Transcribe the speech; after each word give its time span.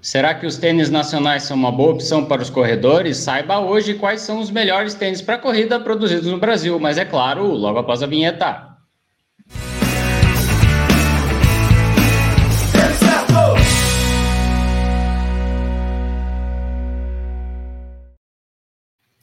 Será 0.00 0.34
que 0.34 0.46
os 0.46 0.56
tênis 0.56 0.90
nacionais 0.90 1.42
são 1.42 1.56
uma 1.56 1.72
boa 1.72 1.92
opção 1.92 2.24
para 2.24 2.42
os 2.42 2.50
corredores? 2.50 3.18
Saiba 3.18 3.58
hoje 3.58 3.94
quais 3.94 4.22
são 4.22 4.40
os 4.40 4.50
melhores 4.50 4.94
tênis 4.94 5.20
para 5.20 5.38
corrida 5.38 5.78
produzidos 5.78 6.26
no 6.26 6.38
Brasil, 6.38 6.78
mas 6.78 6.98
é 6.98 7.04
claro, 7.04 7.46
logo 7.46 7.78
após 7.78 8.02
a 8.02 8.06
vinheta. 8.06 8.68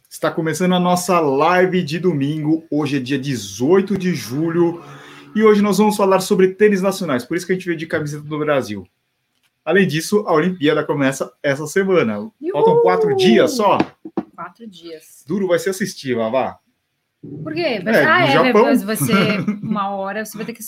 Está 0.09 0.31
começando 0.31 0.73
a 0.73 0.79
nossa 0.79 1.19
live 1.19 1.83
de 1.83 1.99
domingo. 1.99 2.65
Hoje 2.71 2.97
é 2.97 2.99
dia 2.99 3.19
18 3.19 3.97
de 3.97 4.15
julho 4.15 4.83
e 5.35 5.43
hoje 5.43 5.61
nós 5.61 5.77
vamos 5.77 5.95
falar 5.95 6.19
sobre 6.21 6.47
tênis 6.47 6.81
nacionais, 6.81 7.23
por 7.23 7.37
isso 7.37 7.45
que 7.45 7.51
a 7.51 7.55
gente 7.55 7.67
veio 7.67 7.77
de 7.77 7.85
camiseta 7.85 8.23
do 8.23 8.39
Brasil. 8.39 8.87
Além 9.67 9.85
disso, 9.85 10.23
a 10.25 10.31
Olimpíada 10.31 10.81
começa 10.81 11.29
essa 11.43 11.67
semana. 11.67 12.19
Uhul! 12.19 12.31
Faltam 12.53 12.81
quatro 12.81 13.13
dias 13.17 13.51
só. 13.51 13.77
Quatro 14.33 14.65
dias. 14.65 15.25
Duro 15.27 15.45
vai 15.45 15.59
ser 15.59 15.71
assistir, 15.71 16.15
Vavá. 16.15 16.57
Por 17.43 17.53
quê? 17.53 17.83
É, 17.85 18.05
ah, 18.05 18.27
é, 18.27 18.31
Japão. 18.31 18.77
vai 18.85 18.95
ser 18.95 19.41
uma 19.61 19.89
hora, 19.89 20.23
você 20.23 20.37
vai 20.37 20.45
ter 20.45 20.53
que 20.53 20.63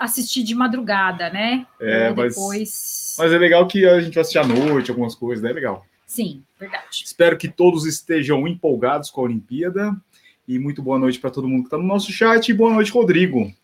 assistir 0.00 0.42
de 0.42 0.52
madrugada, 0.52 1.30
né? 1.30 1.64
É, 1.80 2.12
mas, 2.12 2.34
depois... 2.34 3.14
mas 3.16 3.32
é 3.32 3.38
legal 3.38 3.68
que 3.68 3.86
a 3.86 4.00
gente 4.00 4.14
vai 4.14 4.22
assistir 4.22 4.40
à 4.40 4.44
noite, 4.44 4.90
algumas 4.90 5.14
coisas, 5.14 5.40
né? 5.40 5.50
É 5.50 5.54
legal. 5.54 5.86
Sim, 6.04 6.42
verdade. 6.58 7.04
Espero 7.04 7.38
que 7.38 7.46
todos 7.46 7.86
estejam 7.86 8.48
empolgados 8.48 9.12
com 9.12 9.20
a 9.20 9.24
Olimpíada. 9.24 9.96
E 10.48 10.58
muito 10.58 10.82
boa 10.82 10.98
noite 10.98 11.20
para 11.20 11.30
todo 11.30 11.48
mundo 11.48 11.60
que 11.60 11.66
está 11.68 11.78
no 11.78 11.84
nosso 11.84 12.10
chat. 12.10 12.48
E 12.48 12.52
boa 12.52 12.72
noite, 12.74 12.90
Rodrigo. 12.90 13.54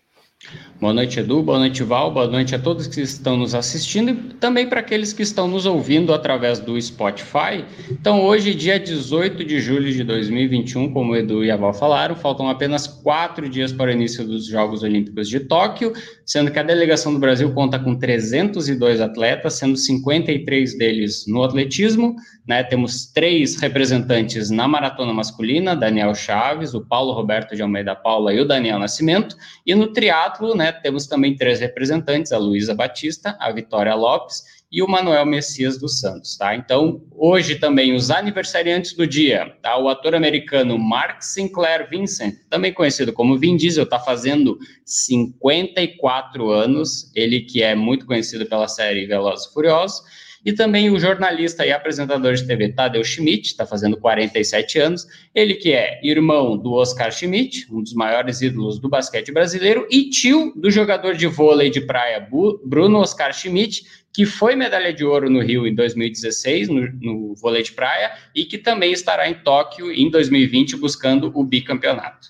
Boa 0.81 0.95
noite, 0.95 1.21
Edu. 1.21 1.43
Boa 1.43 1.59
noite, 1.59 1.83
Val. 1.83 2.11
Boa 2.11 2.27
noite 2.27 2.55
a 2.55 2.59
todos 2.59 2.87
que 2.87 3.03
estão 3.03 3.37
nos 3.37 3.55
assistindo 3.55 4.11
e 4.11 4.15
também 4.37 4.67
para 4.67 4.81
aqueles 4.81 5.13
que 5.13 5.23
estão 5.23 5.47
nos 5.47 5.67
ouvindo 5.67 6.15
através 6.15 6.59
do 6.59 6.81
Spotify. 6.81 7.63
Então, 7.91 8.25
hoje, 8.25 8.55
dia 8.55 8.81
18 8.81 9.45
de 9.45 9.61
julho 9.61 9.93
de 9.93 10.03
2021, 10.03 10.95
como 10.95 11.13
o 11.13 11.17
Edu 11.17 11.45
e 11.45 11.51
a 11.51 11.57
Val 11.59 11.75
falaram, 11.75 12.17
faltam 12.17 12.49
apenas 12.49 12.87
quatro 12.87 13.51
dias 13.51 13.71
para 13.71 13.91
o 13.91 13.93
início 13.93 14.27
dos 14.27 14.47
Jogos 14.47 14.83
Olímpicos 14.83 15.29
de 15.29 15.41
Tóquio, 15.41 15.93
sendo 16.31 16.53
que 16.53 16.61
a 16.61 16.63
delegação 16.63 17.13
do 17.13 17.19
Brasil 17.19 17.53
conta 17.53 17.77
com 17.77 17.99
302 17.99 19.01
atletas, 19.01 19.55
sendo 19.55 19.77
53 19.77 20.79
deles 20.79 21.25
no 21.27 21.43
atletismo. 21.43 22.15
Né? 22.47 22.63
Temos 22.63 23.07
três 23.07 23.57
representantes 23.57 24.49
na 24.49 24.69
maratona 24.69 25.13
masculina: 25.13 25.75
Daniel 25.75 26.15
Chaves, 26.15 26.73
o 26.73 26.87
Paulo 26.87 27.13
Roberto 27.15 27.57
de 27.57 27.63
Almeida 27.63 27.97
Paula 27.97 28.33
e 28.33 28.41
o 28.41 28.47
Daniel 28.47 28.79
Nascimento. 28.79 29.37
E 29.67 29.75
no 29.75 29.93
triatlo, 29.93 30.55
né, 30.55 30.71
temos 30.71 31.09
também 31.09 31.35
três 31.35 31.59
representantes: 31.59 32.31
a 32.31 32.39
Luísa 32.39 32.77
Batista, 32.77 33.37
a 33.41 33.51
Vitória 33.51 33.97
Lopes 33.97 34.60
e 34.71 34.83
o 34.83 34.89
Manuel 34.89 35.27
Messias 35.27 35.79
dos 35.79 35.99
Santos, 35.99 36.37
tá? 36.37 36.55
Então, 36.55 37.03
hoje 37.11 37.57
também 37.57 37.93
os 37.93 38.11
aniversariantes 38.11 38.95
do 38.95 39.07
dia, 39.07 39.57
tá? 39.61 39.77
O 39.77 39.89
ator 39.89 40.15
americano 40.15 40.79
Mark 40.79 41.23
Sinclair 41.23 41.89
Vincent, 41.91 42.37
também 42.49 42.73
conhecido 42.73 43.13
como 43.13 43.37
Vin 43.37 43.57
Diesel, 43.57 43.85
tá 43.85 43.99
fazendo 43.99 44.59
54 44.85 46.51
anos, 46.51 47.11
ele 47.17 47.41
que 47.41 47.63
é 47.63 47.75
muito 47.75 48.07
conhecido 48.07 48.47
pela 48.47 48.69
série 48.69 49.07
Velozes 49.07 49.47
e 49.47 49.53
Furiosos, 49.53 50.03
e 50.45 50.53
também 50.53 50.91
o 50.91 50.99
jornalista 50.99 51.67
e 51.67 51.73
apresentador 51.73 52.35
de 52.35 52.47
TV 52.47 52.73
Tadeu 52.73 53.05
Schmidt, 53.05 53.49
está 53.49 53.67
fazendo 53.67 53.97
47 53.97 54.79
anos, 54.79 55.07
ele 55.35 55.55
que 55.55 55.73
é 55.73 56.01
irmão 56.03 56.57
do 56.57 56.73
Oscar 56.73 57.13
Schmidt, 57.13 57.67
um 57.71 57.83
dos 57.83 57.95
maiores 57.95 58.41
ídolos 58.41 58.79
do 58.79 58.89
basquete 58.89 59.33
brasileiro, 59.33 59.87
e 59.91 60.09
tio 60.11 60.53
do 60.57 60.71
jogador 60.71 61.15
de 61.15 61.27
vôlei 61.27 61.71
de 61.71 61.81
praia 61.81 62.29
Bruno 62.65 62.99
Oscar 62.99 63.33
Schmidt, 63.33 63.85
que 64.13 64.27
foi 64.27 64.57
medalha 64.57 64.93
de 64.93 65.05
ouro 65.05 65.31
no 65.31 65.41
Rio 65.41 65.67
em 65.67 65.75
2016, 65.75 66.69
no, 66.69 66.89
no 67.01 67.35
vôlei 67.37 67.63
de 67.63 67.73
praia, 67.73 68.13
e 68.35 68.45
que 68.45 68.59
também 68.59 68.93
estará 68.93 69.29
em 69.29 69.35
Tóquio 69.35 69.93
em 69.93 70.11
2020 70.11 70.77
buscando 70.77 71.31
o 71.35 71.45
bicampeonato. 71.45 72.29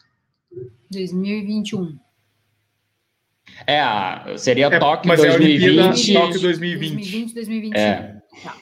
2021. 0.90 1.98
É, 3.66 3.80
a, 3.80 4.34
seria 4.36 4.66
é, 4.66 4.78
Tóquio 4.78 5.08
mas 5.08 5.20
2020. 5.20 6.16
É 6.16 6.18
a 6.18 6.20
Tóquio 6.20 6.40
2020. 6.40 6.94
2020, 6.94 7.34
2021. 7.34 7.80
É. 7.80 8.22
Tá. 8.42 8.56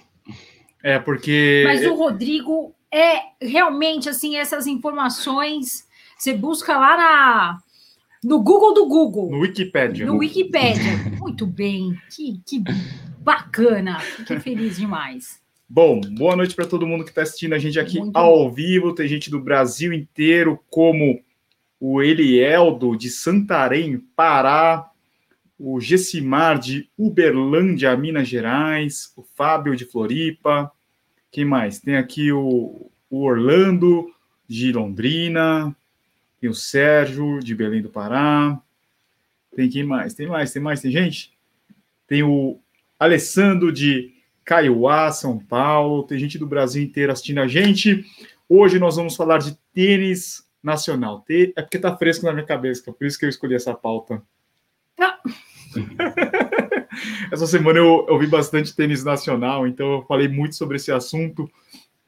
é, 0.82 0.98
porque. 0.98 1.62
Mas 1.66 1.86
o 1.86 1.94
Rodrigo 1.94 2.75
é 2.92 3.20
realmente 3.41 4.08
assim, 4.08 4.37
essas 4.37 4.66
informações. 4.66 5.87
Você 6.16 6.34
busca 6.34 6.76
lá 6.76 6.97
na, 6.97 7.58
no 8.25 8.42
Google 8.42 8.75
do 8.75 8.87
Google. 8.87 9.31
No 9.31 9.41
Wikipedia. 9.41 10.06
No 10.06 10.16
Wikipedia. 10.19 10.97
Muito 11.19 11.47
bem. 11.47 11.97
Que, 12.10 12.41
que 12.44 12.62
bacana. 13.20 14.00
Fiquei 14.00 14.41
feliz 14.41 14.76
demais. 14.76 15.41
Bom, 15.69 16.00
boa 16.00 16.34
noite 16.34 16.54
para 16.54 16.66
todo 16.66 16.87
mundo 16.87 17.04
que 17.04 17.10
está 17.10 17.22
assistindo 17.22 17.53
a 17.53 17.58
gente 17.58 17.78
aqui 17.78 17.98
Muito 17.98 18.16
ao 18.16 18.48
bom. 18.48 18.50
vivo. 18.50 18.94
Tem 18.94 19.06
gente 19.06 19.31
do 19.31 19.38
Brasil 19.38 19.92
inteiro, 19.92 20.58
como 20.70 21.20
o 21.78 22.03
Elieldo 22.03 22.97
de 22.97 23.10
Santarém, 23.10 23.98
Pará, 24.16 24.88
o 25.58 25.80
Gessimar 25.80 26.58
de 26.58 26.88
Uberlândia, 26.96 27.96
Minas 27.96 28.28
Gerais, 28.28 29.12
o 29.16 29.22
Fábio 29.22 29.74
de 29.74 29.84
Floripa, 29.84 30.70
quem 31.30 31.44
mais? 31.44 31.80
Tem 31.80 31.96
aqui 31.96 32.30
o, 32.30 32.91
o 33.10 33.22
Orlando 33.22 34.12
de 34.46 34.72
Londrina, 34.72 35.76
tem 36.41 36.48
o 36.48 36.54
Sérgio 36.54 37.41
de 37.41 37.54
Belém 37.54 37.82
do 37.82 37.91
Pará, 37.91 38.60
tem 39.54 39.69
quem 39.69 39.82
mais? 39.82 40.14
Tem 40.14 40.26
mais, 40.26 40.52
tem 40.52 40.62
mais, 40.62 40.80
tem 40.80 40.92
gente? 40.92 41.36
Tem 42.06 42.22
o 42.22 42.60
Alessandro 42.98 43.72
de 43.72 44.14
Caiuá, 44.44 45.10
São 45.10 45.38
Paulo, 45.38 46.04
tem 46.04 46.19
gente 46.19 46.38
do 46.38 46.46
Brasil 46.46 46.82
inteiro 46.82 47.12
assistindo 47.12 47.40
a 47.40 47.48
gente. 47.48 48.04
Hoje 48.48 48.78
nós 48.78 48.96
vamos 48.96 49.16
falar 49.16 49.38
de 49.38 49.58
tênis 49.75 50.48
nacional. 50.62 51.25
É 51.28 51.62
porque 51.62 51.78
tá 51.78 51.94
fresco 51.96 52.25
na 52.25 52.32
minha 52.32 52.46
cabeça, 52.46 52.90
por 52.92 53.06
isso 53.06 53.19
que 53.19 53.25
eu 53.25 53.28
escolhi 53.28 53.54
essa 53.54 53.75
pauta. 53.75 54.22
Essa 57.31 57.47
semana 57.47 57.78
eu, 57.78 58.06
eu 58.09 58.19
vi 58.19 58.26
bastante 58.26 58.75
tênis 58.75 59.04
nacional, 59.04 59.66
então 59.66 59.92
eu 59.92 60.03
falei 60.03 60.28
muito 60.28 60.56
sobre 60.56 60.76
esse 60.76 60.91
assunto. 60.91 61.50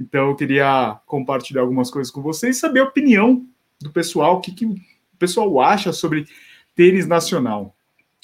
Então 0.01 0.29
eu 0.29 0.37
queria 0.37 0.99
compartilhar 1.07 1.61
algumas 1.61 1.91
coisas 1.91 2.11
com 2.11 2.23
vocês 2.23 2.57
e 2.57 2.61
saber 2.61 2.81
a 2.81 2.85
opinião 2.85 3.47
do 3.81 3.91
pessoal, 3.91 4.37
o 4.37 4.41
que, 4.41 4.53
que 4.53 4.65
o 4.65 4.77
pessoal 5.19 5.61
acha 5.61 5.93
sobre 5.93 6.27
tênis 6.75 7.07
nacional. 7.07 7.75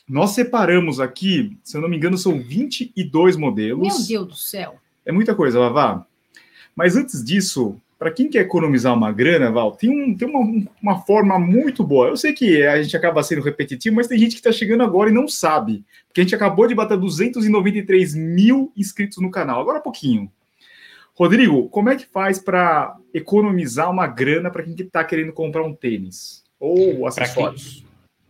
Nós 0.08 0.30
separamos 0.30 1.00
aqui, 1.00 1.56
se 1.62 1.76
eu 1.76 1.80
não 1.80 1.88
me 1.88 1.96
engano, 1.96 2.16
são 2.16 2.40
22 2.40 3.36
modelos. 3.36 3.98
Meu 3.98 4.06
Deus 4.06 4.28
do 4.28 4.36
céu! 4.36 4.76
É 5.04 5.12
muita 5.12 5.34
coisa, 5.34 5.58
Lavá. 5.58 6.06
Mas 6.74 6.96
antes 6.96 7.24
disso, 7.24 7.80
para 7.98 8.10
quem 8.10 8.28
quer 8.28 8.40
economizar 8.40 8.92
uma 8.92 9.10
grana, 9.10 9.50
Val, 9.50 9.72
tem, 9.72 9.88
um, 9.88 10.14
tem 10.14 10.28
uma, 10.28 10.66
uma 10.82 10.98
forma 11.00 11.38
muito 11.38 11.82
boa. 11.82 12.08
Eu 12.08 12.16
sei 12.16 12.32
que 12.32 12.62
a 12.62 12.82
gente 12.82 12.96
acaba 12.96 13.22
sendo 13.22 13.40
repetitivo, 13.40 13.96
mas 13.96 14.06
tem 14.06 14.18
gente 14.18 14.32
que 14.32 14.40
está 14.40 14.52
chegando 14.52 14.82
agora 14.82 15.08
e 15.08 15.14
não 15.14 15.26
sabe. 15.26 15.82
Porque 16.06 16.20
a 16.20 16.24
gente 16.24 16.34
acabou 16.34 16.66
de 16.66 16.74
bater 16.74 16.98
293 16.98 18.14
mil 18.14 18.70
inscritos 18.76 19.18
no 19.18 19.30
canal. 19.30 19.60
Agora 19.60 19.80
pouquinho. 19.80 20.30
Rodrigo, 21.14 21.70
como 21.70 21.88
é 21.88 21.96
que 21.96 22.04
faz 22.04 22.38
para 22.38 22.94
economizar 23.14 23.90
uma 23.90 24.06
grana 24.06 24.50
para 24.50 24.62
quem 24.62 24.74
está 24.74 25.02
querendo 25.02 25.32
comprar 25.32 25.62
um 25.62 25.74
tênis? 25.74 26.44
Ou 26.60 27.06
acessórios? 27.06 27.85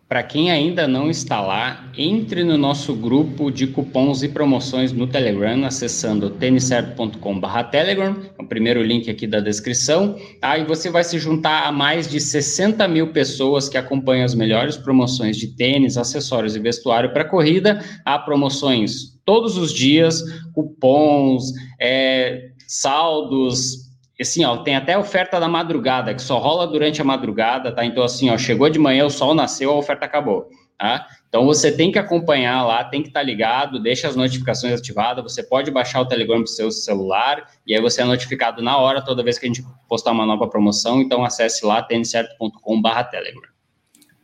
Para 0.08 0.22
quem 0.22 0.52
ainda 0.52 0.86
não 0.86 1.10
está 1.10 1.40
lá, 1.40 1.90
entre 1.98 2.44
no 2.44 2.56
nosso 2.56 2.94
grupo 2.94 3.50
de 3.50 3.66
cupons 3.66 4.22
e 4.22 4.28
promoções 4.28 4.92
no 4.92 5.08
Telegram, 5.08 5.64
acessando 5.64 6.30
têniscerto.com/telegram, 6.30 8.16
é 8.38 8.40
o 8.40 8.46
primeiro 8.46 8.84
link 8.84 9.10
aqui 9.10 9.26
da 9.26 9.40
descrição. 9.40 10.16
Aí 10.40 10.60
tá? 10.60 10.68
você 10.68 10.90
vai 10.90 11.02
se 11.02 11.18
juntar 11.18 11.66
a 11.66 11.72
mais 11.72 12.06
de 12.06 12.20
60 12.20 12.86
mil 12.86 13.12
pessoas 13.12 13.68
que 13.68 13.76
acompanham 13.76 14.24
as 14.24 14.32
melhores 14.36 14.76
promoções 14.76 15.36
de 15.36 15.48
tênis, 15.48 15.96
acessórios 15.96 16.54
e 16.54 16.60
vestuário 16.60 17.12
para 17.12 17.24
corrida. 17.24 17.82
Há 18.04 18.16
promoções 18.16 19.18
todos 19.24 19.58
os 19.58 19.72
dias, 19.72 20.22
cupons, 20.52 21.52
é, 21.80 22.50
saldos, 22.68 23.85
assim, 24.22 24.44
ó, 24.44 24.56
tem 24.58 24.74
até 24.74 24.96
oferta 24.96 25.38
da 25.38 25.48
madrugada, 25.48 26.14
que 26.14 26.22
só 26.22 26.38
rola 26.38 26.66
durante 26.66 27.00
a 27.02 27.04
madrugada, 27.04 27.70
tá? 27.70 27.84
Então, 27.84 28.02
assim, 28.02 28.30
ó, 28.30 28.38
chegou 28.38 28.68
de 28.70 28.78
manhã, 28.78 29.04
o 29.04 29.10
sol 29.10 29.34
nasceu, 29.34 29.70
a 29.70 29.76
oferta 29.76 30.06
acabou, 30.06 30.48
tá? 30.78 31.06
Então, 31.28 31.44
você 31.44 31.70
tem 31.70 31.92
que 31.92 31.98
acompanhar 31.98 32.64
lá, 32.64 32.82
tem 32.82 33.02
que 33.02 33.08
estar 33.08 33.20
tá 33.20 33.26
ligado, 33.26 33.78
deixa 33.78 34.08
as 34.08 34.16
notificações 34.16 34.72
ativadas, 34.72 35.22
você 35.22 35.42
pode 35.42 35.70
baixar 35.70 36.00
o 36.00 36.06
Telegram 36.06 36.36
para 36.36 36.44
o 36.44 36.46
seu 36.46 36.70
celular, 36.70 37.44
e 37.66 37.74
aí 37.74 37.80
você 37.80 38.00
é 38.00 38.04
notificado 38.04 38.62
na 38.62 38.78
hora, 38.78 39.04
toda 39.04 39.22
vez 39.22 39.38
que 39.38 39.44
a 39.44 39.48
gente 39.48 39.62
postar 39.86 40.12
uma 40.12 40.24
nova 40.24 40.48
promoção, 40.48 41.02
então 41.02 41.24
acesse 41.24 41.66
lá, 41.66 41.82
têniscerto.com.br 41.82 43.02
Telegram. 43.10 43.50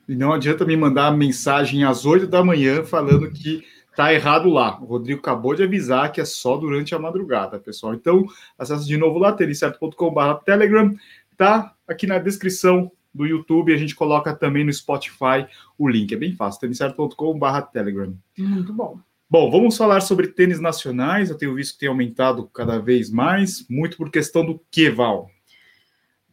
E 0.08 0.16
não 0.16 0.32
adianta 0.32 0.64
me 0.64 0.76
mandar 0.76 1.10
mensagem 1.12 1.84
às 1.84 2.06
8 2.06 2.26
da 2.26 2.42
manhã 2.42 2.82
falando 2.82 3.30
que 3.30 3.62
Tá 3.94 4.12
errado 4.12 4.48
lá. 4.48 4.78
O 4.80 4.86
Rodrigo 4.86 5.20
acabou 5.20 5.54
de 5.54 5.62
avisar 5.62 6.10
que 6.12 6.20
é 6.20 6.24
só 6.24 6.56
durante 6.56 6.94
a 6.94 6.98
madrugada, 6.98 7.58
pessoal. 7.58 7.94
Então, 7.94 8.24
acesse 8.58 8.86
de 8.86 8.96
novo 8.96 9.18
lá, 9.18 9.32
tericerto.com.br 9.32 10.34
Telegram. 10.44 10.94
Tá 11.36 11.74
aqui 11.86 12.06
na 12.06 12.18
descrição 12.18 12.90
do 13.14 13.26
YouTube. 13.26 13.74
A 13.74 13.76
gente 13.76 13.94
coloca 13.94 14.34
também 14.34 14.64
no 14.64 14.72
Spotify 14.72 15.46
o 15.76 15.88
link. 15.88 16.12
É 16.12 16.16
bem 16.16 16.34
fácil, 16.34 16.60
tericerto.com.br 16.60 17.60
Telegram. 17.72 18.14
Muito 18.38 18.72
bom. 18.72 18.98
Bom, 19.28 19.50
vamos 19.50 19.76
falar 19.76 20.00
sobre 20.00 20.28
tênis 20.28 20.60
nacionais. 20.60 21.30
Eu 21.30 21.38
tenho 21.38 21.54
visto 21.54 21.72
que 21.74 21.80
tem 21.80 21.88
aumentado 21.88 22.48
cada 22.52 22.78
vez 22.78 23.10
mais, 23.10 23.66
muito 23.68 23.96
por 23.96 24.10
questão 24.10 24.44
do 24.44 24.60
que, 24.70 24.90
Val? 24.90 25.30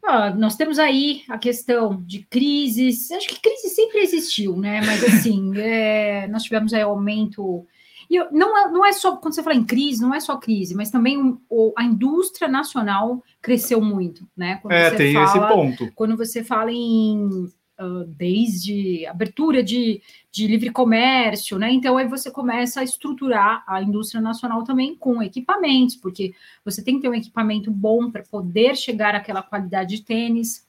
Ah, 0.03 0.29
nós 0.31 0.55
temos 0.55 0.79
aí 0.79 1.23
a 1.27 1.37
questão 1.37 2.01
de 2.05 2.25
crises. 2.29 3.11
Acho 3.11 3.27
que 3.27 3.41
crise 3.41 3.69
sempre 3.69 3.99
existiu, 3.99 4.55
né? 4.57 4.81
Mas 4.85 5.03
assim, 5.03 5.51
é, 5.59 6.27
nós 6.27 6.43
tivemos 6.43 6.73
aí 6.73 6.81
aumento. 6.81 7.65
E 8.09 8.17
não 8.31 8.57
é, 8.57 8.71
não 8.71 8.85
é 8.85 8.91
só, 8.91 9.17
quando 9.17 9.35
você 9.35 9.43
fala 9.43 9.55
em 9.55 9.63
crise, 9.63 10.01
não 10.01 10.13
é 10.13 10.19
só 10.19 10.35
crise, 10.37 10.73
mas 10.73 10.89
também 10.89 11.37
o, 11.47 11.73
a 11.77 11.83
indústria 11.83 12.47
nacional 12.47 13.23
cresceu 13.39 13.79
muito, 13.79 14.27
né? 14.35 14.57
Quando 14.61 14.73
é, 14.73 14.89
tem 14.91 15.13
fala, 15.13 15.25
esse 15.25 15.39
ponto. 15.53 15.91
Quando 15.93 16.17
você 16.17 16.43
fala 16.43 16.71
em 16.71 17.47
uh, 17.79 18.03
desde 18.05 19.05
abertura 19.07 19.63
de, 19.63 20.01
de 20.31 20.47
livre 20.47 20.69
comércio, 20.69 21.57
né? 21.57 21.71
Então 21.71 21.97
aí 21.97 22.07
você 22.07 22.29
começa 22.29 22.81
a 22.81 22.83
estruturar 22.83 23.63
a 23.67 23.81
indústria 23.81 24.21
nacional 24.21 24.63
também 24.63 24.95
com 24.95 25.23
equipamentos, 25.23 25.95
porque 25.95 26.33
você 26.63 26.83
tem 26.83 26.95
que 26.95 27.01
ter 27.01 27.09
um 27.09 27.15
equipamento 27.15 27.71
bom 27.71 28.11
para 28.11 28.23
poder 28.23 28.75
chegar 28.75 29.15
àquela 29.15 29.41
qualidade 29.41 29.95
de 29.95 30.03
tênis. 30.03 30.67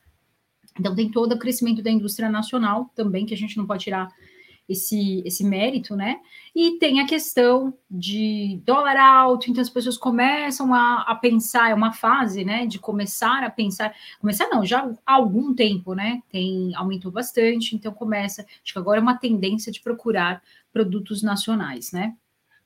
Então 0.79 0.95
tem 0.95 1.11
todo 1.11 1.33
o 1.33 1.39
crescimento 1.39 1.83
da 1.83 1.91
indústria 1.91 2.31
nacional 2.31 2.91
também, 2.95 3.27
que 3.27 3.35
a 3.35 3.37
gente 3.37 3.57
não 3.57 3.67
pode 3.67 3.85
tirar 3.85 4.09
esse, 4.71 5.21
esse 5.27 5.45
mérito, 5.45 5.97
né? 5.97 6.21
E 6.55 6.79
tem 6.79 7.01
a 7.01 7.07
questão 7.07 7.75
de 7.91 8.61
dólar 8.65 8.97
alto, 8.97 9.51
então 9.51 9.61
as 9.61 9.69
pessoas 9.69 9.99
começam 9.99 10.73
a, 10.73 11.03
a 11.09 11.15
pensar, 11.17 11.71
é 11.71 11.75
uma 11.75 11.93
fase, 11.93 12.45
né? 12.45 12.67
De 12.67 12.79
começar 12.79 13.43
a 13.43 13.51
pensar, 13.51 13.93
começar 14.21 14.49
não, 14.49 14.65
já 14.65 14.89
há 15.05 15.15
algum 15.15 15.53
tempo, 15.53 15.93
né? 15.93 16.23
Tem, 16.31 16.73
aumentou 16.77 17.11
bastante, 17.11 17.75
então 17.75 17.93
começa, 17.93 18.43
acho 18.43 18.73
que 18.73 18.79
agora 18.79 19.01
é 19.01 19.03
uma 19.03 19.19
tendência 19.19 19.73
de 19.73 19.81
procurar 19.81 20.41
produtos 20.73 21.21
nacionais, 21.21 21.91
né? 21.91 22.15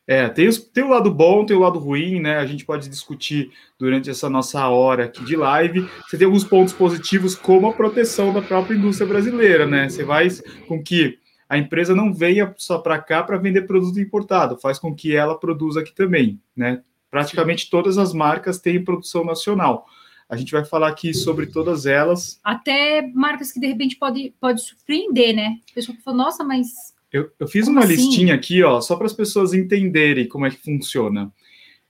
É, 0.06 0.28
tem, 0.28 0.46
os, 0.46 0.58
tem 0.58 0.84
o 0.84 0.88
lado 0.88 1.10
bom, 1.10 1.46
tem 1.46 1.56
o 1.56 1.60
lado 1.60 1.78
ruim, 1.78 2.20
né? 2.20 2.36
A 2.36 2.44
gente 2.44 2.66
pode 2.66 2.90
discutir 2.90 3.50
durante 3.78 4.10
essa 4.10 4.28
nossa 4.28 4.68
hora 4.68 5.06
aqui 5.06 5.24
de 5.24 5.34
live. 5.34 5.88
Você 6.06 6.18
tem 6.18 6.26
alguns 6.26 6.44
pontos 6.44 6.74
positivos, 6.74 7.34
como 7.34 7.66
a 7.66 7.72
proteção 7.72 8.30
da 8.30 8.42
própria 8.42 8.76
indústria 8.76 9.08
brasileira, 9.08 9.66
né? 9.66 9.88
Você 9.88 10.04
vai 10.04 10.28
com 10.68 10.82
que 10.82 11.18
a 11.48 11.58
empresa 11.58 11.94
não 11.94 12.12
venha 12.12 12.54
só 12.56 12.78
para 12.78 12.98
cá 12.98 13.22
para 13.22 13.36
vender 13.36 13.62
produto 13.62 14.00
importado, 14.00 14.58
faz 14.58 14.78
com 14.78 14.94
que 14.94 15.14
ela 15.14 15.38
produza 15.38 15.80
aqui 15.80 15.94
também, 15.94 16.40
né? 16.56 16.82
Praticamente 17.10 17.70
todas 17.70 17.98
as 17.98 18.12
marcas 18.12 18.58
têm 18.58 18.82
produção 18.82 19.24
nacional. 19.24 19.86
A 20.28 20.36
gente 20.36 20.52
vai 20.52 20.64
falar 20.64 20.88
aqui 20.88 21.12
sobre 21.12 21.46
todas 21.46 21.86
elas. 21.86 22.40
Até 22.42 23.02
marcas 23.14 23.52
que 23.52 23.60
de 23.60 23.66
repente 23.66 23.96
pode, 23.96 24.34
pode 24.40 24.62
surpreender, 24.62 25.34
né? 25.34 25.58
A 25.70 25.74
pessoa 25.74 25.96
fala, 26.04 26.16
nossa, 26.16 26.42
mas. 26.42 26.68
Eu, 27.12 27.30
eu 27.38 27.46
fiz 27.46 27.68
uma 27.68 27.84
assim? 27.84 27.94
listinha 27.94 28.34
aqui, 28.34 28.62
ó, 28.62 28.80
só 28.80 28.96
para 28.96 29.06
as 29.06 29.12
pessoas 29.12 29.54
entenderem 29.54 30.26
como 30.26 30.46
é 30.46 30.50
que 30.50 30.56
funciona. 30.56 31.32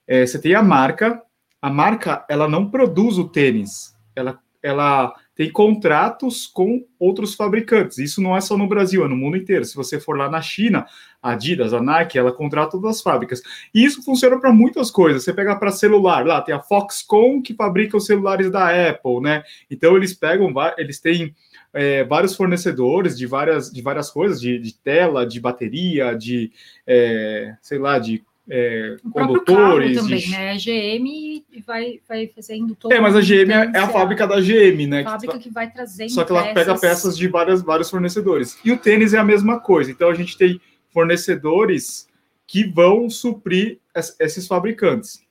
É, 0.05 0.25
você 0.25 0.39
tem 0.39 0.53
a 0.53 0.61
marca, 0.61 1.21
a 1.59 1.69
marca 1.69 2.23
ela 2.29 2.47
não 2.47 2.69
produz 2.69 3.17
o 3.17 3.27
tênis, 3.27 3.95
ela, 4.15 4.39
ela 4.61 5.15
tem 5.35 5.51
contratos 5.51 6.47
com 6.47 6.85
outros 6.97 7.35
fabricantes. 7.35 7.97
Isso 7.97 8.21
não 8.21 8.35
é 8.35 8.39
só 8.39 8.57
no 8.57 8.67
Brasil, 8.67 9.03
é 9.03 9.07
no 9.07 9.17
mundo 9.17 9.35
inteiro. 9.35 9.65
Se 9.65 9.75
você 9.75 9.99
for 9.99 10.17
lá 10.17 10.29
na 10.29 10.41
China, 10.41 10.87
a 11.21 11.31
Adidas, 11.31 11.73
a 11.73 11.81
Nike, 11.81 12.17
ela 12.17 12.31
contrata 12.31 12.71
todas 12.71 12.97
as 12.97 13.01
fábricas. 13.01 13.41
E 13.73 13.83
isso 13.83 14.01
funciona 14.01 14.39
para 14.39 14.53
muitas 14.53 14.89
coisas. 14.89 15.23
Você 15.23 15.33
pega 15.33 15.55
para 15.57 15.71
celular, 15.71 16.25
lá 16.25 16.41
tem 16.41 16.55
a 16.55 16.61
Foxconn 16.61 17.41
que 17.41 17.53
fabrica 17.53 17.97
os 17.97 18.05
celulares 18.05 18.49
da 18.49 18.69
Apple, 18.89 19.19
né? 19.21 19.43
Então 19.69 19.97
eles 19.97 20.13
pegam, 20.13 20.53
eles 20.77 21.01
têm 21.01 21.35
é, 21.73 22.05
vários 22.05 22.33
fornecedores 22.33 23.17
de 23.17 23.27
várias, 23.27 23.69
de 23.69 23.81
várias 23.81 24.09
coisas, 24.09 24.39
de, 24.39 24.57
de 24.57 24.73
tela, 24.73 25.27
de 25.27 25.41
bateria, 25.41 26.15
de 26.15 26.49
é, 26.87 27.57
sei 27.61 27.77
lá, 27.77 27.99
de 27.99 28.23
é, 28.49 28.95
condutores. 29.11 29.97
Também, 29.97 30.19
de... 30.19 30.31
né? 30.31 30.51
A 30.51 30.55
GM 30.55 31.43
vai, 31.65 31.99
vai 32.07 32.27
fazendo 32.27 32.75
todo. 32.75 32.91
É, 32.91 32.99
mas 32.99 33.15
a 33.15 33.21
GM 33.21 33.51
é 33.51 33.79
a 33.79 33.87
fábrica 33.87 34.27
da 34.27 34.39
GM, 34.39 34.87
né? 34.87 35.01
A 35.01 35.11
fábrica 35.11 35.39
que 35.39 35.49
vai 35.49 35.71
trazendo. 35.71 36.11
Só 36.11 36.23
que 36.23 36.31
ela 36.31 36.43
peças... 36.43 36.53
pega 36.53 36.79
peças 36.79 37.17
de 37.17 37.27
várias, 37.27 37.61
vários 37.61 37.89
fornecedores. 37.89 38.57
E 38.63 38.71
o 38.71 38.77
tênis 38.77 39.13
é 39.13 39.17
a 39.17 39.23
mesma 39.23 39.59
coisa. 39.59 39.89
Então 39.89 40.09
a 40.09 40.13
gente 40.13 40.37
tem 40.37 40.59
fornecedores 40.89 42.07
que 42.47 42.63
vão 42.63 43.09
suprir 43.09 43.79
esses 44.19 44.47
fabricantes. 44.47 45.23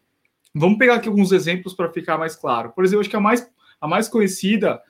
Vamos 0.52 0.78
pegar 0.78 0.96
aqui 0.96 1.08
alguns 1.08 1.32
exemplos 1.32 1.74
para 1.74 1.92
ficar 1.92 2.18
mais 2.18 2.34
claro. 2.34 2.70
Por 2.72 2.84
exemplo, 2.84 3.00
acho 3.00 3.10
que 3.10 3.16
a 3.16 3.20
mais, 3.20 3.48
a 3.80 3.86
mais 3.86 4.08
conhecida 4.08 4.80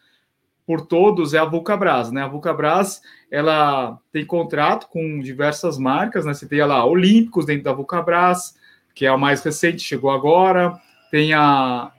por 0.66 0.86
todos 0.86 1.34
é 1.34 1.38
a 1.38 1.44
Vulcabras, 1.44 2.10
né? 2.10 2.22
A 2.22 2.28
Vulcabras, 2.28 3.02
ela 3.30 3.98
tem 4.10 4.24
contrato 4.24 4.88
com 4.88 5.20
diversas 5.20 5.78
marcas, 5.78 6.24
né? 6.24 6.32
Você 6.32 6.48
tem 6.48 6.64
lá 6.64 6.84
Olímpicos 6.84 7.46
dentro 7.46 7.64
da 7.64 7.72
Vulcabras, 7.72 8.54
que 8.94 9.04
é 9.04 9.08
a 9.08 9.18
mais 9.18 9.42
recente, 9.42 9.82
chegou 9.82 10.10
agora. 10.10 10.80
Tem 11.10 11.34
a 11.34 11.92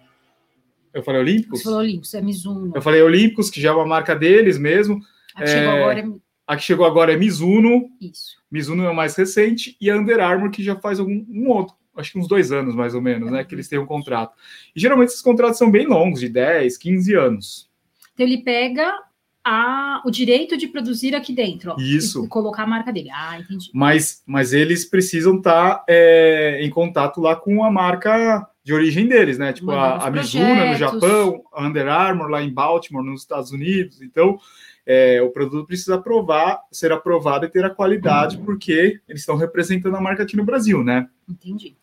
eu 0.95 1.03
falei 1.03 1.19
Olímpicos? 1.19 1.59
Você 1.59 1.65
falou 1.65 1.79
Olímpicos, 1.79 2.13
é 2.13 2.21
Mizuno. 2.21 2.71
Eu 2.73 2.81
falei 2.81 3.01
Olímpicos, 3.01 3.50
que 3.50 3.59
já 3.59 3.69
é 3.69 3.73
uma 3.73 3.85
marca 3.85 4.15
deles 4.15 4.57
mesmo. 4.57 5.01
A 5.35 5.44
que, 5.44 5.44
é... 5.44 5.47
chegou, 5.47 5.73
agora 5.73 6.00
é... 6.00 6.06
a 6.47 6.56
que 6.56 6.63
chegou 6.63 6.85
agora 6.85 7.13
é 7.13 7.18
Mizuno. 7.18 7.89
Isso. 8.00 8.38
Mizuno 8.50 8.85
é 8.85 8.89
o 8.89 8.95
mais 8.95 9.13
recente. 9.13 9.75
E 9.81 9.91
a 9.91 9.97
Under 9.97 10.21
Armour, 10.21 10.51
que 10.51 10.63
já 10.63 10.77
faz 10.77 10.97
algum, 10.97 11.25
um 11.27 11.50
outro, 11.50 11.75
acho 11.97 12.13
que 12.13 12.18
uns 12.18 12.29
dois 12.29 12.53
anos 12.53 12.73
mais 12.73 12.95
ou 12.95 13.01
menos, 13.01 13.29
né? 13.29 13.44
Que 13.44 13.53
eles 13.53 13.68
têm 13.68 13.77
um 13.77 13.85
contrato. 13.85 14.38
E 14.73 14.79
geralmente 14.79 15.09
esses 15.09 15.21
contratos 15.21 15.57
são 15.57 15.69
bem 15.69 15.85
longos, 15.85 16.21
de 16.21 16.29
10, 16.29 16.77
15 16.77 17.13
anos. 17.13 17.69
Então 18.15 18.25
ele 18.25 18.39
pega 18.39 18.97
a, 19.44 20.01
o 20.03 20.09
direito 20.09 20.57
de 20.57 20.67
produzir 20.67 21.13
aqui 21.13 21.31
dentro. 21.31 21.73
Ó, 21.73 21.75
Isso. 21.79 22.25
E 22.25 22.27
colocar 22.27 22.63
a 22.63 22.67
marca 22.67 22.91
dele. 22.91 23.12
Ah, 23.13 23.39
entendi. 23.39 23.69
Mas, 23.73 24.23
mas 24.25 24.53
eles 24.53 24.85
precisam 24.85 25.38
estar 25.38 25.75
tá, 25.75 25.85
é, 25.88 26.59
em 26.63 26.69
contato 26.71 27.21
lá 27.21 27.35
com 27.35 27.63
a 27.63 27.69
marca 27.69 28.50
de 28.63 28.73
origem 28.73 29.07
deles, 29.07 29.38
né? 29.38 29.53
Tipo 29.53 29.69
a, 29.69 30.07
a 30.07 30.09
Mizuno 30.09 30.65
no 30.65 30.75
Japão, 30.75 31.44
a 31.53 31.67
Under 31.67 31.88
Armour 31.88 32.27
lá 32.27 32.41
em 32.41 32.51
Baltimore, 32.51 33.06
nos 33.06 33.21
Estados 33.21 33.51
Unidos. 33.51 34.01
Então, 34.01 34.39
é, 34.83 35.21
o 35.21 35.29
produto 35.29 35.68
precisa 35.68 35.95
aprovar, 35.95 36.61
ser 36.71 36.91
aprovado 36.91 37.45
e 37.45 37.50
ter 37.50 37.63
a 37.63 37.69
qualidade, 37.69 38.38
uhum. 38.38 38.45
porque 38.45 39.00
eles 39.07 39.21
estão 39.21 39.35
representando 39.35 39.95
a 39.95 40.01
marca 40.01 40.23
aqui 40.23 40.35
no 40.35 40.44
Brasil, 40.44 40.83
né? 40.83 41.07
Entendi. 41.29 41.77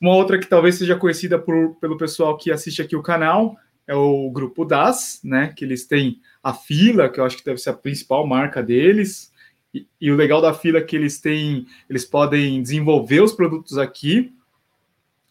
Uma 0.00 0.14
outra 0.14 0.38
que 0.38 0.46
talvez 0.46 0.76
seja 0.76 0.94
conhecida 0.94 1.36
por, 1.36 1.74
pelo 1.76 1.96
pessoal 1.96 2.36
que 2.36 2.52
assiste 2.52 2.80
aqui 2.80 2.94
o 2.94 3.02
canal 3.02 3.56
é 3.86 3.94
o 3.94 4.30
grupo 4.30 4.64
DAS, 4.64 5.20
né? 5.22 5.52
Que 5.54 5.64
eles 5.64 5.86
têm 5.86 6.20
a 6.42 6.52
fila, 6.52 7.08
que 7.08 7.20
eu 7.20 7.24
acho 7.24 7.36
que 7.36 7.44
deve 7.44 7.58
ser 7.58 7.70
a 7.70 7.74
principal 7.74 8.26
marca 8.26 8.62
deles. 8.62 9.32
E, 9.72 9.86
e, 10.00 10.10
o 10.10 10.16
legal 10.16 10.40
da 10.40 10.54
fila 10.54 10.78
é 10.78 10.82
que 10.82 10.94
eles 10.94 11.20
têm, 11.20 11.66
eles 11.88 12.04
podem 12.04 12.62
desenvolver 12.62 13.20
os 13.20 13.32
produtos 13.32 13.76
aqui. 13.76 14.32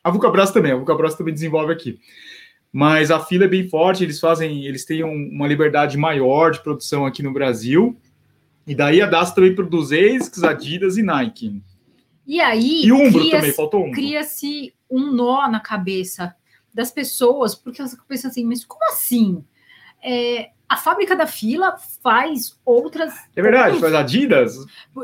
A 0.04 0.12
Vulcabras 0.12 0.52
também, 0.52 0.72
a 0.72 0.76
Vulcabras 0.76 1.16
também 1.16 1.34
desenvolve 1.34 1.72
aqui. 1.72 2.00
Mas 2.72 3.12
a 3.12 3.20
fila 3.20 3.46
é 3.46 3.48
bem 3.48 3.70
forte, 3.70 4.04
eles 4.04 4.20
fazem, 4.20 4.66
eles 4.66 4.84
têm 4.84 5.04
um, 5.04 5.30
uma 5.32 5.48
liberdade 5.48 5.98
maior 5.98 6.52
de 6.52 6.62
produção 6.62 7.06
aqui 7.06 7.24
no 7.24 7.32
Brasil. 7.32 7.96
E 8.66 8.74
daí 8.74 9.02
a 9.02 9.06
DAS 9.06 9.34
também 9.34 9.54
produz 9.54 9.92
ASICS, 9.92 10.44
Adidas 10.44 10.98
e 10.98 11.04
Nike. 11.04 11.62
E 12.26 12.40
aí, 12.40 12.86
e 12.86 12.92
Umbro 12.92 13.30
também, 13.30 13.52
faltou 13.52 13.82
Umbro. 13.82 13.94
Cria-se 13.94 14.74
um 14.90 15.12
nó 15.12 15.48
na 15.50 15.60
cabeça 15.60 16.36
das 16.74 16.92
pessoas, 16.92 17.54
porque 17.54 17.82
elas 17.82 17.96
pensam 18.08 18.32
assim, 18.32 18.46
mas 18.46 18.66
como 18.66 18.84
assim? 18.90 19.44
É, 20.04 20.50
a 20.74 20.76
fábrica 20.76 21.16
da 21.16 21.28
fila 21.28 21.78
faz 22.02 22.60
outras. 22.66 23.14
É 23.36 23.42
verdade, 23.42 23.80
faz 23.80 23.94
Adidas. 23.94 24.56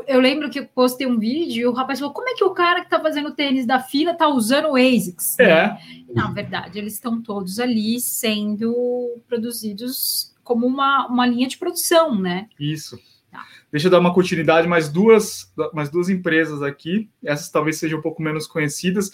Eu 0.06 0.20
lembro 0.20 0.50
que 0.50 0.58
eu 0.58 0.66
postei 0.66 1.06
um 1.06 1.18
vídeo 1.18 1.60
e 1.60 1.66
o 1.66 1.72
rapaz 1.72 2.00
falou: 2.00 2.12
como 2.12 2.28
é 2.28 2.34
que 2.34 2.42
o 2.42 2.50
cara 2.50 2.80
que 2.80 2.86
está 2.86 3.00
fazendo 3.00 3.30
tênis 3.30 3.64
da 3.64 3.78
fila 3.78 4.10
está 4.10 4.26
usando 4.26 4.70
o 4.70 4.76
ASICS? 4.76 5.38
É. 5.38 5.46
Né? 5.46 5.78
Na 6.12 6.30
verdade, 6.32 6.78
eles 6.78 6.94
estão 6.94 7.22
todos 7.22 7.60
ali 7.60 8.00
sendo 8.00 9.22
produzidos 9.28 10.34
como 10.42 10.66
uma, 10.66 11.06
uma 11.06 11.24
linha 11.24 11.46
de 11.46 11.56
produção, 11.56 12.20
né? 12.20 12.48
Isso. 12.58 12.98
Tá. 13.30 13.46
Deixa 13.70 13.86
eu 13.86 13.90
dar 13.92 14.00
uma 14.00 14.12
continuidade, 14.12 14.66
mais 14.66 14.88
duas, 14.88 15.52
mais 15.72 15.88
duas 15.88 16.08
empresas 16.08 16.62
aqui. 16.62 17.08
Essas 17.22 17.48
talvez 17.48 17.78
sejam 17.78 18.00
um 18.00 18.02
pouco 18.02 18.20
menos 18.20 18.48
conhecidas. 18.48 19.12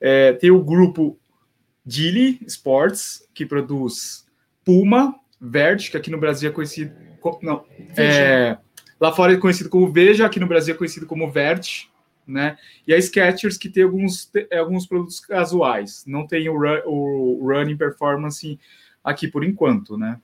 É, 0.00 0.32
tem 0.32 0.50
o 0.50 0.62
grupo 0.62 1.16
Dili 1.88 2.38
Sports, 2.46 3.26
que 3.32 3.46
produz 3.46 4.26
Puma, 4.62 5.18
Verde, 5.40 5.90
que 5.90 5.96
aqui 5.96 6.10
no 6.10 6.18
Brasil 6.18 6.50
é 6.50 6.52
conhecido. 6.52 6.94
Não, 7.40 7.64
é, 7.96 8.58
lá 9.00 9.10
fora 9.10 9.32
é 9.32 9.38
conhecido 9.38 9.70
como 9.70 9.90
Veja, 9.90 10.26
aqui 10.26 10.38
no 10.38 10.46
Brasil 10.46 10.74
é 10.74 10.76
conhecido 10.76 11.06
como 11.06 11.30
Verde, 11.30 11.90
né? 12.26 12.58
E 12.86 12.92
a 12.92 13.00
Skechers, 13.00 13.56
que 13.56 13.70
tem 13.70 13.84
alguns, 13.84 14.30
alguns 14.52 14.86
produtos 14.86 15.18
casuais, 15.18 16.04
não 16.06 16.26
tem 16.26 16.46
o, 16.50 16.58
run, 16.58 16.82
o 16.84 17.48
Running 17.48 17.78
Performance 17.78 18.60
aqui 19.02 19.26
por 19.26 19.42
enquanto, 19.42 19.96
né? 19.96 20.20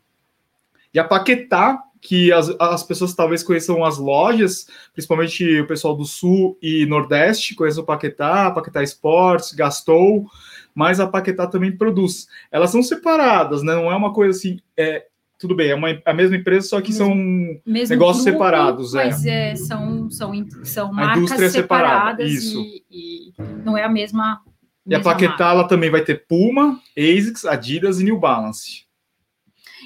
E 0.92 0.99
a 0.99 1.04
Paquetá, 1.04 1.83
que 1.99 2.30
as, 2.30 2.50
as 2.61 2.83
pessoas 2.83 3.14
talvez 3.14 3.42
conheçam 3.42 3.83
as 3.83 3.97
lojas, 3.97 4.68
principalmente 4.92 5.61
o 5.61 5.66
pessoal 5.66 5.97
do 5.97 6.04
Sul 6.04 6.59
e 6.61 6.85
Nordeste, 6.85 7.54
conhece 7.54 7.80
o 7.80 7.85
Paquetá, 7.85 8.50
Paquetá 8.50 8.83
Sports, 8.83 9.54
Gastou, 9.54 10.28
mas 10.75 10.99
a 10.99 11.07
Paquetá 11.07 11.47
também 11.47 11.76
produz. 11.76 12.26
Elas 12.50 12.71
são 12.71 12.83
separadas, 12.83 13.62
né? 13.62 13.75
Não 13.75 13.90
é 13.90 13.95
uma 13.95 14.12
coisa 14.12 14.37
assim. 14.37 14.59
É, 14.76 15.07
tudo 15.38 15.54
bem, 15.54 15.71
é 15.71 15.75
uma, 15.75 15.88
a 16.04 16.14
mesma 16.14 16.37
empresa, 16.37 16.69
só 16.69 16.81
que 16.81 16.90
mesmo, 16.90 17.07
são 17.07 17.14
mesmo 17.14 17.95
negócios 17.95 18.25
grupo, 18.25 18.38
separados. 18.38 18.95
É. 18.95 19.04
Mas 19.04 19.26
é. 19.26 19.57
são, 19.57 20.11
são, 20.11 20.33
são 20.62 20.93
marcas 20.93 21.40
é 21.40 21.49
separadas 21.50 22.31
Isso. 22.31 22.61
E, 22.61 22.85
e, 22.90 23.33
não 23.64 23.76
é 23.76 23.85
a 23.85 23.88
mesma. 23.88 24.40
E 24.87 24.95
a 24.95 25.00
Paquetá 25.00 25.64
também 25.64 25.90
vai 25.90 26.02
ter 26.02 26.26
Puma, 26.26 26.81
ASICS, 26.97 27.45
Adidas 27.45 28.00
e 28.00 28.04
New 28.04 28.19
Balance. 28.19 28.83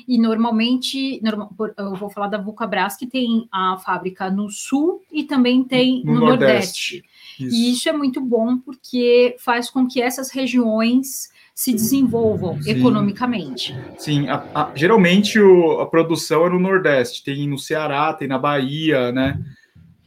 E 0.09 0.17
normalmente, 0.17 1.21
eu 1.77 1.95
vou 1.95 2.09
falar 2.09 2.29
da 2.29 2.39
Vulcabras, 2.39 2.97
que 2.97 3.07
tem 3.07 3.47
a 3.53 3.77
fábrica 3.77 4.31
no 4.31 4.49
sul 4.49 5.03
e 5.13 5.25
também 5.25 5.63
tem 5.63 6.03
no, 6.03 6.15
no 6.15 6.21
Nordeste. 6.21 6.97
Nordeste. 6.97 7.05
Isso. 7.39 7.55
E 7.55 7.73
isso 7.73 7.89
é 7.91 7.93
muito 7.93 8.19
bom 8.19 8.57
porque 8.57 9.37
faz 9.39 9.69
com 9.69 9.87
que 9.87 10.01
essas 10.01 10.31
regiões 10.31 11.29
se 11.55 11.73
desenvolvam 11.73 12.61
Sim. 12.63 12.71
economicamente. 12.71 13.77
Sim, 13.99 14.29
a, 14.29 14.37
a, 14.55 14.73
geralmente 14.75 15.39
o, 15.39 15.81
a 15.81 15.87
produção 15.87 16.47
é 16.47 16.51
no 16.51 16.59
Nordeste, 16.59 17.23
tem 17.23 17.47
no 17.47 17.59
Ceará, 17.59 18.15
tem 18.15 18.27
na 18.27 18.39
Bahia, 18.39 19.13
né? 19.13 19.39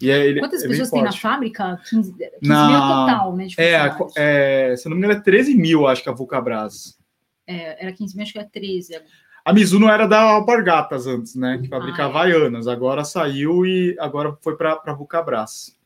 E 0.02 0.10
é, 0.10 0.26
ele, 0.26 0.40
Quantas 0.40 0.64
é 0.64 0.68
pessoas 0.68 0.90
tem 0.90 1.04
na 1.04 1.12
fábrica? 1.12 1.80
15, 1.90 2.14
15 2.14 2.32
na... 2.42 2.68
mil 2.68 2.80
total, 2.80 3.36
né? 3.36 3.48
É, 3.56 4.72
é, 4.72 4.76
se 4.76 4.90
não 4.90 4.98
me 4.98 5.04
engano, 5.04 5.20
é 5.20 5.22
13 5.24 5.54
mil, 5.54 5.86
acho 5.86 6.02
que 6.02 6.10
a 6.10 6.14
Vulcabras. 6.14 6.98
É, 7.46 7.84
era 7.84 7.94
15 7.94 8.16
mil, 8.16 8.24
acho 8.24 8.34
que 8.34 8.40
é 8.40 8.44
13. 8.44 8.96
A 9.44 9.52
Mizuno 9.52 9.90
era 9.90 10.08
da 10.08 10.22
Alpargatas 10.22 11.08
antes, 11.08 11.36
né? 11.36 11.58
Que 11.62 11.68
fabricava 11.68 12.22
ah, 12.22 12.30
é. 12.30 12.34
Havaianas. 12.34 12.68
Agora 12.68 13.04
saiu 13.04 13.66
e 13.66 13.96
agora 14.00 14.38
foi 14.42 14.56
para 14.56 14.80
a 14.86 14.94
Vulcabras. 14.94 15.78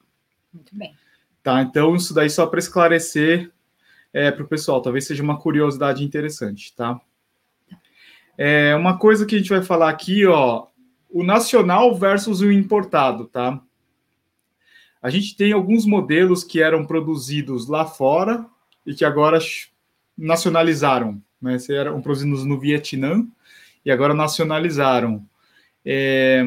Muito 0.54 0.76
bem. 0.76 0.94
Tá, 1.42 1.62
então 1.62 1.96
isso 1.96 2.14
daí 2.14 2.30
só 2.30 2.48
para 2.48 2.60
esclarecer 2.60 3.52
é, 4.12 4.32
para 4.32 4.44
o 4.44 4.48
pessoal, 4.48 4.82
talvez 4.82 5.06
seja 5.06 5.22
uma 5.22 5.38
curiosidade 5.38 6.04
interessante, 6.04 6.74
tá? 6.74 7.00
É, 8.38 8.74
uma 8.76 8.98
coisa 8.98 9.26
que 9.26 9.36
a 9.36 9.38
gente 9.38 9.50
vai 9.50 9.62
falar 9.62 9.90
aqui, 9.90 10.26
ó, 10.26 10.68
o 11.10 11.24
nacional 11.24 11.94
versus 11.96 12.42
o 12.42 12.52
importado, 12.52 13.26
tá? 13.26 13.62
A 15.02 15.10
gente 15.10 15.36
tem 15.38 15.52
alguns 15.52 15.86
modelos 15.86 16.44
que 16.44 16.62
eram 16.62 16.86
produzidos 16.86 17.68
lá 17.68 17.86
fora 17.86 18.46
e 18.86 18.96
que 18.96 19.06
agora 19.06 19.38
nacionalizaram, 20.18 21.22
né? 21.40 21.60
Se 21.60 21.76
eram 21.76 22.02
produzidos 22.02 22.44
no 22.44 22.60
Vietnã 22.60 23.28
e 23.86 23.92
agora 23.92 24.14
nacionalizaram. 24.14 25.24
É, 25.86 26.44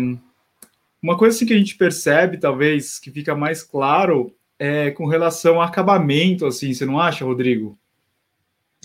uma 1.02 1.16
coisa 1.16 1.36
assim 1.36 1.46
que 1.46 1.54
a 1.54 1.58
gente 1.58 1.76
percebe, 1.76 2.38
talvez, 2.38 2.98
que 2.98 3.10
fica 3.10 3.34
mais 3.34 3.62
claro, 3.62 4.34
é, 4.58 4.90
com 4.90 5.06
relação 5.06 5.56
ao 5.56 5.62
acabamento, 5.62 6.44
assim, 6.44 6.74
você 6.74 6.84
não 6.84 6.98
acha, 6.98 7.24
Rodrigo? 7.24 7.78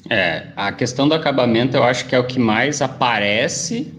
É, 0.10 0.51
a 0.55 0.72
questão 0.72 1.07
do 1.07 1.13
acabamento 1.13 1.77
eu 1.77 1.83
acho 1.83 2.07
que 2.07 2.15
é 2.15 2.19
o 2.19 2.27
que 2.27 2.39
mais 2.39 2.81
aparece 2.81 3.91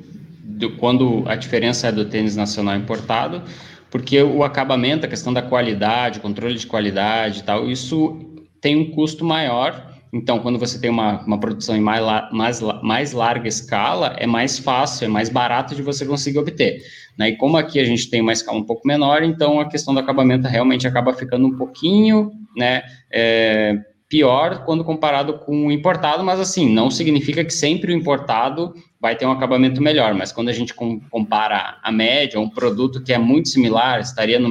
do, 0.42 0.76
quando 0.76 1.25
a 1.26 1.34
diferença 1.34 1.88
é 1.88 1.92
do 1.92 2.04
tênis 2.04 2.37
nacional 2.37 2.76
importado, 2.76 3.42
porque 3.90 4.23
o 4.23 4.44
acabamento, 4.44 5.06
a 5.06 5.08
questão 5.08 5.32
da 5.32 5.42
qualidade, 5.42 6.20
controle 6.20 6.56
de 6.56 6.66
qualidade 6.66 7.40
e 7.40 7.42
tal, 7.42 7.70
isso 7.70 8.40
tem 8.61 8.76
um 8.76 8.90
custo 8.90 9.25
maior. 9.25 9.93
Então, 10.14 10.38
quando 10.38 10.61
você 10.61 10.80
tem 10.80 10.88
uma, 10.88 11.21
uma 11.25 11.40
produção 11.40 11.76
em 11.76 11.80
mais, 11.80 12.00
mais, 12.30 12.61
mais 12.83 13.12
larga 13.12 13.49
escala, 13.49 14.14
é 14.16 14.28
mais 14.28 14.61
fácil, 14.61 15.06
é 15.06 15.09
mais 15.09 15.28
barato 15.28 15.75
de 15.75 15.83
você 15.83 16.06
conseguir 16.06 16.38
obter. 16.38 16.80
Né? 17.18 17.30
E 17.30 17.37
como 17.37 17.56
aqui 17.56 17.80
a 17.80 17.85
gente 17.85 18.09
tem 18.09 18.21
uma 18.21 18.33
escala 18.33 18.59
um 18.59 18.64
pouco 18.64 18.87
menor, 18.87 19.25
então 19.25 19.59
a 19.59 19.68
questão 19.68 19.92
do 19.92 19.99
acabamento 19.99 20.47
realmente 20.47 20.87
acaba 20.87 21.12
ficando 21.12 21.49
um 21.49 21.56
pouquinho 21.56 22.30
né, 22.56 22.85
é, 23.12 23.76
pior 24.09 24.64
quando 24.64 24.85
comparado 24.85 25.40
com 25.40 25.66
o 25.66 25.73
importado, 25.73 26.23
mas 26.23 26.38
assim, 26.38 26.73
não 26.73 26.92
significa 26.92 27.44
que 27.44 27.52
sempre 27.52 27.92
o 27.92 27.97
importado 27.97 28.73
vai 29.00 29.16
ter 29.16 29.26
um 29.26 29.33
acabamento 29.33 29.83
melhor, 29.83 30.14
mas 30.14 30.30
quando 30.30 30.49
a 30.49 30.52
gente 30.52 30.73
compara 31.11 31.78
a 31.83 31.90
média, 31.90 32.38
um 32.38 32.49
produto 32.49 33.02
que 33.02 33.12
é 33.12 33.18
muito 33.18 33.49
similar, 33.49 34.00
estaria 34.00 34.38
na 34.38 34.49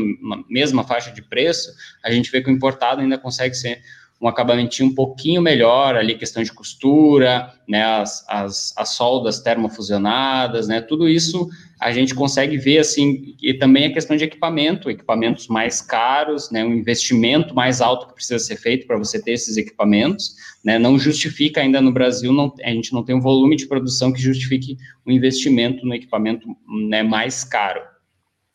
mesma 0.49 0.83
faixa 0.83 1.09
de 1.09 1.21
preço, 1.21 1.71
a 2.03 2.11
gente 2.11 2.29
vê 2.29 2.41
que 2.41 2.49
o 2.49 2.53
importado 2.53 2.99
ainda 2.99 3.17
consegue 3.17 3.55
ser 3.55 3.79
um 4.23 4.27
acabamentinho 4.29 4.89
um 4.89 4.95
pouquinho 4.95 5.41
melhor, 5.41 5.97
ali 5.97 6.15
questão 6.15 6.41
de 6.41 6.53
costura, 6.53 7.53
né, 7.67 7.83
as, 7.83 8.25
as, 8.29 8.73
as 8.77 8.89
soldas 8.95 9.41
termofusionadas, 9.41 10.65
né, 10.65 10.79
tudo 10.79 11.09
isso 11.09 11.49
a 11.77 11.91
gente 11.91 12.15
consegue 12.15 12.57
ver, 12.57 12.77
assim, 12.77 13.35
e 13.41 13.53
também 13.53 13.87
a 13.87 13.93
questão 13.93 14.15
de 14.15 14.23
equipamento, 14.23 14.89
equipamentos 14.89 15.49
mais 15.49 15.81
caros, 15.81 16.49
né, 16.49 16.63
um 16.63 16.73
investimento 16.73 17.53
mais 17.53 17.81
alto 17.81 18.07
que 18.07 18.13
precisa 18.13 18.39
ser 18.39 18.55
feito 18.55 18.87
para 18.87 18.97
você 18.97 19.21
ter 19.21 19.33
esses 19.33 19.57
equipamentos, 19.57 20.35
né, 20.63 20.79
não 20.79 20.97
justifica 20.97 21.59
ainda 21.59 21.81
no 21.81 21.91
Brasil, 21.91 22.31
não, 22.31 22.53
a 22.63 22.69
gente 22.69 22.93
não 22.93 23.03
tem 23.03 23.13
um 23.13 23.21
volume 23.21 23.57
de 23.57 23.67
produção 23.67 24.13
que 24.13 24.21
justifique 24.21 24.77
o 25.05 25.09
um 25.09 25.13
investimento 25.13 25.85
no 25.85 25.93
equipamento 25.93 26.47
né, 26.87 27.03
mais 27.03 27.43
caro. 27.43 27.92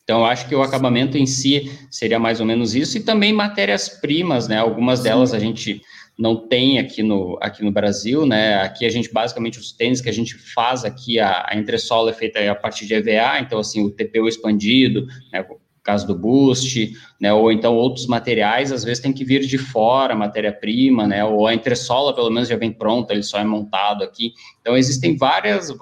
Então, 0.09 0.25
acho 0.25 0.49
que 0.49 0.55
o 0.55 0.63
acabamento 0.63 1.19
em 1.19 1.27
si 1.27 1.71
seria 1.91 2.19
mais 2.19 2.41
ou 2.41 2.47
menos 2.47 2.75
isso, 2.75 2.97
e 2.97 3.01
também 3.01 3.31
matérias-primas, 3.31 4.49
né? 4.49 4.57
Algumas 4.57 5.03
delas 5.03 5.35
a 5.35 5.39
gente 5.39 5.83
não 6.19 6.49
tem 6.49 6.79
aqui 6.79 7.03
no, 7.03 7.39
aqui 7.43 7.63
no 7.63 7.71
Brasil, 7.71 8.25
né? 8.25 8.55
Aqui 8.63 8.87
a 8.87 8.89
gente, 8.89 9.13
basicamente, 9.13 9.59
os 9.59 9.71
tênis 9.71 10.01
que 10.01 10.09
a 10.09 10.13
gente 10.13 10.35
faz 10.55 10.83
aqui, 10.83 11.21
a, 11.21 11.45
a 11.51 11.59
entressola 11.59 12.09
é 12.09 12.15
feita 12.15 12.51
a 12.51 12.55
partir 12.55 12.87
de 12.87 12.95
EVA, 12.95 13.39
então, 13.39 13.59
assim, 13.59 13.85
o 13.85 13.91
TPU 13.91 14.27
expandido, 14.27 15.07
né? 15.31 15.45
caso 15.85 16.07
do 16.07 16.15
Boost, 16.15 16.93
né, 17.19 17.33
ou 17.33 17.51
então 17.51 17.75
outros 17.75 18.07
materiais, 18.07 18.71
às 18.71 18.85
vezes 18.85 19.03
tem 19.03 19.11
que 19.11 19.25
vir 19.25 19.41
de 19.41 19.57
fora, 19.57 20.15
matéria-prima, 20.15 21.07
né, 21.07 21.25
ou 21.25 21.47
a 21.47 21.55
entressola 21.55 22.15
pelo 22.15 22.29
menos 22.29 22.47
já 22.47 22.57
vem 22.57 22.71
pronta, 22.71 23.15
ele 23.15 23.23
só 23.23 23.39
é 23.39 23.45
montado 23.45 24.05
aqui. 24.05 24.35
Então 24.61 24.77
existem 24.77 25.17
várias 25.17 25.75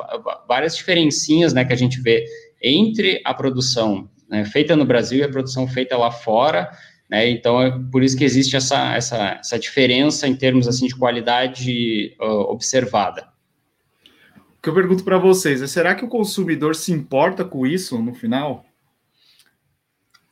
várias 0.47 0.77
diferencinhas, 0.77 1.53
né, 1.53 1.65
que 1.65 1.73
a 1.73 1.77
gente 1.77 2.01
vê 2.01 2.25
entre 2.63 3.21
a 3.25 3.35
produção 3.35 4.09
né, 4.29 4.45
feita 4.45 4.77
no 4.77 4.85
Brasil 4.85 5.21
e 5.21 5.23
a 5.23 5.29
produção 5.29 5.67
feita 5.67 5.97
lá 5.97 6.11
fora, 6.11 6.71
né, 7.09 7.29
então 7.31 7.61
é 7.61 7.71
por 7.91 8.03
isso 8.03 8.17
que 8.17 8.25
existe 8.25 8.57
essa, 8.57 8.95
essa, 8.95 9.39
essa 9.41 9.59
diferença 9.59 10.27
em 10.27 10.35
termos 10.35 10.67
assim 10.67 10.87
de 10.87 10.97
qualidade 10.97 12.17
uh, 12.21 12.51
observada. 12.51 13.29
O 14.59 14.63
que 14.63 14.69
eu 14.69 14.75
pergunto 14.75 15.05
para 15.05 15.19
vocês 15.19 15.63
é, 15.63 15.67
será 15.67 15.95
que 15.95 16.05
o 16.05 16.09
consumidor 16.09 16.75
se 16.75 16.93
importa 16.93 17.45
com 17.45 17.67
isso 17.67 18.01
no 18.03 18.15
final? 18.15 18.65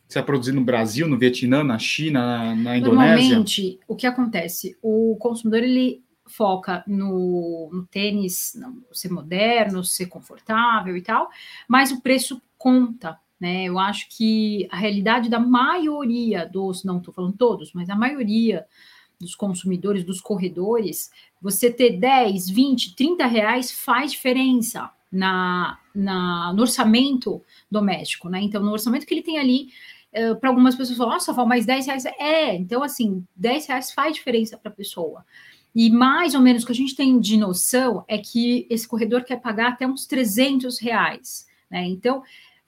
Se 0.09 0.19
é 0.19 0.23
produzido 0.23 0.59
no 0.59 0.65
Brasil, 0.65 1.09
no 1.09 1.19
Vietnã, 1.19 1.65
na 1.65 1.79
China, 1.79 2.21
na, 2.21 2.55
na 2.55 2.79
Indonésia? 2.79 3.17
Normalmente, 3.17 3.81
o 3.87 3.97
que 3.97 4.07
acontece? 4.07 4.77
O 4.83 5.17
consumidor, 5.19 5.63
ele 5.63 6.05
foca 6.27 6.83
no, 6.87 7.69
no 7.73 7.87
tênis 7.87 8.57
não, 8.57 8.83
ser 8.93 9.11
moderno, 9.11 9.85
ser 9.85 10.07
confortável 10.07 10.97
e 10.97 11.03
tal, 11.03 11.29
mas 11.69 11.93
o 11.93 12.01
preço 12.01 12.41
conta, 12.57 13.19
né? 13.45 13.65
Eu 13.65 13.79
acho 13.79 14.09
que 14.09 14.67
a 14.71 14.77
realidade 14.79 15.29
da 15.29 15.39
maioria 15.39 16.49
dos, 16.49 16.83
não 16.83 16.97
estou 16.97 17.13
falando 17.13 17.37
todos, 17.37 17.75
mas 17.75 17.91
a 17.91 17.95
maioria 17.95 18.65
dos 19.21 19.35
consumidores, 19.35 20.03
dos 20.03 20.19
corredores, 20.19 21.11
você 21.43 21.71
ter 21.71 21.99
10, 21.99 22.49
20, 22.49 22.97
30 22.97 23.27
reais 23.27 23.71
faz 23.71 24.13
diferença 24.13 24.91
na, 25.13 25.79
na, 25.95 26.55
no 26.55 26.63
orçamento 26.63 27.43
doméstico, 27.71 28.31
né? 28.31 28.41
Então, 28.41 28.63
no 28.63 28.73
orçamento 28.73 29.05
que 29.05 29.13
ele 29.13 29.23
tem 29.23 29.39
ali, 29.39 29.69
uh, 30.15 30.37
para 30.37 30.49
algumas 30.49 30.75
pessoas 30.75 30.99
nossa, 30.99 31.31
Val, 31.35 31.47
mais 31.47 31.67
10 31.67 31.87
reais. 31.87 32.07
É, 32.07 32.55
então, 32.57 32.83
assim, 32.83 33.23
10 33.37 33.67
reais 33.67 33.93
faz 33.93 34.15
diferença 34.15 34.57
para 34.57 34.73
a 34.73 34.75
pessoa. 34.75 35.23
E 35.75 35.91
mais 35.91 36.35
ou 36.35 36.41
menos 36.41 36.63
o 36.63 36.67
que 36.67 36.73
a 36.73 36.75
gente 36.75 36.97
tem 36.97 37.21
de 37.21 37.37
noção 37.37 38.07
é 38.09 38.17
que 38.17 38.67
esse 38.71 38.89
corredor 38.89 39.23
quer 39.23 39.39
pagar 39.39 39.73
até 39.73 39.87
uns 39.87 40.07
300 40.07 40.79
reais, 40.79 41.47
né? 41.71 41.85
Então, 41.87 42.23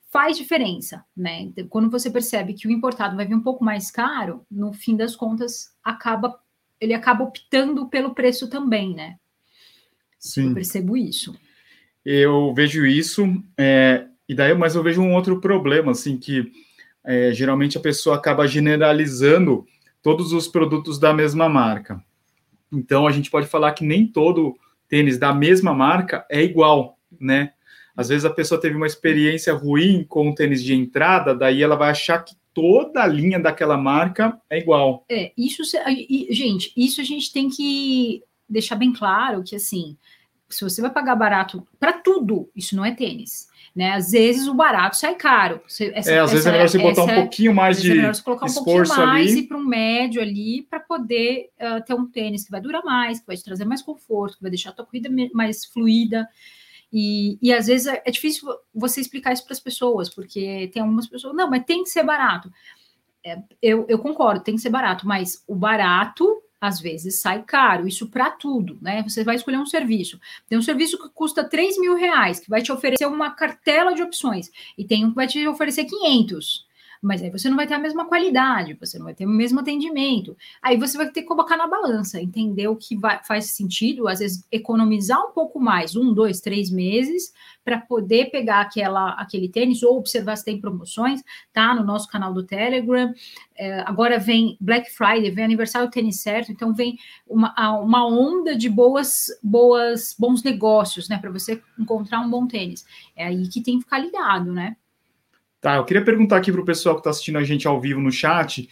faz 0.09 0.37
diferença, 0.37 1.03
né? 1.15 1.41
Então, 1.41 1.67
quando 1.67 1.89
você 1.89 2.09
percebe 2.09 2.53
que 2.53 2.67
o 2.67 2.71
importado 2.71 3.15
vai 3.15 3.25
vir 3.25 3.35
um 3.35 3.43
pouco 3.43 3.63
mais 3.63 3.91
caro, 3.91 4.45
no 4.49 4.73
fim 4.73 4.95
das 4.95 5.15
contas, 5.15 5.73
acaba 5.83 6.39
ele 6.79 6.93
acaba 6.93 7.23
optando 7.23 7.87
pelo 7.87 8.13
preço 8.13 8.47
também, 8.49 8.93
né? 8.93 9.15
Sim. 10.19 10.49
Eu 10.49 10.53
percebo 10.53 10.95
isso. 10.95 11.35
Eu 12.05 12.53
vejo 12.53 12.85
isso, 12.85 13.25
é, 13.57 14.07
e 14.29 14.35
daí, 14.35 14.53
mas 14.53 14.75
eu 14.75 14.83
vejo 14.83 15.01
um 15.01 15.13
outro 15.13 15.41
problema, 15.41 15.91
assim, 15.91 16.17
que 16.17 16.51
é, 17.03 17.33
geralmente 17.33 17.77
a 17.77 17.81
pessoa 17.81 18.15
acaba 18.15 18.47
generalizando 18.47 19.65
todos 20.01 20.31
os 20.31 20.47
produtos 20.47 20.99
da 20.99 21.13
mesma 21.13 21.49
marca. 21.49 22.01
Então, 22.71 23.07
a 23.07 23.11
gente 23.11 23.31
pode 23.31 23.47
falar 23.47 23.71
que 23.73 23.85
nem 23.85 24.05
todo 24.05 24.57
tênis 24.87 25.17
da 25.17 25.33
mesma 25.33 25.73
marca 25.73 26.25
é 26.29 26.43
igual, 26.43 26.97
né? 27.19 27.53
Às 27.97 28.09
vezes 28.09 28.25
a 28.25 28.29
pessoa 28.29 28.61
teve 28.61 28.75
uma 28.75 28.85
experiência 28.85 29.53
ruim 29.53 30.05
com 30.07 30.29
o 30.29 30.35
tênis 30.35 30.63
de 30.63 30.75
entrada, 30.75 31.35
daí 31.35 31.63
ela 31.63 31.75
vai 31.75 31.89
achar 31.89 32.19
que 32.19 32.35
toda 32.53 33.01
a 33.01 33.07
linha 33.07 33.39
daquela 33.39 33.75
marca 33.75 34.39
é 34.49 34.59
igual. 34.59 35.03
É, 35.09 35.31
isso, 35.35 35.63
gente, 36.29 36.71
isso 36.77 37.01
a 37.01 37.03
gente 37.03 37.33
tem 37.33 37.49
que 37.49 38.23
deixar 38.47 38.75
bem 38.75 38.93
claro 38.93 39.43
que 39.43 39.55
assim, 39.55 39.97
se 40.47 40.63
você 40.63 40.81
vai 40.81 40.91
pagar 40.91 41.15
barato 41.15 41.67
para 41.79 41.93
tudo, 41.93 42.49
isso 42.55 42.75
não 42.75 42.85
é 42.85 42.93
tênis. 42.93 43.47
Né? 43.75 43.93
Às 43.93 44.11
vezes 44.11 44.47
o 44.47 44.53
barato 44.53 44.95
sai 44.95 45.13
caro. 45.15 45.61
Essa, 45.67 45.83
é, 45.83 45.89
às 45.99 46.07
essa, 46.07 46.25
vezes 46.27 46.45
é 46.45 46.51
melhor 46.51 46.69
você 46.69 46.77
botar 46.79 47.03
um 47.03 47.15
pouquinho 47.15 47.53
mais 47.53 47.81
de. 47.81 47.91
É 47.91 47.95
melhor 47.95 48.15
você 48.15 48.23
colocar 48.23 48.45
um 48.47 48.53
pouquinho 48.53 48.87
mais 48.87 49.31
ali. 49.31 49.39
e 49.39 49.47
para 49.47 49.57
um 49.57 49.65
médio 49.65 50.21
ali 50.21 50.63
para 50.63 50.79
poder 50.79 51.49
uh, 51.59 51.83
ter 51.85 51.93
um 51.93 52.07
tênis 52.07 52.43
que 52.43 52.49
vai 52.49 52.61
durar 52.61 52.83
mais, 52.83 53.19
que 53.19 53.27
vai 53.27 53.35
te 53.35 53.43
trazer 53.43 53.65
mais 53.65 53.83
conforto, 53.83 54.37
que 54.37 54.41
vai 54.41 54.49
deixar 54.49 54.71
a 54.71 54.73
tua 54.73 54.85
corrida 54.85 55.09
mais 55.33 55.65
fluida. 55.65 56.27
E, 56.91 57.37
e 57.41 57.53
às 57.53 57.67
vezes 57.67 57.87
é, 57.87 58.01
é 58.05 58.11
difícil 58.11 58.47
você 58.73 59.01
explicar 59.01 59.33
isso 59.33 59.43
para 59.43 59.53
as 59.53 59.59
pessoas, 59.59 60.09
porque 60.09 60.69
tem 60.73 60.81
algumas 60.81 61.07
pessoas, 61.07 61.35
não, 61.35 61.49
mas 61.49 61.65
tem 61.65 61.83
que 61.83 61.89
ser 61.89 62.03
barato. 62.03 62.51
É, 63.25 63.37
eu, 63.61 63.85
eu 63.89 63.99
concordo, 63.99 64.43
tem 64.43 64.55
que 64.55 64.61
ser 64.61 64.69
barato, 64.69 65.07
mas 65.07 65.43
o 65.47 65.55
barato 65.55 66.41
às 66.59 66.79
vezes 66.79 67.21
sai 67.21 67.43
caro, 67.43 67.87
isso 67.87 68.09
para 68.09 68.31
tudo, 68.31 68.79
né? 68.81 69.03
Você 69.03 69.23
vai 69.23 69.35
escolher 69.35 69.57
um 69.57 69.65
serviço. 69.65 70.19
Tem 70.49 70.57
um 70.57 70.61
serviço 70.61 70.97
que 70.97 71.09
custa 71.09 71.47
3 71.47 71.79
mil 71.79 71.95
reais, 71.95 72.39
que 72.39 72.49
vai 72.49 72.61
te 72.61 72.71
oferecer 72.71 73.05
uma 73.05 73.31
cartela 73.31 73.93
de 73.93 74.01
opções, 74.01 74.49
e 74.77 74.83
tem 74.83 75.05
um 75.05 75.09
que 75.09 75.15
vai 75.15 75.27
te 75.27 75.47
oferecer 75.47 75.85
500 75.85 76.66
mas 77.01 77.21
aí 77.21 77.29
você 77.29 77.49
não 77.49 77.55
vai 77.55 77.67
ter 77.67 77.75
a 77.75 77.79
mesma 77.79 78.05
qualidade, 78.05 78.77
você 78.79 78.97
não 78.97 79.05
vai 79.05 79.13
ter 79.13 79.25
o 79.25 79.29
mesmo 79.29 79.59
atendimento. 79.59 80.35
Aí 80.61 80.77
você 80.77 80.97
vai 80.97 81.09
ter 81.09 81.21
que 81.21 81.27
colocar 81.27 81.57
na 81.57 81.67
balança, 81.67 82.21
entender 82.21 82.67
o 82.67 82.75
que 82.75 82.95
vai, 82.95 83.23
faz 83.23 83.51
sentido, 83.51 84.07
às 84.07 84.19
vezes 84.19 84.45
economizar 84.51 85.19
um 85.19 85.31
pouco 85.31 85.59
mais, 85.59 85.95
um, 85.95 86.13
dois, 86.13 86.41
três 86.41 86.69
meses, 86.69 87.33
para 87.63 87.79
poder 87.79 88.31
pegar 88.31 88.61
aquela, 88.61 89.11
aquele 89.11 89.49
tênis 89.49 89.83
ou 89.83 89.97
observar 89.97 90.37
se 90.37 90.45
tem 90.45 90.59
promoções, 90.59 91.21
tá? 91.51 91.75
No 91.75 91.83
nosso 91.83 92.07
canal 92.07 92.33
do 92.33 92.43
Telegram. 92.43 93.13
É, 93.55 93.81
agora 93.81 94.19
vem 94.19 94.57
Black 94.61 94.89
Friday, 94.91 95.31
vem 95.31 95.43
aniversário 95.43 95.87
do 95.87 95.91
tênis 95.91 96.21
certo, 96.21 96.51
então 96.51 96.73
vem 96.73 96.97
uma, 97.27 97.53
uma 97.79 98.07
onda 98.07 98.55
de 98.55 98.69
boas, 98.69 99.27
boas, 99.43 100.15
bons 100.17 100.43
negócios, 100.43 101.09
né? 101.09 101.17
Para 101.17 101.31
você 101.31 101.61
encontrar 101.77 102.21
um 102.21 102.29
bom 102.29 102.47
tênis. 102.47 102.85
É 103.15 103.25
aí 103.25 103.47
que 103.47 103.61
tem 103.61 103.77
que 103.77 103.83
ficar 103.83 103.99
ligado, 103.99 104.51
né? 104.53 104.75
Tá, 105.59 105.77
eu 105.77 105.85
queria 105.85 106.03
perguntar 106.03 106.37
aqui 106.37 106.51
para 106.51 106.61
o 106.61 106.65
pessoal 106.65 106.95
que 106.95 107.01
está 107.01 107.09
assistindo 107.09 107.37
a 107.37 107.43
gente 107.43 107.67
ao 107.67 107.81
vivo 107.81 107.99
no 107.99 108.11
chat, 108.11 108.69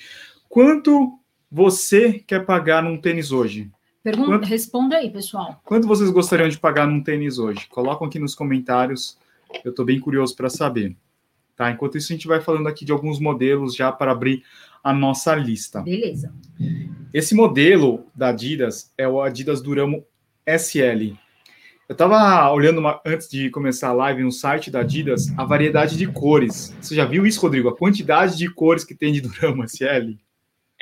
quanto 0.48 1.20
você 1.52 2.20
quer 2.28 2.46
pagar 2.46 2.84
num 2.84 3.00
tênis 3.00 3.32
hoje? 3.32 3.72
Pergunta, 4.04 4.30
quanto, 4.30 4.46
responda 4.46 4.98
aí, 4.98 5.10
pessoal. 5.10 5.60
Quanto 5.64 5.88
vocês 5.88 6.12
gostariam 6.12 6.48
de 6.48 6.60
pagar 6.60 6.86
num 6.86 7.02
tênis 7.02 7.40
hoje? 7.40 7.68
Colocam 7.68 8.06
aqui 8.06 8.20
nos 8.20 8.36
comentários, 8.36 9.18
eu 9.64 9.72
estou 9.72 9.84
bem 9.84 10.00
curioso 10.00 10.36
para 10.36 10.50
saber. 10.50 10.96
Tá, 11.56 11.72
enquanto 11.72 11.98
isso, 11.98 12.12
a 12.12 12.16
gente 12.16 12.28
vai 12.28 12.42
falando 12.42 12.68
aqui 12.68 12.86
de 12.86 12.92
alguns 12.92 13.20
modelos 13.20 13.76
já 13.76 13.92
para 13.92 14.12
abrir 14.12 14.44
a 14.84 14.94
nossa 14.94 15.34
lista. 15.34 15.82
Beleza. 15.82 16.32
Esse 17.12 17.34
modelo 17.34 18.06
da 18.14 18.30
Adidas 18.30 18.94
é 18.98 19.08
o 19.08 19.22
Adidas 19.22 19.62
Duramo 19.62 20.06
SL. 20.46 21.18
Eu 21.88 21.94
estava 21.94 22.52
olhando 22.52 22.80
uma, 22.80 23.00
antes 23.06 23.30
de 23.30 23.48
começar 23.52 23.90
a 23.90 23.94
live 23.94 24.24
no 24.24 24.32
site 24.32 24.72
da 24.72 24.80
Adidas 24.80 25.32
a 25.38 25.46
variedade 25.46 25.96
de 25.96 26.08
cores. 26.08 26.76
Você 26.82 26.96
já 26.96 27.06
viu 27.06 27.28
isso, 27.28 27.40
Rodrigo? 27.40 27.70
A 27.70 27.78
quantidade 27.78 28.38
de 28.38 28.50
cores 28.50 28.84
que 28.84 28.96
tem 28.96 29.14
de 29.14 29.22
Durama 29.22 29.66
SL? 29.66 30.18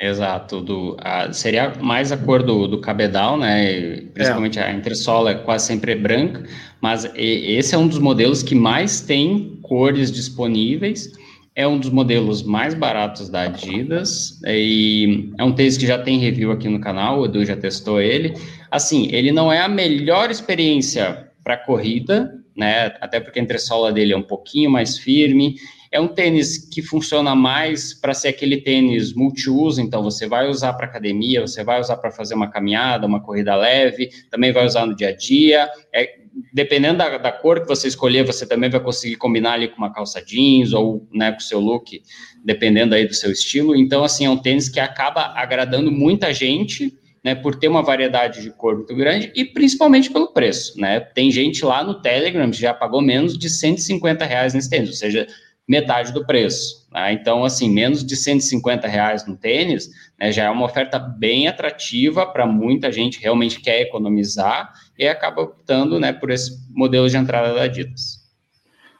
Exato, 0.00 0.62
do, 0.62 0.96
a, 0.98 1.30
seria 1.30 1.74
mais 1.80 2.10
a 2.10 2.16
cor 2.16 2.42
do, 2.42 2.66
do 2.66 2.80
cabedal, 2.80 3.36
né? 3.36 4.00
Principalmente 4.14 4.58
é. 4.58 4.64
a 4.64 4.72
entressola 4.72 5.32
é 5.32 5.34
quase 5.34 5.66
sempre 5.66 5.94
branca, 5.94 6.42
mas 6.80 7.04
e, 7.14 7.54
esse 7.54 7.74
é 7.74 7.78
um 7.78 7.86
dos 7.86 7.98
modelos 7.98 8.42
que 8.42 8.54
mais 8.54 9.02
tem 9.02 9.58
cores 9.62 10.10
disponíveis. 10.10 11.12
É 11.56 11.66
um 11.68 11.78
dos 11.78 11.90
modelos 11.90 12.42
mais 12.42 12.74
baratos 12.74 13.28
da 13.28 13.42
Adidas 13.42 14.40
e 14.46 15.32
é 15.38 15.44
um 15.44 15.52
tênis 15.52 15.76
que 15.76 15.86
já 15.86 15.98
tem 15.98 16.18
review 16.18 16.50
aqui 16.50 16.68
no 16.68 16.80
canal, 16.80 17.20
o 17.20 17.26
Edu 17.26 17.44
já 17.44 17.56
testou 17.56 18.00
ele 18.00 18.34
assim, 18.74 19.08
ele 19.12 19.30
não 19.30 19.52
é 19.52 19.60
a 19.60 19.68
melhor 19.68 20.30
experiência 20.30 21.30
para 21.44 21.56
corrida, 21.56 22.34
né? 22.56 22.86
Até 23.00 23.20
porque 23.20 23.38
a 23.38 23.42
entressola 23.42 23.92
dele 23.92 24.12
é 24.12 24.16
um 24.16 24.22
pouquinho 24.22 24.68
mais 24.68 24.98
firme. 24.98 25.54
É 25.92 26.00
um 26.00 26.08
tênis 26.08 26.58
que 26.58 26.82
funciona 26.82 27.36
mais 27.36 27.94
para 27.94 28.12
ser 28.12 28.28
aquele 28.28 28.56
tênis 28.56 29.14
multiuso, 29.14 29.80
então 29.80 30.02
você 30.02 30.26
vai 30.26 30.48
usar 30.48 30.72
para 30.72 30.86
academia, 30.86 31.40
você 31.40 31.62
vai 31.62 31.80
usar 31.80 31.98
para 31.98 32.10
fazer 32.10 32.34
uma 32.34 32.50
caminhada, 32.50 33.06
uma 33.06 33.20
corrida 33.20 33.54
leve, 33.54 34.10
também 34.28 34.50
vai 34.50 34.66
usar 34.66 34.86
no 34.86 34.96
dia 34.96 35.10
a 35.10 35.16
dia. 35.16 35.70
É, 35.92 36.23
dependendo 36.52 36.98
da, 36.98 37.18
da, 37.18 37.32
cor 37.32 37.60
que 37.60 37.68
você 37.68 37.88
escolher, 37.88 38.24
você 38.24 38.46
também 38.46 38.70
vai 38.70 38.80
conseguir 38.80 39.16
combinar 39.16 39.52
ali 39.52 39.68
com 39.68 39.78
uma 39.78 39.92
calça 39.92 40.24
jeans 40.24 40.72
ou 40.72 41.06
né, 41.12 41.32
com 41.32 41.38
o 41.38 41.42
seu 41.42 41.60
look, 41.60 42.02
dependendo 42.44 42.94
aí 42.94 43.06
do 43.06 43.14
seu 43.14 43.30
estilo. 43.30 43.76
Então, 43.76 44.04
assim, 44.04 44.26
é 44.26 44.30
um 44.30 44.36
tênis 44.36 44.68
que 44.68 44.80
acaba 44.80 45.32
agradando 45.36 45.90
muita 45.90 46.32
gente 46.32 46.92
né, 47.22 47.34
por 47.34 47.54
ter 47.54 47.68
uma 47.68 47.82
variedade 47.82 48.42
de 48.42 48.50
cor 48.50 48.76
muito 48.76 48.94
grande 48.94 49.32
e 49.34 49.44
principalmente 49.44 50.10
pelo 50.10 50.32
preço, 50.32 50.78
né? 50.78 51.00
Tem 51.00 51.30
gente 51.30 51.64
lá 51.64 51.82
no 51.82 52.02
Telegram 52.02 52.50
que 52.50 52.60
já 52.60 52.74
pagou 52.74 53.00
menos 53.00 53.38
de 53.38 53.48
150 53.48 54.24
reais 54.26 54.52
nesse 54.52 54.68
tênis, 54.68 54.90
ou 54.90 54.94
seja, 54.94 55.26
metade 55.66 56.12
do 56.12 56.26
preço. 56.26 56.86
Né? 56.92 57.14
Então, 57.14 57.44
assim, 57.44 57.70
menos 57.70 58.04
de 58.04 58.14
150 58.14 58.86
reais 58.86 59.26
no 59.26 59.36
tênis 59.36 59.88
né, 60.24 60.32
já 60.32 60.44
é 60.44 60.50
uma 60.50 60.64
oferta 60.64 60.98
bem 60.98 61.48
atrativa 61.48 62.26
para 62.26 62.46
muita 62.46 62.90
gente 62.90 63.20
realmente 63.20 63.60
quer 63.60 63.82
economizar 63.82 64.72
e 64.98 65.06
acaba 65.06 65.42
optando 65.42 66.00
né, 66.00 66.12
por 66.12 66.30
esse 66.30 66.58
modelo 66.70 67.08
de 67.08 67.16
entrada 67.16 67.54
da 67.54 67.62
Adidas. 67.62 68.24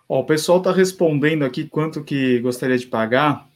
Ó, 0.09 0.21
o 0.21 0.25
pessoal 0.25 0.59
está 0.59 0.71
respondendo 0.71 1.45
aqui 1.45 1.65
quanto 1.65 2.05
que 2.05 2.39
gostaria 2.41 2.77
de 2.77 2.87
pagar 2.87 3.49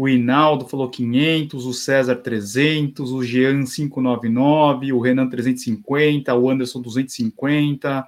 o 0.00 0.08
Inaldo 0.08 0.68
falou 0.68 0.88
500, 0.88 1.66
o 1.66 1.72
César 1.72 2.14
300, 2.14 3.10
o 3.10 3.24
Jean 3.24 3.64
599, 3.64 4.92
o 4.92 5.00
Renan 5.00 5.28
350, 5.28 6.32
o 6.36 6.48
Anderson 6.48 6.80
250, 6.80 8.06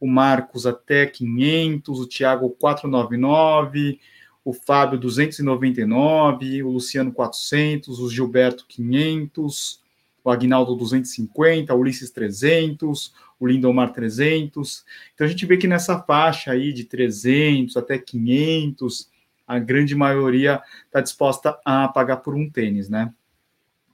o 0.00 0.06
Marcos 0.06 0.66
até 0.66 1.04
500, 1.04 2.00
o 2.00 2.08
Thiago 2.08 2.48
499, 2.58 4.00
o 4.44 4.52
Fábio 4.52 4.98
299, 4.98 6.62
o 6.62 6.70
Luciano 6.70 7.10
400, 7.10 7.98
o 7.98 8.10
Gilberto 8.10 8.66
500, 8.68 9.82
o 10.22 10.30
Agnaldo 10.30 10.76
250, 10.76 11.74
o 11.74 11.78
Ulisses 11.78 12.10
300, 12.10 13.14
o 13.40 13.46
Lindomar 13.46 13.92
300. 13.92 14.84
Então 15.14 15.26
a 15.26 15.30
gente 15.30 15.46
vê 15.46 15.56
que 15.56 15.66
nessa 15.66 15.98
faixa 16.02 16.52
aí 16.52 16.72
de 16.72 16.84
300 16.84 17.76
até 17.76 17.98
500 17.98 19.10
a 19.46 19.58
grande 19.58 19.94
maioria 19.94 20.62
está 20.86 21.00
disposta 21.00 21.58
a 21.64 21.88
pagar 21.88 22.18
por 22.18 22.34
um 22.34 22.48
tênis, 22.48 22.88
né? 22.88 23.12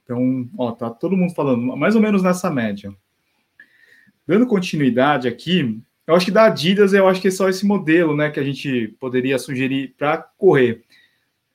Então, 0.03 0.49
ó, 0.57 0.71
tá 0.71 0.89
todo 0.89 1.17
mundo 1.17 1.33
falando 1.33 1.75
mais 1.77 1.95
ou 1.95 2.01
menos 2.01 2.23
nessa 2.23 2.49
média. 2.49 2.93
Dando 4.25 4.47
continuidade 4.47 5.27
aqui, 5.27 5.81
eu 6.11 6.15
acho 6.15 6.25
que 6.25 6.31
da 6.31 6.45
Adidas, 6.45 6.93
eu 6.93 7.07
acho 7.07 7.21
que 7.21 7.27
é 7.27 7.31
só 7.31 7.49
esse 7.49 7.65
modelo, 7.65 8.15
né, 8.15 8.29
que 8.29 8.39
a 8.39 8.43
gente 8.43 8.95
poderia 8.99 9.39
sugerir 9.39 9.95
para 9.97 10.17
correr. 10.37 10.83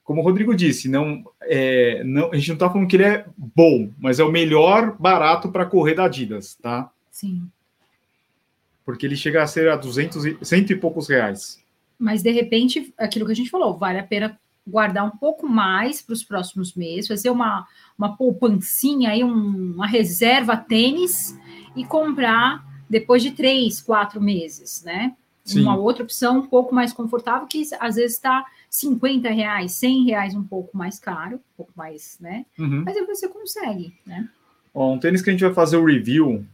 Como 0.03 0.21
o 0.21 0.25
Rodrigo 0.25 0.55
disse, 0.55 0.89
não, 0.89 1.25
é, 1.43 2.03
não, 2.05 2.31
a 2.31 2.37
gente 2.37 2.49
não 2.49 2.55
está 2.55 2.71
falando 2.71 2.89
que 2.89 2.97
ele 2.97 3.05
é 3.05 3.27
bom, 3.37 3.91
mas 3.99 4.19
é 4.19 4.25
o 4.25 4.31
melhor 4.31 4.97
barato 4.99 5.51
para 5.51 5.67
correr 5.67 5.95
da 5.95 6.05
Adidas, 6.05 6.55
tá? 6.55 6.91
Sim. 7.11 7.49
Porque 8.85 9.05
ele 9.05 9.17
chega 9.17 9.43
a 9.43 9.47
ser 9.47 9.69
a 9.69 9.77
200 9.77 10.25
e, 10.25 10.39
cento 10.43 10.73
e 10.73 10.77
poucos 10.77 11.09
reais 11.09 11.65
mas 11.99 12.23
de 12.23 12.31
repente, 12.31 12.93
aquilo 12.99 13.27
que 13.27 13.33
a 13.33 13.37
gente 13.37 13.51
falou, 13.51 13.77
vale 13.77 13.99
a 13.99 14.05
pena 14.05 14.39
guardar 14.67 15.05
um 15.05 15.17
pouco 15.17 15.49
mais 15.49 16.03
para 16.03 16.13
os 16.13 16.25
próximos 16.25 16.75
meses, 16.75 17.09
fazer 17.09 17.31
uma, 17.31 17.67
uma 17.97 18.17
poupancinha 18.17 19.11
aí, 19.11 19.23
um, 19.23 19.75
uma 19.75 19.87
reserva 19.87 20.57
tênis 20.57 21.39
e 21.77 21.85
comprar 21.85 22.66
depois 22.89 23.23
de 23.23 23.33
três, 23.33 23.81
quatro 23.81 24.21
meses, 24.21 24.83
né? 24.85 25.15
Sim. 25.45 25.63
Uma 25.63 25.77
outra 25.77 26.03
opção 26.03 26.39
um 26.39 26.47
pouco 26.47 26.75
mais 26.75 26.93
confortável, 26.93 27.47
que 27.47 27.63
às 27.79 27.95
vezes 27.95 28.17
está 28.17 28.45
50 28.69 29.31
reais, 29.31 29.73
100 29.73 30.05
reais 30.05 30.35
um 30.35 30.43
pouco 30.43 30.77
mais 30.77 30.99
caro, 30.99 31.37
um 31.37 31.57
pouco 31.57 31.73
mais, 31.77 32.19
né? 32.21 32.45
Uhum. 32.59 32.83
Mas 32.85 32.97
aí 32.97 33.07
você 33.07 33.29
consegue, 33.29 33.95
né? 34.05 34.29
Ó, 34.75 34.93
um 34.93 34.99
tênis 34.99 35.23
que 35.23 35.31
a 35.31 35.33
gente 35.33 35.45
vai 35.45 35.55
fazer 35.55 35.77
o 35.77 35.85
review 35.85 36.45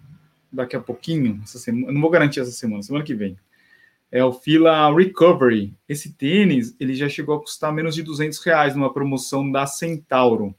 daqui 0.53 0.77
a 0.77 0.81
pouquinho, 0.81 1.41
essa 1.43 1.59
semana, 1.59 1.87
eu 1.87 1.93
não 1.95 2.01
vou 2.01 2.11
garantir 2.11 2.41
essa 2.41 2.51
semana, 2.51 2.83
semana 2.83 3.05
que 3.05 3.15
vem 3.15 3.37
é 4.13 4.23
o 4.23 4.31
Fila 4.31 4.95
Recovery. 4.95 5.75
Esse 5.89 6.13
tênis, 6.13 6.77
ele 6.79 6.95
já 6.95 7.09
chegou 7.09 7.35
a 7.35 7.41
custar 7.41 7.73
menos 7.73 7.95
de 7.95 8.03
200 8.03 8.39
reais 8.45 8.77
numa 8.77 8.93
promoção 8.93 9.51
da 9.51 9.67
Centauro. 9.67 10.55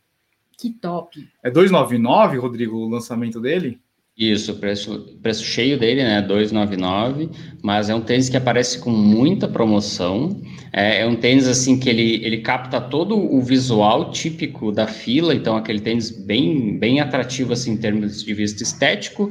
Que 0.57 0.71
top. 0.71 1.29
É 1.43 1.51
299, 1.51 2.37
Rodrigo, 2.37 2.77
o 2.77 2.89
lançamento 2.89 3.39
dele? 3.39 3.79
Isso, 4.15 4.53
preço, 4.55 5.17
preço 5.23 5.43
cheio 5.43 5.77
dele, 5.79 6.03
né? 6.03 6.21
299, 6.21 7.29
mas 7.63 7.89
é 7.89 7.95
um 7.95 8.01
tênis 8.01 8.29
que 8.29 8.37
aparece 8.37 8.77
com 8.77 8.91
muita 8.91 9.47
promoção. 9.47 10.39
É, 10.71 11.01
é, 11.01 11.07
um 11.07 11.15
tênis 11.15 11.47
assim 11.47 11.79
que 11.79 11.89
ele, 11.89 12.23
ele 12.23 12.41
capta 12.41 12.79
todo 12.79 13.17
o 13.17 13.41
visual 13.41 14.11
típico 14.11 14.71
da 14.71 14.85
fila, 14.85 15.33
então 15.33 15.55
aquele 15.55 15.79
tênis 15.79 16.11
bem, 16.11 16.77
bem 16.77 16.99
atrativo 16.99 17.53
assim, 17.53 17.71
em 17.71 17.77
termos 17.77 18.23
de 18.23 18.33
vista 18.35 18.61
estético 18.61 19.29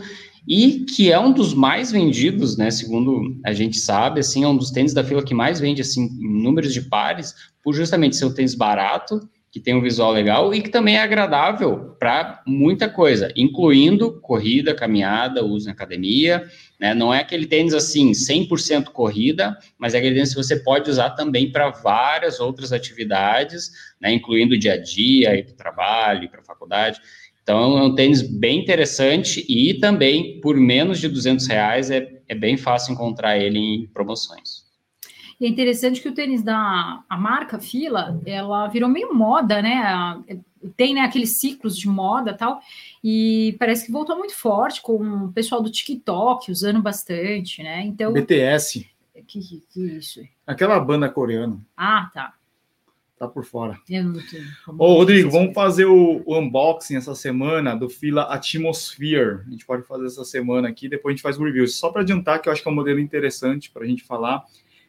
e 0.49 0.81
que 0.81 1.13
é 1.13 1.19
um 1.19 1.33
dos 1.33 1.55
mais 1.55 1.93
vendidos, 1.93 2.57
né, 2.57 2.71
segundo 2.71 3.41
a 3.45 3.53
gente 3.53 3.79
sabe, 3.79 4.19
assim, 4.19 4.43
é 4.43 4.49
um 4.49 4.57
dos 4.57 4.73
tênis 4.73 4.93
da 4.93 5.05
fila 5.05 5.25
que 5.25 5.35
mais 5.35 5.61
vende, 5.61 5.81
assim, 5.83 6.07
em 6.07 6.43
números 6.43 6.73
de 6.75 6.83
pares, 6.83 7.33
por 7.63 7.73
justamente 7.73 8.17
ser 8.17 8.25
um 8.25 8.35
tênis 8.35 8.57
barato, 8.57 9.21
que 9.53 9.61
tem 9.61 9.75
um 9.75 9.83
visual 9.83 10.11
legal 10.11 10.55
e 10.55 10.63
que 10.63 10.71
também 10.71 10.97
é 10.97 11.03
agradável 11.03 11.95
para 12.01 12.43
muita 12.47 12.89
coisa, 12.89 13.31
incluindo 13.37 14.19
corrida, 14.23 14.75
caminhada, 14.75 15.45
uso 15.45 15.67
na 15.67 15.73
academia, 15.73 16.49
né, 16.81 16.95
não 16.95 17.13
é 17.13 17.21
aquele 17.21 17.47
tênis, 17.47 17.75
assim, 17.75 18.13
100% 18.13 18.85
corrida, 18.87 19.57
mas 19.79 19.93
é 19.93 19.99
aquele 19.99 20.15
tênis 20.15 20.31
que 20.31 20.43
você 20.43 20.57
pode 20.57 20.91
usar 20.91 21.11
também 21.11 21.53
para 21.53 21.69
várias 21.69 22.41
outras 22.41 22.73
atividades, 22.73 23.71
né, 24.01 24.11
incluindo 24.11 24.55
o 24.55 24.59
dia 24.59 24.73
a 24.73 24.79
dia, 24.79 25.37
ir 25.37 25.45
para 25.45 25.53
o 25.53 25.57
trabalho, 25.57 26.25
ir 26.25 26.29
para 26.29 26.41
a 26.41 26.45
faculdade, 26.45 26.99
Então 27.43 27.77
é 27.77 27.83
um 27.83 27.95
tênis 27.95 28.23
bem 28.23 28.61
interessante 28.61 29.45
e 29.49 29.75
também 29.75 30.41
por 30.41 30.57
menos 30.57 30.99
de 30.99 31.09
200 31.09 31.47
reais 31.47 31.91
é, 31.91 32.09
é 32.27 32.35
bem 32.35 32.57
fácil 32.57 32.95
encontrar 32.95 33.37
ele 33.37 33.59
em 33.59 33.87
promoções. 33.89 34.62
E 35.43 35.45
é 35.45 35.49
interessante 35.49 36.01
que 36.01 36.09
o 36.09 36.15
tênis 36.15 36.41
da 36.41 37.03
a 37.09 37.17
marca 37.17 37.59
Fila, 37.59 38.17
ela 38.25 38.69
virou 38.69 38.89
meio 38.89 39.13
moda, 39.13 39.61
né? 39.61 40.23
Tem 40.77 40.95
né, 40.95 41.01
aqueles 41.01 41.31
ciclos 41.31 41.77
de 41.77 41.89
moda 41.89 42.33
tal, 42.33 42.61
e 43.03 43.57
parece 43.59 43.85
que 43.85 43.91
voltou 43.91 44.17
muito 44.17 44.37
forte 44.37 44.81
com 44.81 45.25
o 45.25 45.33
pessoal 45.33 45.61
do 45.61 45.69
TikTok 45.69 46.49
usando 46.49 46.81
bastante, 46.81 47.61
né? 47.61 47.83
Então. 47.85 48.13
BTS. 48.13 48.89
Que, 49.27 49.41
que, 49.41 49.81
isso? 49.81 50.21
Aquela 50.47 50.79
banda 50.79 51.09
coreana. 51.09 51.61
Ah, 51.77 52.09
tá 52.15 52.35
tá 53.19 53.29
por 53.29 53.45
fora. 53.45 53.79
Ô, 54.79 54.95
Rodrigo, 54.95 55.31
vamos 55.31 55.55
fazer 55.55 55.85
o, 55.85 56.23
o, 56.27 56.39
unboxing 56.39 56.97
essa 56.97 57.15
semana 57.15 57.77
do 57.77 57.89
Fila 57.89 58.23
Atmosphere. 58.23 59.43
A 59.47 59.51
gente 59.51 59.65
pode 59.65 59.85
fazer 59.85 60.07
essa 60.07 60.25
semana 60.25 60.69
aqui, 60.69 60.89
depois 60.89 61.13
a 61.13 61.15
gente 61.15 61.23
faz 61.23 61.39
o 61.39 61.45
review. 61.45 61.69
Só 61.69 61.91
para 61.91 62.03
adiantar 62.03 62.43
que 62.43 62.49
eu 62.49 62.53
acho 62.53 62.63
que 62.63 62.69
é 62.69 62.73
um 62.73 62.75
modelo 62.75 62.99
interessante 62.99 63.71
para 63.71 63.85
a 63.85 63.87
gente 63.87 64.03
falar. 64.03 64.45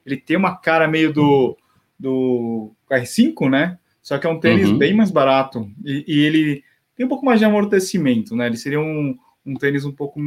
Ele 0.06 0.18
tem 0.18 0.38
uma 0.38 0.56
cara 0.56 0.88
meio 0.88 1.14
do, 1.14 1.58
do 2.00 2.72
R5, 2.90 3.50
né? 3.50 3.80
Só 4.02 4.18
que 4.18 4.28
é 4.28 4.30
um 4.30 4.40
tênis 4.40 4.70
uhum. 4.70 4.78
bem 4.78 4.94
mais 4.94 5.10
barato. 5.10 5.70
E, 5.84 6.04
e, 6.08 6.20
ele 6.20 6.64
tem 6.96 7.06
um 7.06 7.10
pouco 7.10 7.26
mais 7.26 7.40
de 7.40 7.46
amortecimento, 7.46 8.36
né? 8.36 8.48
Ele 8.48 8.58
seria 8.58 8.80
um, 8.80 9.18
um 9.46 9.56
tênis 9.56 9.86
um 9.86 9.92
pouco 9.92 10.20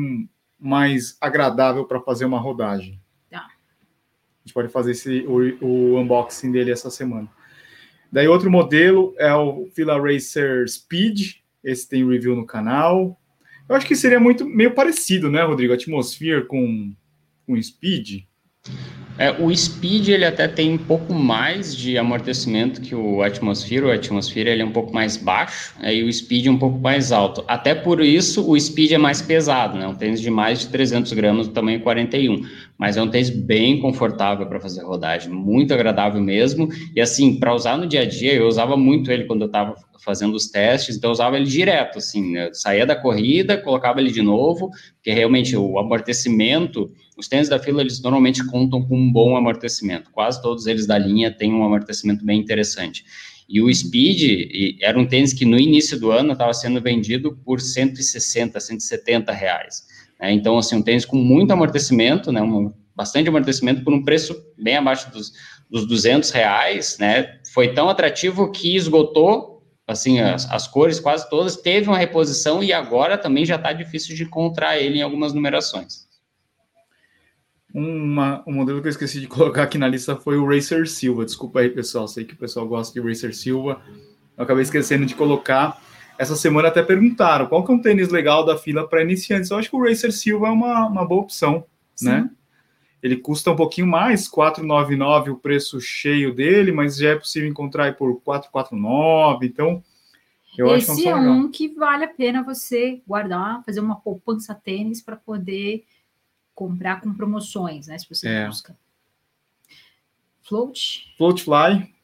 mais 0.59 1.17
agradável 1.21 1.85
para 1.85 2.01
fazer 2.01 2.25
uma 2.25 2.41
rodagem. 2.41 2.99
Tá. 3.31 3.39
A 3.39 4.47
gente 4.47 4.55
pode 4.55 4.69
fazer 4.69 4.93
esse, 4.93 5.27
o, 5.27 5.65
o 5.65 6.01
unboxing 6.01 6.51
dele 6.51 6.71
essa 6.71 6.91
semana. 6.91 7.29
Daí 8.11 8.29
outro 8.29 8.51
modelo 8.51 9.15
é 9.19 9.35
o 9.35 9.67
Fila 9.75 10.01
Racer 10.01 10.67
Speed, 10.69 11.35
esse 11.63 11.89
tem 11.89 12.09
review 12.09 12.35
no 12.35 12.47
canal. 12.47 13.21
Eu 13.69 13.75
acho 13.75 13.87
que 13.87 13.97
seria 13.97 14.21
muito 14.21 14.47
meio 14.47 14.75
parecido, 14.75 15.31
né, 15.31 15.43
Rodrigo? 15.43 15.75
Atmosphere 15.75 16.47
com, 16.47 16.95
com 17.45 17.61
Speed. 17.61 18.25
É, 19.19 19.31
o 19.31 19.55
Speed 19.55 20.09
ele 20.09 20.25
até 20.25 20.47
tem 20.47 20.75
um 20.75 20.79
pouco 20.79 21.15
mais 21.15 21.75
de 21.75 21.97
amortecimento 21.97 22.81
que 22.81 22.95
o 22.95 23.23
Atmosphere. 23.23 23.85
O 23.85 23.91
Atmosphere 23.91 24.49
ele 24.49 24.63
é 24.63 24.65
um 24.65 24.73
pouco 24.73 24.93
mais 24.93 25.17
baixo, 25.17 25.75
aí 25.81 26.03
o 26.03 26.13
Speed 26.13 26.47
é 26.47 26.51
um 26.51 26.59
pouco 26.59 26.79
mais 26.79 27.13
alto. 27.13 27.43
Até 27.49 27.75
por 27.75 28.01
isso 28.03 28.49
o 28.49 28.59
Speed 28.59 28.93
é 28.93 28.99
mais 28.99 29.23
pesado, 29.23 29.79
né? 29.79 29.87
Um 29.87 29.95
tênis 29.95 30.21
de 30.21 30.31
mais 30.31 30.61
de 30.61 30.69
300 30.69 31.13
gramas, 31.15 31.49
tamanho 31.49 31.81
41. 31.81 32.45
Mas 32.79 32.97
é 32.97 33.03
um 33.03 33.09
tênis 33.09 33.31
bem 33.31 33.81
confortável 33.81 34.47
para 34.47 34.61
fazer 34.61 34.83
rodagem, 34.83 35.33
muito 35.33 35.73
agradável 35.73 36.21
mesmo. 36.21 36.69
E 36.95 37.01
assim, 37.01 37.39
para 37.39 37.55
usar 37.55 37.79
no 37.79 37.87
dia 37.87 38.03
a 38.03 38.05
dia, 38.05 38.35
eu 38.35 38.47
usava 38.47 38.77
muito 38.77 39.11
ele 39.11 39.25
quando 39.25 39.43
eu 39.43 39.47
estava 39.47 39.75
fazendo 40.05 40.35
os 40.35 40.49
testes, 40.49 40.97
então 40.97 41.09
eu 41.09 41.13
usava 41.13 41.37
ele 41.37 41.47
direto, 41.47 41.99
assim, 41.99 42.33
né? 42.33 42.51
saía 42.53 42.87
da 42.87 42.95
corrida, 42.95 43.57
colocava 43.57 44.01
ele 44.01 44.13
de 44.13 44.23
novo, 44.23 44.71
porque 44.97 45.11
realmente 45.11 45.57
o 45.57 45.79
amortecimento 45.79 46.93
os 47.17 47.29
tênis 47.29 47.49
da 47.49 47.59
fila, 47.59 47.81
eles 47.81 48.01
normalmente 48.03 48.45
contam 48.47 48.87
com 48.87 48.97
um 48.97 49.11
bom 49.11 49.37
amortecimento. 49.37 50.11
Quase 50.11 50.41
todos 50.43 50.67
eles 50.67 50.87
da 50.87 50.99
linha 50.99 51.31
têm 51.31 51.53
um 51.53 51.65
amortecimento 51.65 52.25
bem 52.25 52.39
interessante. 52.39 53.05
E 53.49 53.63
o 53.63 53.73
Speed 53.73 54.51
era 54.83 54.99
um 54.99 55.07
tênis 55.07 55.33
que 55.33 55.47
no 55.47 55.59
início 55.59 55.99
do 55.99 56.11
ano 56.11 56.33
estava 56.33 56.53
sendo 56.53 56.81
vendido 56.81 57.35
por 57.45 57.61
160, 57.61 58.61
170 58.61 59.33
reais. 59.33 59.87
Né? 60.21 60.33
Então, 60.33 60.59
assim, 60.59 60.77
um 60.77 60.83
tênis 60.83 61.05
com 61.05 61.17
muito 61.17 61.53
amortecimento, 61.53 62.33
né? 62.33 62.43
Um, 62.43 62.73
bastante 62.95 63.29
amortecimento 63.29 63.85
por 63.85 63.93
um 63.93 64.03
preço 64.03 64.35
bem 64.57 64.77
abaixo 64.77 65.11
dos, 65.11 65.33
dos 65.71 65.87
200 65.87 66.31
reais, 66.31 66.97
né? 66.99 67.41
Foi 67.53 67.75
tão 67.75 67.89
atrativo 67.89 68.51
que 68.51 68.75
esgotou, 68.75 69.63
assim, 69.87 70.21
as, 70.21 70.51
as 70.51 70.67
cores 70.67 70.99
quase 70.99 71.29
todas, 71.29 71.57
teve 71.57 71.89
uma 71.89 71.99
reposição 71.99 72.63
e 72.63 72.73
agora 72.73 73.19
também 73.19 73.45
já 73.45 73.57
está 73.57 73.73
difícil 73.73 74.17
de 74.17 74.23
encontrar 74.23 74.79
ele 74.79 74.99
em 74.99 75.03
algumas 75.03 75.35
numerações. 75.35 76.07
Uma, 77.75 78.43
um 78.47 78.55
modelo 78.55 78.81
que 78.81 78.89
eu 78.89 78.91
esqueci 78.91 79.21
de 79.21 79.27
colocar 79.29 79.65
aqui 79.65 79.77
na 79.77 79.87
lista 79.87 80.17
foi 80.17 80.39
o 80.39 80.49
Racer 80.49 80.89
Silva. 80.89 81.27
Desculpa 81.27 81.61
aí, 81.61 81.69
pessoal. 81.69 82.09
Sei 82.09 82.25
que 82.25 82.33
o 82.33 82.39
pessoal 82.39 82.67
gosta 82.67 82.99
de 82.99 83.07
Racer 83.07 83.37
Silva. 83.37 83.83
Eu 84.35 84.45
acabei 84.45 84.63
esquecendo 84.63 85.05
de 85.05 85.15
colocar. 85.15 85.79
Essa 86.19 86.37
semana 86.37 86.69
até 86.69 86.83
perguntaram 86.83 87.47
qual 87.47 87.65
que 87.65 87.71
é 87.71 87.75
um 87.75 87.81
tênis 87.81 88.09
legal 88.09 88.45
da 88.45 88.57
fila 88.57 88.89
para 88.89 89.03
iniciantes. 89.03 89.51
Eu 89.51 89.59
acho 89.59 89.71
que 89.71 89.77
o 89.77 89.83
Racer 89.83 90.13
Silva 90.13 90.49
é 90.49 90.51
uma, 90.51 90.87
uma 90.87 91.05
boa 91.05 91.23
opção, 91.23 91.65
Sim. 91.95 92.07
né? 92.07 92.31
Ele 93.03 93.17
custa 93.17 93.51
um 93.51 93.57
pouquinho 93.57 93.87
mais, 93.87 94.27
499 94.27 95.31
o 95.31 95.37
preço 95.37 95.81
cheio 95.81 96.35
dele, 96.35 96.73
mas 96.73 96.97
já 96.97 97.11
é 97.11 97.17
possível 97.17 97.49
encontrar 97.49 97.95
por 97.97 98.21
449. 98.23 99.47
Então, 99.47 99.85
eu 100.57 100.75
Esse 100.75 100.91
acho 100.91 101.03
que 101.03 101.09
é 101.09 101.15
um, 101.15 101.31
um 101.31 101.51
que 101.51 101.69
vale 101.69 102.05
a 102.05 102.09
pena 102.09 102.43
você 102.43 103.03
guardar, 103.07 103.63
fazer 103.65 103.81
uma 103.81 103.97
poupança 103.97 104.55
tênis 104.55 105.03
para 105.03 105.15
poder 105.15 105.85
comprar 106.55 107.01
com 107.01 107.13
promoções, 107.13 107.87
né? 107.87 107.99
Se 107.99 108.09
você 108.09 108.27
é. 108.27 108.47
busca. 108.47 108.77
Float. 110.43 111.15
Floatfly. 111.19 111.95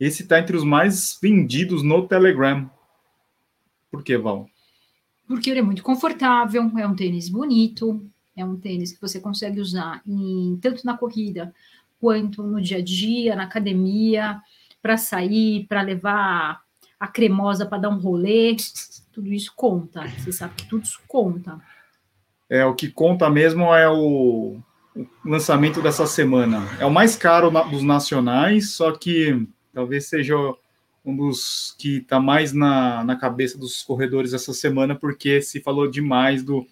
Esse 0.00 0.24
está 0.24 0.40
entre 0.40 0.56
os 0.56 0.64
mais 0.64 1.16
vendidos 1.22 1.82
no 1.82 2.06
Telegram. 2.06 2.68
Por 3.94 4.02
que, 4.02 4.18
Val? 4.18 4.48
Porque 5.28 5.48
ele 5.48 5.60
é 5.60 5.62
muito 5.62 5.84
confortável, 5.84 6.68
é 6.76 6.86
um 6.86 6.96
tênis 6.96 7.28
bonito, 7.28 8.04
é 8.36 8.44
um 8.44 8.56
tênis 8.56 8.92
que 8.92 9.00
você 9.00 9.20
consegue 9.20 9.60
usar 9.60 10.02
em, 10.04 10.58
tanto 10.60 10.84
na 10.84 10.96
corrida 10.96 11.54
quanto 12.00 12.42
no 12.42 12.60
dia 12.60 12.78
a 12.78 12.82
dia, 12.82 13.36
na 13.36 13.44
academia, 13.44 14.40
para 14.82 14.96
sair, 14.96 15.64
para 15.68 15.80
levar 15.80 16.60
a 16.98 17.06
cremosa 17.06 17.64
para 17.64 17.78
dar 17.78 17.90
um 17.90 17.98
rolê. 17.98 18.56
Tudo 19.12 19.32
isso 19.32 19.52
conta. 19.54 20.08
Você 20.08 20.32
sabe 20.32 20.54
que 20.56 20.68
tudo 20.68 20.82
isso 20.82 21.00
conta. 21.06 21.60
É, 22.50 22.66
o 22.66 22.74
que 22.74 22.90
conta 22.90 23.30
mesmo 23.30 23.72
é 23.72 23.88
o, 23.88 24.58
o 24.96 25.02
lançamento 25.24 25.80
dessa 25.80 26.04
semana. 26.04 26.66
É 26.80 26.84
o 26.84 26.90
mais 26.90 27.14
caro 27.14 27.48
na, 27.48 27.62
dos 27.62 27.84
nacionais, 27.84 28.70
só 28.72 28.90
que 28.90 29.46
talvez 29.72 30.08
seja 30.08 30.34
um 31.04 31.14
dos 31.14 31.74
que 31.78 31.98
está 31.98 32.18
mais 32.18 32.52
na, 32.52 33.04
na 33.04 33.16
cabeça 33.16 33.58
dos 33.58 33.82
corredores 33.82 34.32
essa 34.32 34.54
semana, 34.54 34.94
porque 34.94 35.42
se 35.42 35.60
falou 35.60 35.90
demais 35.90 36.42
do 36.42 36.66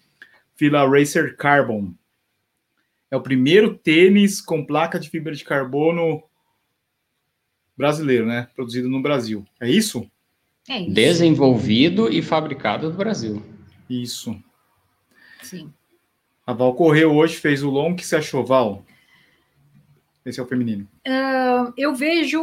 Fila 0.55 0.87
Racer 0.87 1.37
Carbon. 1.37 1.93
É 3.11 3.15
o 3.15 3.21
primeiro 3.21 3.77
tênis 3.77 4.41
com 4.41 4.65
placa 4.65 4.99
de 4.99 5.09
fibra 5.09 5.35
de 5.35 5.43
carbono 5.43 6.23
brasileiro, 7.77 8.25
né? 8.25 8.47
Produzido 8.55 8.89
no 8.89 9.01
Brasil. 9.01 9.45
É 9.59 9.69
isso? 9.69 10.09
É 10.67 10.79
isso. 10.79 10.93
Desenvolvido 10.93 12.11
e 12.11 12.21
fabricado 12.21 12.89
no 12.89 12.95
Brasil. 12.95 13.43
Isso. 13.89 14.35
Sim. 15.43 15.71
A 16.45 16.53
Val 16.53 16.73
correu 16.73 17.13
hoje, 17.15 17.35
fez 17.35 17.61
o 17.61 17.69
long. 17.69 17.91
O 17.91 17.95
que 17.95 18.05
você 18.05 18.15
achou, 18.15 18.45
Val? 18.45 18.83
Esse 20.25 20.39
é 20.39 20.43
o 20.43 20.47
feminino. 20.47 20.87
Uh, 21.05 21.73
eu 21.77 21.93
vejo 21.93 22.41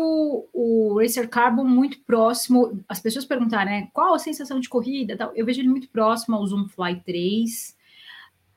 o 0.52 0.98
Racer 1.00 1.28
Carbon 1.28 1.64
muito 1.64 1.98
próximo. 2.00 2.78
As 2.86 3.00
pessoas 3.00 3.24
perguntaram, 3.24 3.70
né? 3.70 3.88
Qual 3.92 4.14
a 4.14 4.18
sensação 4.18 4.60
de 4.60 4.68
corrida? 4.68 5.16
Tal. 5.16 5.32
Eu 5.34 5.46
vejo 5.46 5.60
ele 5.60 5.68
muito 5.68 5.88
próximo 5.88 6.36
ao 6.36 6.46
Zoom 6.46 6.68
Fly 6.68 7.00
3. 7.04 7.76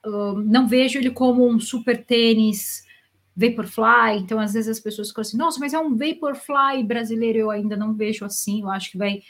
Uh, 0.05 0.33
não 0.43 0.67
vejo 0.67 0.99
ele 0.99 1.09
como 1.09 1.47
um 1.47 1.57
super 1.57 2.03
tênis 2.03 2.85
Vaporfly. 3.35 4.19
Então, 4.19 4.39
às 4.39 4.53
vezes 4.53 4.69
as 4.69 4.79
pessoas 4.79 5.07
ficam 5.07 5.21
assim, 5.21 5.37
nossa, 5.37 5.59
mas 5.59 5.73
é 5.73 5.79
um 5.79 5.95
Vaporfly 5.95 6.83
brasileiro. 6.83 7.39
Eu 7.39 7.49
ainda 7.49 7.77
não 7.77 7.93
vejo 7.93 8.25
assim. 8.25 8.61
Eu 8.61 8.69
acho 8.69 8.91
que 8.91 8.97
vai 8.97 9.21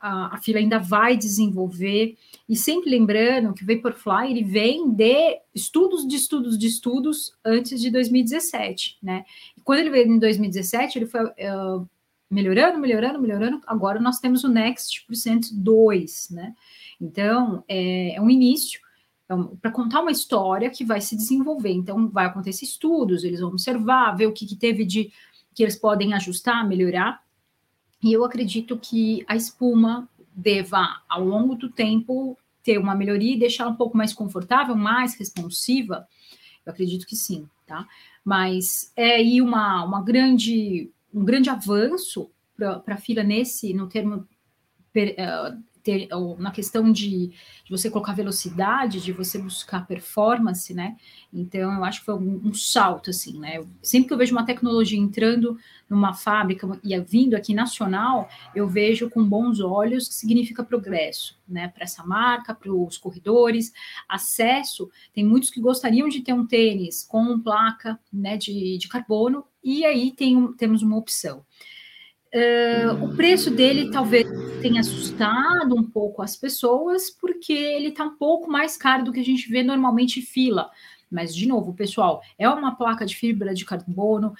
a, 0.00 0.34
a 0.34 0.38
fila 0.38 0.58
ainda 0.58 0.78
vai 0.78 1.16
desenvolver. 1.16 2.16
E 2.48 2.56
sempre 2.56 2.90
lembrando 2.90 3.52
que 3.52 3.62
o 3.62 3.66
Vaporfly 3.66 4.30
ele 4.30 4.44
vem 4.44 4.90
de 4.90 5.40
estudos 5.54 6.06
de 6.06 6.16
estudos 6.16 6.58
de 6.58 6.66
estudos 6.66 7.32
antes 7.44 7.80
de 7.80 7.90
2017, 7.90 8.98
né? 9.02 9.24
E 9.56 9.60
quando 9.60 9.80
ele 9.80 9.90
veio 9.90 10.06
em 10.06 10.18
2017, 10.18 10.98
ele 10.98 11.06
foi 11.06 11.24
uh, 11.24 11.88
melhorando, 12.30 12.78
melhorando, 12.78 13.20
melhorando. 13.20 13.60
Agora 13.66 14.00
nós 14.00 14.18
temos 14.18 14.44
o 14.44 14.48
Next 14.48 15.04
Percent 15.06 15.48
2, 15.52 16.28
né? 16.30 16.54
Então 17.00 17.64
é, 17.68 18.14
é 18.14 18.20
um 18.20 18.30
início 18.30 18.80
então, 19.28 19.58
para 19.60 19.70
contar 19.70 20.00
uma 20.00 20.10
história 20.10 20.70
que 20.70 20.82
vai 20.82 21.02
se 21.02 21.14
desenvolver. 21.14 21.72
Então, 21.72 22.08
vai 22.08 22.24
acontecer 22.24 22.64
estudos, 22.64 23.24
eles 23.24 23.40
vão 23.40 23.50
observar, 23.50 24.16
ver 24.16 24.26
o 24.26 24.32
que, 24.32 24.46
que 24.46 24.56
teve 24.56 24.86
de 24.86 25.12
que 25.54 25.62
eles 25.62 25.76
podem 25.76 26.14
ajustar, 26.14 26.66
melhorar. 26.66 27.20
E 28.02 28.12
eu 28.12 28.24
acredito 28.24 28.78
que 28.78 29.24
a 29.26 29.34
espuma 29.34 30.08
deva, 30.34 31.02
ao 31.08 31.24
longo 31.24 31.54
do 31.54 31.68
tempo, 31.68 32.38
ter 32.62 32.78
uma 32.78 32.94
melhoria 32.94 33.34
e 33.34 33.38
deixar 33.38 33.66
um 33.66 33.74
pouco 33.74 33.96
mais 33.96 34.12
confortável, 34.12 34.76
mais 34.76 35.14
responsiva. 35.14 36.06
Eu 36.64 36.72
acredito 36.72 37.06
que 37.06 37.16
sim, 37.16 37.48
tá? 37.66 37.86
Mas 38.24 38.92
é 38.94 39.16
aí 39.16 39.40
uma, 39.40 39.84
uma 39.84 40.02
grande, 40.02 40.90
um 41.12 41.24
grande 41.24 41.50
avanço 41.50 42.30
para 42.56 42.82
a 42.86 42.98
fila 42.98 43.22
nesse, 43.22 43.72
no 43.72 43.88
termo 43.88 44.16
uh, 44.16 45.62
ter, 45.88 46.08
na 46.38 46.50
questão 46.50 46.92
de, 46.92 47.28
de, 47.28 47.70
você 47.70 47.88
colocar 47.88 48.12
velocidade, 48.12 49.00
de 49.00 49.10
você 49.10 49.38
buscar 49.38 49.86
performance, 49.86 50.74
né? 50.74 50.96
Então, 51.32 51.72
eu 51.72 51.84
acho 51.84 52.00
que 52.00 52.06
foi 52.06 52.14
um, 52.14 52.42
um, 52.44 52.52
salto, 52.52 53.08
assim, 53.08 53.38
né? 53.38 53.64
Sempre 53.82 54.08
que 54.08 54.12
eu 54.12 54.18
vejo 54.18 54.32
uma 54.32 54.44
tecnologia 54.44 54.98
entrando 54.98 55.56
numa 55.88 56.12
fábrica 56.12 56.68
e 56.84 56.98
vindo 57.00 57.34
aqui 57.34 57.54
nacional, 57.54 58.28
eu 58.54 58.68
vejo 58.68 59.08
com 59.08 59.24
bons 59.24 59.60
olhos 59.60 60.08
que 60.08 60.14
significa 60.14 60.62
progresso, 60.62 61.38
né? 61.48 61.68
Para 61.68 61.84
essa 61.84 62.04
marca, 62.04 62.54
para 62.54 62.70
os 62.70 62.98
corredores, 62.98 63.72
acesso. 64.06 64.90
Tem 65.14 65.24
muitos 65.24 65.48
que 65.48 65.60
gostariam 65.60 66.06
de 66.06 66.20
ter 66.20 66.34
um 66.34 66.46
tênis 66.46 67.02
com 67.02 67.40
placa 67.40 67.98
né, 68.12 68.36
de, 68.36 68.76
de 68.76 68.88
carbono, 68.88 69.44
e 69.64 69.86
aí 69.86 70.12
tem, 70.12 70.52
temos 70.52 70.82
uma 70.82 70.98
opção. 70.98 71.44
Uh, 72.34 73.04
o 73.04 73.16
preço 73.16 73.50
dele 73.50 73.90
talvez 73.90 74.26
tenha 74.60 74.80
assustado 74.80 75.74
um 75.74 75.82
pouco 75.82 76.20
as 76.20 76.36
pessoas, 76.36 77.10
porque 77.10 77.52
ele 77.52 77.88
está 77.88 78.04
um 78.04 78.16
pouco 78.16 78.50
mais 78.50 78.76
caro 78.76 79.04
do 79.04 79.12
que 79.12 79.20
a 79.20 79.24
gente 79.24 79.48
vê 79.48 79.62
normalmente 79.62 80.20
em 80.20 80.22
fila. 80.22 80.70
Mas, 81.10 81.34
de 81.34 81.46
novo, 81.46 81.72
pessoal, 81.72 82.22
é 82.38 82.48
uma 82.48 82.76
placa 82.76 83.06
de 83.06 83.16
fibra 83.16 83.54
de 83.54 83.64
carbono. 83.64 84.34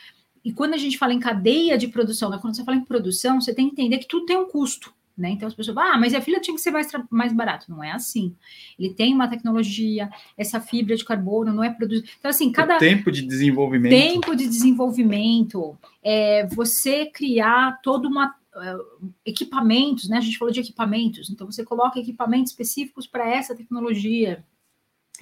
E 0.45 0.53
quando 0.53 0.75
a 0.75 0.79
gente 0.79 0.99
fala 0.99 1.15
em 1.15 1.21
cadeia 1.21 1.79
de 1.79 1.89
produção, 1.89 2.29
né, 2.31 2.39
quando 2.41 2.57
você 2.57 2.65
fala 2.65 2.77
em 2.77 2.85
produção, 2.85 3.41
você 3.41 3.55
tem 3.55 3.67
que 3.67 3.73
entender 3.73 3.99
que 3.99 4.09
tudo 4.09 4.27
tem 4.27 4.37
um 4.37 4.47
custo. 4.49 4.93
Né? 5.19 5.31
Então 5.31 5.49
as 5.49 5.55
pessoas 5.55 5.75
falam, 5.75 5.95
ah, 5.95 5.99
mas 5.99 6.15
a 6.15 6.21
fila 6.21 6.39
tinha 6.39 6.55
que 6.55 6.61
ser 6.61 6.71
mais, 6.71 6.89
mais 7.11 7.33
barato. 7.33 7.67
Não 7.69 7.83
é 7.83 7.91
assim. 7.91 8.37
Ele 8.79 8.95
tem 8.95 9.13
uma 9.13 9.27
tecnologia, 9.27 10.09
essa 10.37 10.61
fibra 10.61 10.95
de 10.95 11.05
carbono 11.05 11.53
não 11.53 11.65
é 11.65 11.71
produzida. 11.71 12.09
Então, 12.19 12.31
assim, 12.31 12.53
cada. 12.53 12.77
O 12.77 12.79
tempo 12.79 13.11
de 13.11 13.23
desenvolvimento. 13.23 13.91
Tempo 13.91 14.37
de 14.37 14.47
desenvolvimento. 14.47 15.77
É 16.03 16.47
você 16.47 17.07
criar 17.07 17.81
todo 17.83 18.07
uma. 18.07 18.35
Uh, 18.55 19.13
equipamentos, 19.25 20.09
né? 20.09 20.17
A 20.17 20.21
gente 20.21 20.39
falou 20.39 20.53
de 20.53 20.59
equipamentos, 20.59 21.31
então 21.31 21.49
você 21.49 21.63
coloca 21.65 22.01
equipamentos 22.01 22.51
específicos 22.51 23.07
para 23.07 23.29
essa 23.29 23.55
tecnologia. 23.55 24.45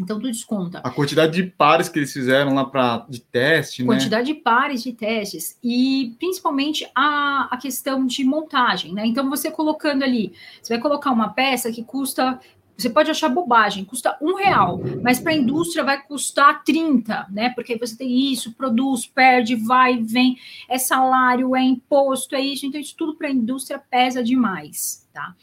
Então, 0.01 0.19
tu 0.19 0.27
desconta. 0.27 0.81
A 0.81 0.91
quantidade 0.91 1.33
de 1.33 1.51
pares 1.51 1.89
que 1.89 1.99
eles 1.99 2.13
fizeram 2.13 2.55
lá 2.55 2.65
para 2.65 3.07
de 3.09 3.21
teste, 3.21 3.83
né? 3.83 3.89
Quantidade 3.89 4.27
de 4.27 4.35
pares 4.35 4.83
de 4.83 4.93
testes. 4.93 5.59
E 5.63 6.15
principalmente 6.19 6.87
a, 6.95 7.49
a 7.51 7.57
questão 7.57 8.07
de 8.07 8.23
montagem, 8.25 8.93
né? 8.93 9.07
Então, 9.07 9.29
você 9.31 9.51
colocando 9.51 10.03
ali, 10.03 10.33
você 10.63 10.75
vai 10.75 10.83
colocar 10.83 11.11
uma 11.11 11.31
peça 11.31 11.73
que 11.73 11.83
custa. 11.83 12.39
Você 12.77 12.91
pode 12.91 13.11
achar 13.11 13.31
bobagem, 13.31 13.87
custa 13.87 14.19
um 14.21 14.35
real, 14.35 14.79
mas 15.03 15.19
para 15.19 15.33
a 15.33 15.35
indústria 15.35 15.83
vai 15.83 16.03
custar 16.03 16.63
30, 16.63 17.27
né? 17.31 17.49
Porque 17.55 17.79
você 17.79 17.97
tem 17.97 18.31
isso, 18.31 18.53
produz, 18.53 19.07
perde, 19.07 19.55
vai, 19.55 19.97
vem, 19.97 20.37
é 20.69 20.77
salário, 20.77 21.57
é 21.57 21.63
imposto, 21.63 22.35
é 22.35 22.41
isso. 22.41 22.67
Então, 22.67 22.79
isso 22.79 22.95
tudo 22.95 23.15
para 23.17 23.29
a 23.29 23.31
indústria 23.31 23.79
pesa 23.79 24.23
demais, 24.23 25.09
tá? 25.11 25.35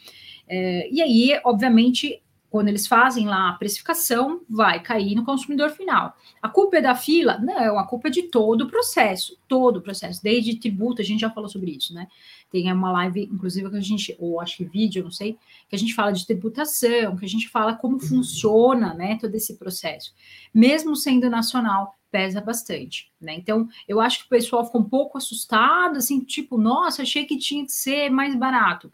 É, 0.46 0.88
e 0.92 1.02
aí, 1.02 1.40
obviamente, 1.44 2.22
quando 2.54 2.68
eles 2.68 2.86
fazem 2.86 3.26
lá 3.26 3.48
a 3.48 3.54
precificação, 3.54 4.42
vai 4.48 4.80
cair 4.80 5.16
no 5.16 5.24
consumidor 5.24 5.70
final. 5.70 6.16
A 6.40 6.48
culpa 6.48 6.76
é 6.76 6.80
da 6.80 6.94
fila? 6.94 7.36
Não, 7.38 7.76
a 7.76 7.84
culpa 7.84 8.06
é 8.06 8.10
de 8.12 8.22
todo 8.28 8.60
o 8.60 8.70
processo, 8.70 9.36
todo 9.48 9.78
o 9.78 9.82
processo, 9.82 10.22
desde 10.22 10.54
tributo, 10.60 11.02
a 11.02 11.04
gente 11.04 11.18
já 11.18 11.28
falou 11.28 11.48
sobre 11.48 11.72
isso, 11.72 11.92
né? 11.92 12.06
Tem 12.52 12.72
uma 12.72 12.92
live, 12.92 13.24
inclusive, 13.24 13.68
que 13.68 13.76
a 13.76 13.80
gente, 13.80 14.16
ou 14.20 14.40
acho 14.40 14.58
que 14.58 14.64
vídeo, 14.64 15.02
não 15.02 15.10
sei, 15.10 15.36
que 15.68 15.74
a 15.74 15.78
gente 15.80 15.92
fala 15.94 16.12
de 16.12 16.24
tributação, 16.24 17.16
que 17.16 17.24
a 17.24 17.28
gente 17.28 17.48
fala 17.48 17.74
como 17.74 17.98
funciona, 17.98 18.94
né, 18.94 19.18
todo 19.20 19.34
esse 19.34 19.56
processo. 19.56 20.14
Mesmo 20.54 20.94
sendo 20.94 21.28
nacional, 21.28 21.98
pesa 22.08 22.40
bastante, 22.40 23.10
né? 23.20 23.34
Então, 23.34 23.68
eu 23.88 24.00
acho 24.00 24.20
que 24.20 24.26
o 24.26 24.28
pessoal 24.28 24.64
ficou 24.64 24.80
um 24.80 24.88
pouco 24.88 25.18
assustado, 25.18 25.96
assim, 25.96 26.20
tipo, 26.20 26.56
nossa, 26.56 27.02
achei 27.02 27.24
que 27.24 27.36
tinha 27.36 27.66
que 27.66 27.72
ser 27.72 28.10
mais 28.10 28.36
barato. 28.36 28.92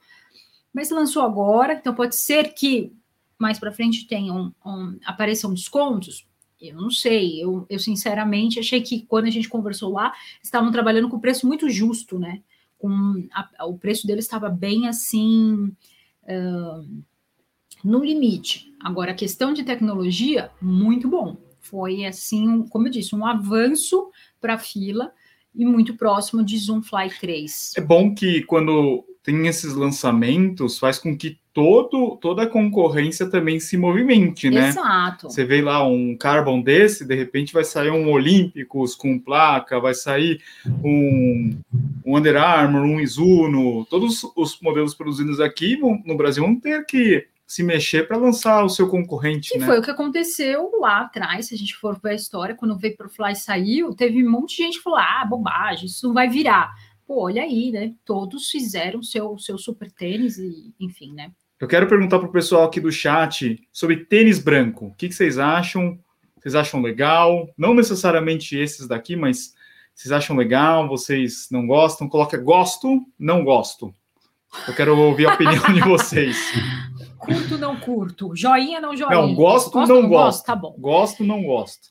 Mas 0.72 0.88
lançou 0.88 1.22
agora, 1.22 1.74
então 1.74 1.94
pode 1.94 2.16
ser 2.16 2.54
que 2.54 2.98
mais 3.40 3.58
para 3.58 3.72
frente 3.72 4.06
tenham 4.06 4.54
um, 4.64 4.98
apareçam 5.04 5.54
descontos? 5.54 6.26
Eu 6.60 6.76
não 6.76 6.90
sei. 6.90 7.42
Eu, 7.42 7.66
eu, 7.70 7.78
sinceramente 7.78 8.58
achei 8.58 8.82
que 8.82 9.06
quando 9.06 9.24
a 9.24 9.30
gente 9.30 9.48
conversou 9.48 9.92
lá, 9.92 10.12
estavam 10.42 10.70
trabalhando 10.70 11.08
com 11.08 11.18
preço 11.18 11.46
muito 11.46 11.68
justo, 11.70 12.18
né? 12.18 12.42
Com 12.78 13.26
a, 13.32 13.66
o 13.66 13.78
preço 13.78 14.06
deles 14.06 14.26
estava 14.26 14.48
bem 14.50 14.86
assim 14.86 15.72
uh, 16.24 17.02
no 17.82 18.04
limite. 18.04 18.72
Agora, 18.80 19.12
a 19.12 19.14
questão 19.14 19.52
de 19.52 19.64
tecnologia, 19.64 20.50
muito 20.60 21.08
bom. 21.08 21.36
Foi 21.60 22.04
assim, 22.04 22.66
como 22.68 22.88
eu 22.88 22.90
disse, 22.90 23.14
um 23.14 23.26
avanço 23.26 24.10
para 24.40 24.54
a 24.54 24.58
fila 24.58 25.12
e 25.54 25.64
muito 25.64 25.96
próximo 25.96 26.44
de 26.44 26.56
Zoom 26.58 26.82
Fly 26.82 27.10
3. 27.20 27.72
É 27.76 27.80
bom 27.80 28.14
que 28.14 28.42
quando 28.44 29.04
tem 29.30 29.46
esses 29.46 29.74
lançamentos, 29.74 30.76
faz 30.76 30.98
com 30.98 31.16
que 31.16 31.38
todo, 31.54 32.16
toda 32.16 32.42
a 32.42 32.48
concorrência 32.48 33.30
também 33.30 33.60
se 33.60 33.76
movimente, 33.76 34.50
né? 34.50 34.68
Exato. 34.68 35.30
Você 35.30 35.44
vê 35.44 35.62
lá 35.62 35.86
um 35.86 36.16
Carbon 36.16 36.60
desse, 36.60 37.06
de 37.06 37.14
repente 37.14 37.52
vai 37.52 37.62
sair 37.62 37.90
um 37.90 38.10
Olímpicos 38.10 38.96
com 38.96 39.20
placa, 39.20 39.78
vai 39.78 39.94
sair 39.94 40.40
um, 40.82 41.56
um 42.04 42.16
Under 42.16 42.36
Armour, 42.36 42.82
um 42.82 43.00
Isuno, 43.00 43.86
todos 43.86 44.22
os 44.36 44.60
modelos 44.60 44.94
produzidos 44.94 45.38
aqui 45.38 45.78
no 46.04 46.16
Brasil 46.16 46.42
vão 46.42 46.56
ter 46.56 46.84
que 46.84 47.24
se 47.46 47.62
mexer 47.62 48.06
para 48.06 48.16
lançar 48.16 48.64
o 48.64 48.68
seu 48.68 48.88
concorrente. 48.88 49.54
E 49.54 49.58
né? 49.58 49.66
foi 49.66 49.78
o 49.78 49.82
que 49.82 49.90
aconteceu 49.90 50.70
lá 50.80 51.00
atrás, 51.00 51.46
se 51.46 51.54
a 51.54 51.58
gente 51.58 51.76
for 51.76 51.98
ver 52.00 52.10
a 52.10 52.14
história, 52.14 52.54
quando 52.54 52.72
o 52.72 52.78
Vaporfly 52.78 53.34
saiu, 53.36 53.92
teve 53.94 54.24
um 54.24 54.30
monte 54.30 54.56
de 54.56 54.62
gente 54.62 54.78
que 54.78 54.84
falou: 54.84 55.00
ah, 55.00 55.24
bobagem, 55.28 55.86
isso 55.86 56.06
não 56.06 56.14
vai 56.14 56.28
virar. 56.28 56.72
Pô, 57.10 57.24
olha 57.24 57.42
aí, 57.42 57.72
né? 57.72 57.92
Todos 58.04 58.48
fizeram 58.50 59.02
seu, 59.02 59.36
seu 59.36 59.58
super 59.58 59.90
tênis 59.90 60.38
e, 60.38 60.72
enfim, 60.78 61.12
né? 61.12 61.32
Eu 61.58 61.66
quero 61.66 61.88
perguntar 61.88 62.20
para 62.20 62.28
o 62.28 62.32
pessoal 62.32 62.62
aqui 62.62 62.80
do 62.80 62.92
chat 62.92 63.60
sobre 63.72 64.04
tênis 64.04 64.38
branco. 64.38 64.86
O 64.86 64.94
que, 64.94 65.08
que, 65.08 65.14
vocês 65.16 65.36
acham? 65.36 65.98
Vocês 66.38 66.54
acham 66.54 66.80
legal? 66.80 67.48
Não 67.58 67.74
necessariamente 67.74 68.56
esses 68.56 68.86
daqui, 68.86 69.16
mas 69.16 69.56
vocês 69.92 70.12
acham 70.12 70.36
legal? 70.36 70.86
Vocês 70.86 71.48
não 71.50 71.66
gostam? 71.66 72.08
Coloca 72.08 72.38
gosto, 72.38 73.04
não 73.18 73.42
gosto. 73.42 73.92
Eu 74.68 74.74
quero 74.76 74.96
ouvir 74.96 75.26
a 75.26 75.34
opinião 75.34 75.64
de 75.74 75.80
vocês. 75.80 76.36
Curto, 77.18 77.58
não 77.58 77.80
curto. 77.80 78.36
Joinha, 78.36 78.80
não 78.80 78.96
joinha. 78.96 79.16
Não, 79.16 79.34
gosto, 79.34 79.72
gosto 79.72 79.92
não, 79.92 80.02
não 80.02 80.08
gosto. 80.08 80.24
gosto. 80.24 80.46
Tá 80.46 80.54
bom. 80.54 80.76
Gosto, 80.78 81.24
não 81.24 81.42
gosto. 81.42 81.88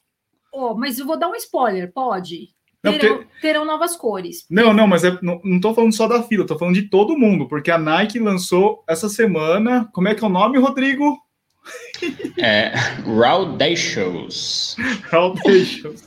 Oh, 0.51 0.73
mas 0.75 0.97
eu 0.97 1.05
vou 1.05 1.19
dar 1.19 1.27
um 1.27 1.35
spoiler, 1.35 1.91
pode? 1.91 2.55
Não, 2.83 2.93
terão, 2.93 3.17
porque... 3.17 3.41
terão, 3.41 3.65
novas 3.65 3.95
cores. 3.95 4.45
Não, 4.49 4.73
não, 4.73 4.87
mas 4.87 5.03
é, 5.03 5.17
não, 5.21 5.41
não 5.43 5.59
tô 5.59 5.73
falando 5.73 5.93
só 5.93 6.07
da 6.07 6.23
fila, 6.23 6.45
tô 6.45 6.57
falando 6.57 6.75
de 6.75 6.83
todo 6.83 7.17
mundo, 7.17 7.47
porque 7.47 7.69
a 7.69 7.77
Nike 7.77 8.19
lançou 8.19 8.83
essa 8.87 9.09
semana. 9.09 9.89
Como 9.93 10.07
é 10.07 10.15
que 10.15 10.23
é 10.23 10.27
o 10.27 10.31
nome, 10.31 10.57
Rodrigo? 10.57 11.17
É 12.37 12.69
Raudacious. 13.05 14.77
Raudacious. 15.11 16.05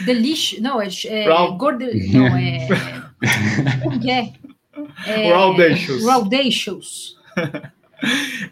Delicious. 0.00 0.62
Não, 0.62 0.80
é. 0.80 0.88
é 1.04 1.28
Raud... 1.28 1.58
gordo, 1.58 1.84
não, 1.84 2.26
é. 2.38 2.66
Como 3.82 4.00
que 4.00 4.10
é? 4.10 4.32
é 5.06 5.32
Raudacious. 5.32 6.04
Raudacious. 6.04 7.16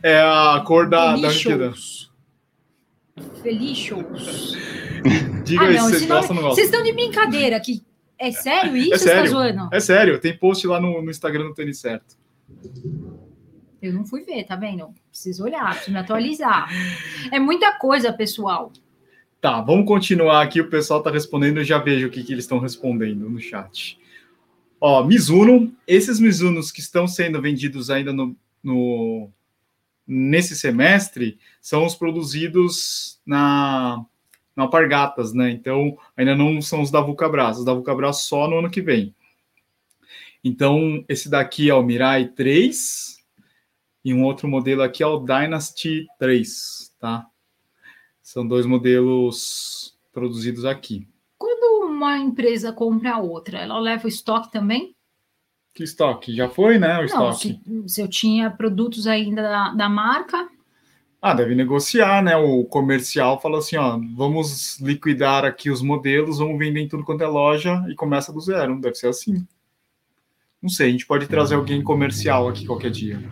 É 0.03 0.19
a 0.19 0.63
cor 0.65 0.89
da, 0.89 1.15
Delicious. 1.15 1.59
da 1.59 2.12
Delicious. 3.43 4.57
Diga 5.45 5.63
ah, 5.63 5.69
aí 5.69 5.79
se 5.79 6.07
vocês 6.07 6.07
não 6.07 6.53
estão 6.53 6.83
de 6.83 6.93
brincadeira 6.93 7.57
aqui. 7.57 7.83
É 8.19 8.31
sério 8.31 8.77
isso? 8.77 8.95
É 8.95 8.99
sério. 8.99 9.33
Tá 9.33 9.69
é 9.73 9.81
sério. 9.81 10.21
Tem 10.21 10.39
post 10.39 10.65
lá 10.65 10.81
no, 10.81 11.03
no 11.03 11.11
Instagram 11.11 11.47
do 11.47 11.55
Tênis 11.55 11.81
Certo. 11.81 12.17
Eu 13.83 13.93
não 13.93 14.07
fui 14.07 14.23
ver, 14.23 14.45
tá 14.45 14.55
vendo? 14.55 14.95
Preciso 15.11 15.43
olhar, 15.43 15.71
preciso 15.71 15.91
me 15.91 15.99
atualizar. 15.99 16.69
É 17.33 17.41
muita 17.41 17.73
coisa, 17.73 18.13
pessoal. 18.13 18.71
Tá, 19.41 19.61
vamos 19.61 19.89
continuar 19.89 20.41
aqui. 20.41 20.61
O 20.61 20.71
pessoal 20.71 21.03
tá 21.03 21.11
respondendo. 21.11 21.59
Eu 21.59 21.65
já 21.65 21.79
vejo 21.79 22.07
o 22.07 22.11
que, 22.11 22.23
que 22.23 22.33
eles 22.33 22.45
estão 22.45 22.61
respondendo 22.61 23.29
no 23.29 23.41
chat. 23.41 23.99
Ó, 24.81 25.03
Mizuno. 25.03 25.75
Esses 25.85 26.21
Mizunos 26.21 26.71
que 26.71 26.79
estão 26.79 27.09
sendo 27.09 27.43
vendidos 27.43 27.91
ainda 27.91 28.13
no, 28.13 28.37
no 28.63 29.31
nesse 30.07 30.57
semestre 30.57 31.39
são 31.61 31.85
os 31.85 31.95
produzidos 31.95 33.21
na 33.25 34.05
na 34.55 34.65
Alpargatas, 34.65 35.33
né? 35.33 35.51
Então, 35.51 35.97
ainda 36.17 36.35
não 36.35 36.61
são 36.61 36.83
os 36.83 36.91
da 36.91 37.01
Vulcabras, 37.01 37.59
os 37.59 37.65
da 37.65 37.73
Vulcabras 37.73 38.23
só 38.23 38.47
no 38.49 38.59
ano 38.59 38.71
que 38.71 38.83
vem. 38.83 39.15
Então, 40.45 41.05
esse 41.09 41.31
daqui 41.31 41.71
é 41.71 41.75
o 41.75 41.83
Mirai 41.83 42.29
3 42.29 43.19
e 44.05 44.13
um 44.13 44.25
outro 44.25 44.49
modelo 44.49 44.83
aqui 44.83 45.03
é 45.03 45.07
o 45.07 45.21
Dynasty 45.21 46.07
3, 46.19 46.95
tá? 46.99 47.27
São 48.21 48.47
dois 48.47 48.67
modelos 48.67 49.97
produzidos 50.13 50.65
aqui. 50.65 51.09
Quando 51.39 51.87
uma 51.87 52.19
empresa 52.19 52.73
compra 52.73 53.19
outra, 53.19 53.59
ela 53.59 53.79
leva 53.79 54.05
o 54.07 54.09
estoque 54.09 54.51
também? 54.51 54.95
Que 55.75 55.85
estoque? 55.85 56.35
Já 56.35 56.49
foi, 56.49 56.79
né? 56.79 56.95
O 56.95 56.99
Não, 56.99 57.05
estoque. 57.05 57.61
Se, 57.65 57.89
se 57.89 58.01
eu 58.01 58.09
tinha 58.09 58.51
produtos 58.51 59.07
ainda 59.07 59.43
da, 59.43 59.73
da 59.73 59.89
marca, 59.89 60.49
ah, 61.25 61.35
deve 61.35 61.55
negociar, 61.55 62.21
né? 62.21 62.37
O 62.37 62.65
comercial 62.65 63.41
fala 63.41 63.59
assim, 63.59 63.77
ó, 63.77 63.97
vamos 64.17 64.81
liquidar 64.81 65.45
aqui 65.45 65.71
os 65.71 65.81
modelos, 65.81 66.39
vamos 66.39 66.59
vender 66.59 66.81
em 66.81 66.89
tudo 66.89 67.05
quanto 67.05 67.23
é 67.23 67.29
loja 67.29 67.81
e 67.89 67.95
começa 67.95 68.33
do 68.33 68.41
zero. 68.41 68.81
Deve 68.81 68.97
ser 68.97 69.07
assim. 69.07 69.47
Não 70.61 70.69
sei, 70.69 70.89
a 70.89 70.91
gente 70.91 71.07
pode 71.07 71.29
trazer 71.29 71.55
alguém 71.55 71.81
comercial 71.81 72.49
aqui 72.49 72.67
qualquer 72.67 72.91
dia. 72.91 73.23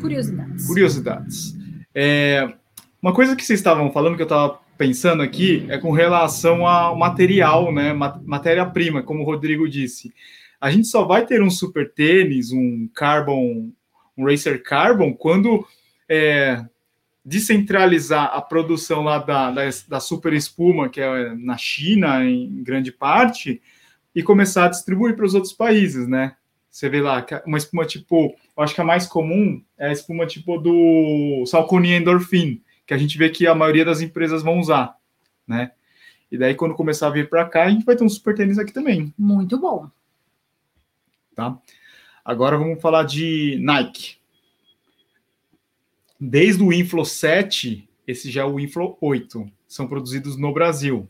Curiosidades. 0.00 0.66
Curiosidades. 0.68 1.58
É, 1.92 2.54
uma 3.02 3.12
coisa 3.12 3.34
que 3.34 3.44
vocês 3.44 3.58
estavam 3.58 3.90
falando, 3.90 4.14
que 4.14 4.22
eu 4.22 4.26
estava 4.26 4.60
pensando 4.78 5.20
aqui, 5.20 5.66
é 5.68 5.78
com 5.78 5.90
relação 5.90 6.64
ao 6.64 6.96
material, 6.96 7.72
né? 7.72 7.92
Matéria-prima, 7.92 9.02
como 9.02 9.22
o 9.22 9.26
Rodrigo 9.26 9.68
disse. 9.68 10.14
A 10.60 10.70
gente 10.70 10.88
só 10.88 11.04
vai 11.04 11.24
ter 11.24 11.42
um 11.42 11.50
super 11.50 11.90
tênis, 11.92 12.52
um 12.52 12.88
carbon, 12.94 13.72
um 14.16 14.24
racer 14.26 14.62
carbon, 14.62 15.14
quando 15.14 15.66
é, 16.08 16.62
descentralizar 17.24 18.26
a 18.34 18.42
produção 18.42 19.02
lá 19.02 19.18
da, 19.18 19.50
da, 19.50 19.62
da, 19.88 20.00
super 20.00 20.32
espuma, 20.32 20.88
que 20.88 21.00
é 21.00 21.34
na 21.34 21.56
China, 21.56 22.24
em 22.24 22.62
grande 22.62 22.92
parte, 22.92 23.62
e 24.14 24.22
começar 24.22 24.66
a 24.66 24.68
distribuir 24.68 25.16
para 25.16 25.24
os 25.24 25.34
outros 25.34 25.52
países, 25.52 26.06
né? 26.06 26.36
Você 26.70 26.88
vê 26.88 27.00
lá, 27.00 27.24
uma 27.46 27.58
espuma 27.58 27.84
tipo, 27.84 28.34
eu 28.56 28.62
acho 28.62 28.74
que 28.74 28.80
a 28.80 28.84
mais 28.84 29.06
comum 29.06 29.62
é 29.78 29.88
a 29.88 29.92
espuma 29.92 30.26
tipo 30.26 30.58
do 30.58 31.44
Salconi 31.46 31.92
Endorphin, 31.92 32.62
que 32.86 32.94
a 32.94 32.98
gente 32.98 33.16
vê 33.18 33.28
que 33.28 33.46
a 33.46 33.54
maioria 33.54 33.84
das 33.84 34.00
empresas 34.00 34.42
vão 34.42 34.58
usar, 34.58 34.96
né? 35.46 35.72
E 36.30 36.38
daí, 36.38 36.54
quando 36.54 36.74
começar 36.74 37.08
a 37.08 37.10
vir 37.10 37.28
para 37.28 37.44
cá, 37.44 37.64
a 37.64 37.70
gente 37.70 37.84
vai 37.84 37.96
ter 37.96 38.04
um 38.04 38.08
super 38.08 38.34
tênis 38.36 38.58
aqui 38.58 38.72
também. 38.72 39.12
Muito 39.18 39.58
bom. 39.58 39.90
Tá? 41.40 41.58
Agora 42.22 42.58
vamos 42.58 42.82
falar 42.82 43.04
de 43.04 43.56
Nike. 43.62 44.16
Desde 46.20 46.62
o 46.62 46.70
Inflow 46.70 47.06
7, 47.06 47.88
esse 48.06 48.30
já 48.30 48.42
é 48.42 48.44
o 48.44 48.60
Inflow 48.60 48.98
8, 49.00 49.50
são 49.66 49.88
produzidos 49.88 50.36
no 50.36 50.52
Brasil. 50.52 51.08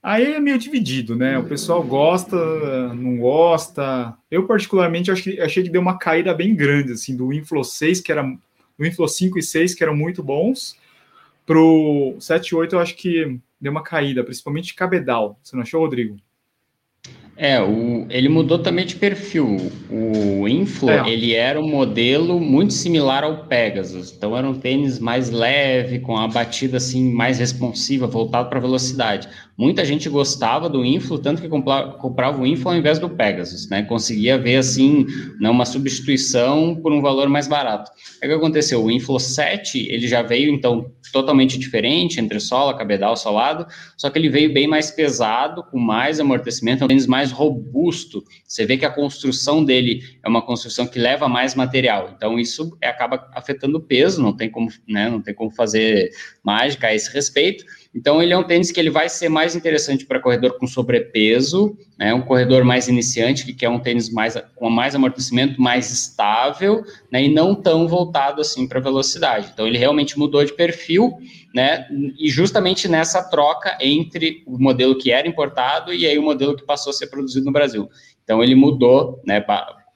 Aí 0.00 0.34
é 0.34 0.38
meio 0.38 0.56
dividido, 0.56 1.16
né? 1.16 1.36
O 1.36 1.48
pessoal 1.48 1.82
gosta, 1.82 2.94
não 2.94 3.16
gosta. 3.16 4.16
Eu, 4.30 4.46
particularmente, 4.46 5.12
que, 5.14 5.40
achei 5.40 5.64
que 5.64 5.70
deu 5.70 5.80
uma 5.80 5.98
caída 5.98 6.32
bem 6.32 6.54
grande, 6.54 6.92
assim, 6.92 7.16
do 7.16 7.32
Inflow 7.32 7.64
6, 7.64 8.00
que 8.00 8.12
era. 8.12 8.22
Do 8.22 8.86
Inflow 8.86 9.08
5 9.08 9.38
e 9.38 9.42
6, 9.42 9.74
que 9.74 9.82
eram 9.82 9.96
muito 9.96 10.22
bons, 10.22 10.76
pro 11.46 12.16
7 12.20 12.48
e 12.48 12.54
8, 12.54 12.74
eu 12.74 12.80
acho 12.80 12.96
que 12.96 13.40
deu 13.60 13.72
uma 13.72 13.82
caída, 13.82 14.22
principalmente 14.22 14.66
de 14.66 14.74
cabedal. 14.74 15.38
Você 15.42 15.56
não 15.56 15.62
achou, 15.62 15.80
Rodrigo? 15.80 16.18
É, 17.36 17.60
o, 17.60 18.06
ele 18.10 18.28
mudou 18.28 18.60
também 18.60 18.86
de 18.86 18.94
perfil. 18.94 19.72
O 19.90 20.46
Inflow, 20.48 20.90
é. 20.90 21.10
ele 21.10 21.34
era 21.34 21.60
um 21.60 21.68
modelo 21.68 22.38
muito 22.38 22.72
similar 22.72 23.24
ao 23.24 23.44
Pegasus. 23.46 24.12
Então, 24.16 24.36
era 24.36 24.48
um 24.48 24.54
tênis 24.54 25.00
mais 25.00 25.30
leve, 25.30 25.98
com 25.98 26.16
a 26.16 26.28
batida 26.28 26.76
assim 26.76 27.12
mais 27.12 27.38
responsiva, 27.40 28.06
voltado 28.06 28.48
para 28.48 28.60
velocidade. 28.60 29.28
Muita 29.56 29.84
gente 29.84 30.08
gostava 30.08 30.68
do 30.68 30.84
Inflow, 30.84 31.18
tanto 31.18 31.40
que 31.40 31.48
comprava 31.48 32.40
o 32.40 32.46
Inflow 32.46 32.72
ao 32.72 32.78
invés 32.78 32.98
do 32.98 33.08
Pegasus, 33.08 33.68
né? 33.68 33.82
Conseguia 33.82 34.36
ver, 34.36 34.56
assim, 34.56 35.06
né, 35.40 35.48
uma 35.48 35.64
substituição 35.64 36.74
por 36.74 36.92
um 36.92 37.00
valor 37.00 37.28
mais 37.28 37.46
barato. 37.46 37.90
O 38.16 38.20
que 38.20 38.32
aconteceu? 38.32 38.82
O 38.82 38.90
Inflow 38.90 39.20
7, 39.20 39.88
ele 39.88 40.08
já 40.08 40.22
veio, 40.22 40.52
então, 40.52 40.90
totalmente 41.12 41.56
diferente, 41.56 42.18
entre 42.18 42.40
sola, 42.40 42.76
cabedal, 42.76 43.16
solado, 43.16 43.64
só 43.96 44.10
que 44.10 44.18
ele 44.18 44.28
veio 44.28 44.52
bem 44.52 44.66
mais 44.66 44.90
pesado, 44.90 45.62
com 45.70 45.78
mais 45.78 46.18
amortecimento, 46.18 46.82
é 46.82 46.84
um 46.84 46.88
tênis 46.88 47.06
mais 47.06 47.23
robusto. 47.30 48.24
Você 48.46 48.64
vê 48.66 48.76
que 48.76 48.84
a 48.84 48.90
construção 48.90 49.64
dele 49.64 50.02
é 50.22 50.28
uma 50.28 50.42
construção 50.42 50.86
que 50.86 50.98
leva 50.98 51.28
mais 51.28 51.54
material, 51.54 52.12
então 52.16 52.38
isso 52.38 52.76
acaba 52.82 53.30
afetando 53.32 53.78
o 53.78 53.82
peso, 53.82 54.22
não 54.22 54.36
tem 54.36 54.50
como, 54.50 54.68
né, 54.88 55.08
não 55.08 55.20
tem 55.20 55.34
como 55.34 55.50
fazer 55.50 56.10
mágica 56.42 56.88
a 56.88 56.94
esse 56.94 57.12
respeito, 57.12 57.64
então, 57.94 58.20
ele 58.20 58.32
é 58.32 58.36
um 58.36 58.42
tênis 58.42 58.72
que 58.72 58.80
ele 58.80 58.90
vai 58.90 59.08
ser 59.08 59.28
mais 59.28 59.54
interessante 59.54 60.04
para 60.04 60.18
corredor 60.18 60.58
com 60.58 60.66
sobrepeso, 60.66 61.78
né, 61.96 62.12
um 62.12 62.22
corredor 62.22 62.64
mais 62.64 62.88
iniciante, 62.88 63.44
que 63.44 63.54
quer 63.54 63.68
um 63.68 63.78
tênis 63.78 64.10
mais, 64.10 64.36
com 64.56 64.68
mais 64.68 64.96
amortecimento, 64.96 65.60
mais 65.60 65.92
estável, 65.92 66.82
né, 67.10 67.22
e 67.22 67.32
não 67.32 67.54
tão 67.54 67.86
voltado 67.86 68.40
assim 68.40 68.66
para 68.66 68.80
velocidade. 68.80 69.50
Então, 69.52 69.66
ele 69.66 69.78
realmente 69.78 70.18
mudou 70.18 70.44
de 70.44 70.52
perfil, 70.52 71.14
né, 71.54 71.86
e 72.18 72.28
justamente 72.28 72.88
nessa 72.88 73.22
troca 73.22 73.78
entre 73.80 74.42
o 74.44 74.58
modelo 74.58 74.98
que 74.98 75.12
era 75.12 75.28
importado 75.28 75.94
e 75.94 76.04
aí 76.04 76.18
o 76.18 76.22
modelo 76.22 76.56
que 76.56 76.66
passou 76.66 76.90
a 76.90 76.94
ser 76.94 77.06
produzido 77.06 77.46
no 77.46 77.52
Brasil. 77.52 77.88
Então, 78.24 78.42
ele 78.42 78.56
mudou, 78.56 79.22
né, 79.24 79.40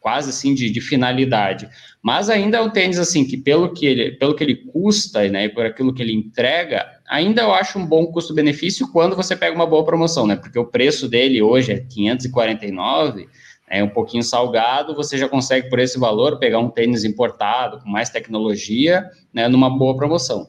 quase 0.01 0.31
assim 0.31 0.55
de, 0.55 0.71
de, 0.71 0.81
finalidade. 0.81 1.69
Mas 2.01 2.31
ainda 2.31 2.59
é 2.59 2.61
um 2.61 2.71
tênis 2.71 2.99
assim 2.99 3.27
que 3.27 3.37
pelo 3.37 3.73
que 3.73 3.85
ele, 3.85 4.13
pelo 4.13 4.35
que 4.37 4.45
ele 4.45 4.55
custa, 4.55 5.29
né, 5.29 5.47
e 5.47 5.49
por 5.49 5.67
aquilo 5.67 5.93
que 5.93 6.01
ele 6.01 6.15
entrega, 6.15 6.87
ainda 7.09 7.43
eu 7.43 7.53
acho 7.53 7.79
um 7.79 7.87
bom 7.87 8.07
custo-benefício 8.07 8.91
quando 8.93 9.17
você 9.17 9.35
pega 9.35 9.55
uma 9.55 9.67
boa 9.67 9.85
promoção, 9.85 10.27
né? 10.27 10.37
Porque 10.37 10.59
o 10.59 10.67
preço 10.67 11.09
dele 11.09 11.43
hoje 11.43 11.73
é 11.73 11.79
549, 11.81 13.29
é 13.69 13.83
um 13.83 13.89
pouquinho 13.89 14.23
salgado, 14.23 14.95
você 14.95 15.19
já 15.19 15.29
consegue 15.29 15.69
por 15.69 15.79
esse 15.79 15.99
valor 15.99 16.39
pegar 16.39 16.59
um 16.59 16.71
tênis 16.71 17.05
importado 17.05 17.81
com 17.81 17.89
mais 17.89 18.09
tecnologia, 18.11 19.09
né, 19.33 19.47
numa 19.49 19.69
boa 19.69 19.95
promoção. 19.97 20.49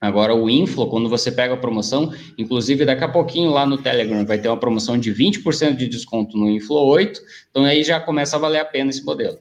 Agora, 0.00 0.34
o 0.34 0.50
Inflow, 0.50 0.90
quando 0.90 1.08
você 1.08 1.32
pega 1.32 1.54
a 1.54 1.56
promoção, 1.56 2.12
inclusive 2.36 2.84
daqui 2.84 3.02
a 3.04 3.08
pouquinho 3.08 3.50
lá 3.50 3.64
no 3.64 3.78
Telegram 3.78 4.24
vai 4.26 4.38
ter 4.38 4.48
uma 4.48 4.56
promoção 4.56 4.98
de 4.98 5.12
20% 5.12 5.76
de 5.76 5.88
desconto 5.88 6.36
no 6.36 6.50
Inflow 6.50 6.86
8, 6.86 7.20
então 7.50 7.64
aí 7.64 7.82
já 7.82 7.98
começa 7.98 8.36
a 8.36 8.38
valer 8.38 8.58
a 8.58 8.64
pena 8.64 8.90
esse 8.90 9.02
modelo. 9.02 9.38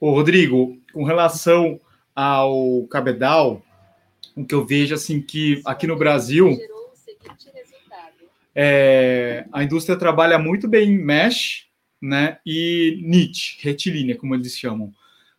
Ô, 0.00 0.10
Rodrigo, 0.10 0.76
com 0.92 1.04
relação 1.04 1.80
ao 2.14 2.86
cabedal, 2.88 3.62
o 4.38 4.46
que 4.46 4.54
eu 4.54 4.64
vejo 4.64 4.94
assim 4.94 5.20
que 5.20 5.60
aqui 5.64 5.86
no 5.86 5.96
Brasil 5.96 6.56
é, 8.54 9.44
a 9.52 9.64
indústria 9.64 9.98
trabalha 9.98 10.38
muito 10.38 10.68
bem 10.68 10.96
mesh, 10.96 11.66
né, 12.00 12.38
e 12.46 13.00
knit, 13.02 13.58
retilínea, 13.60 14.16
como 14.16 14.34
eles 14.34 14.56
chamam. 14.56 14.92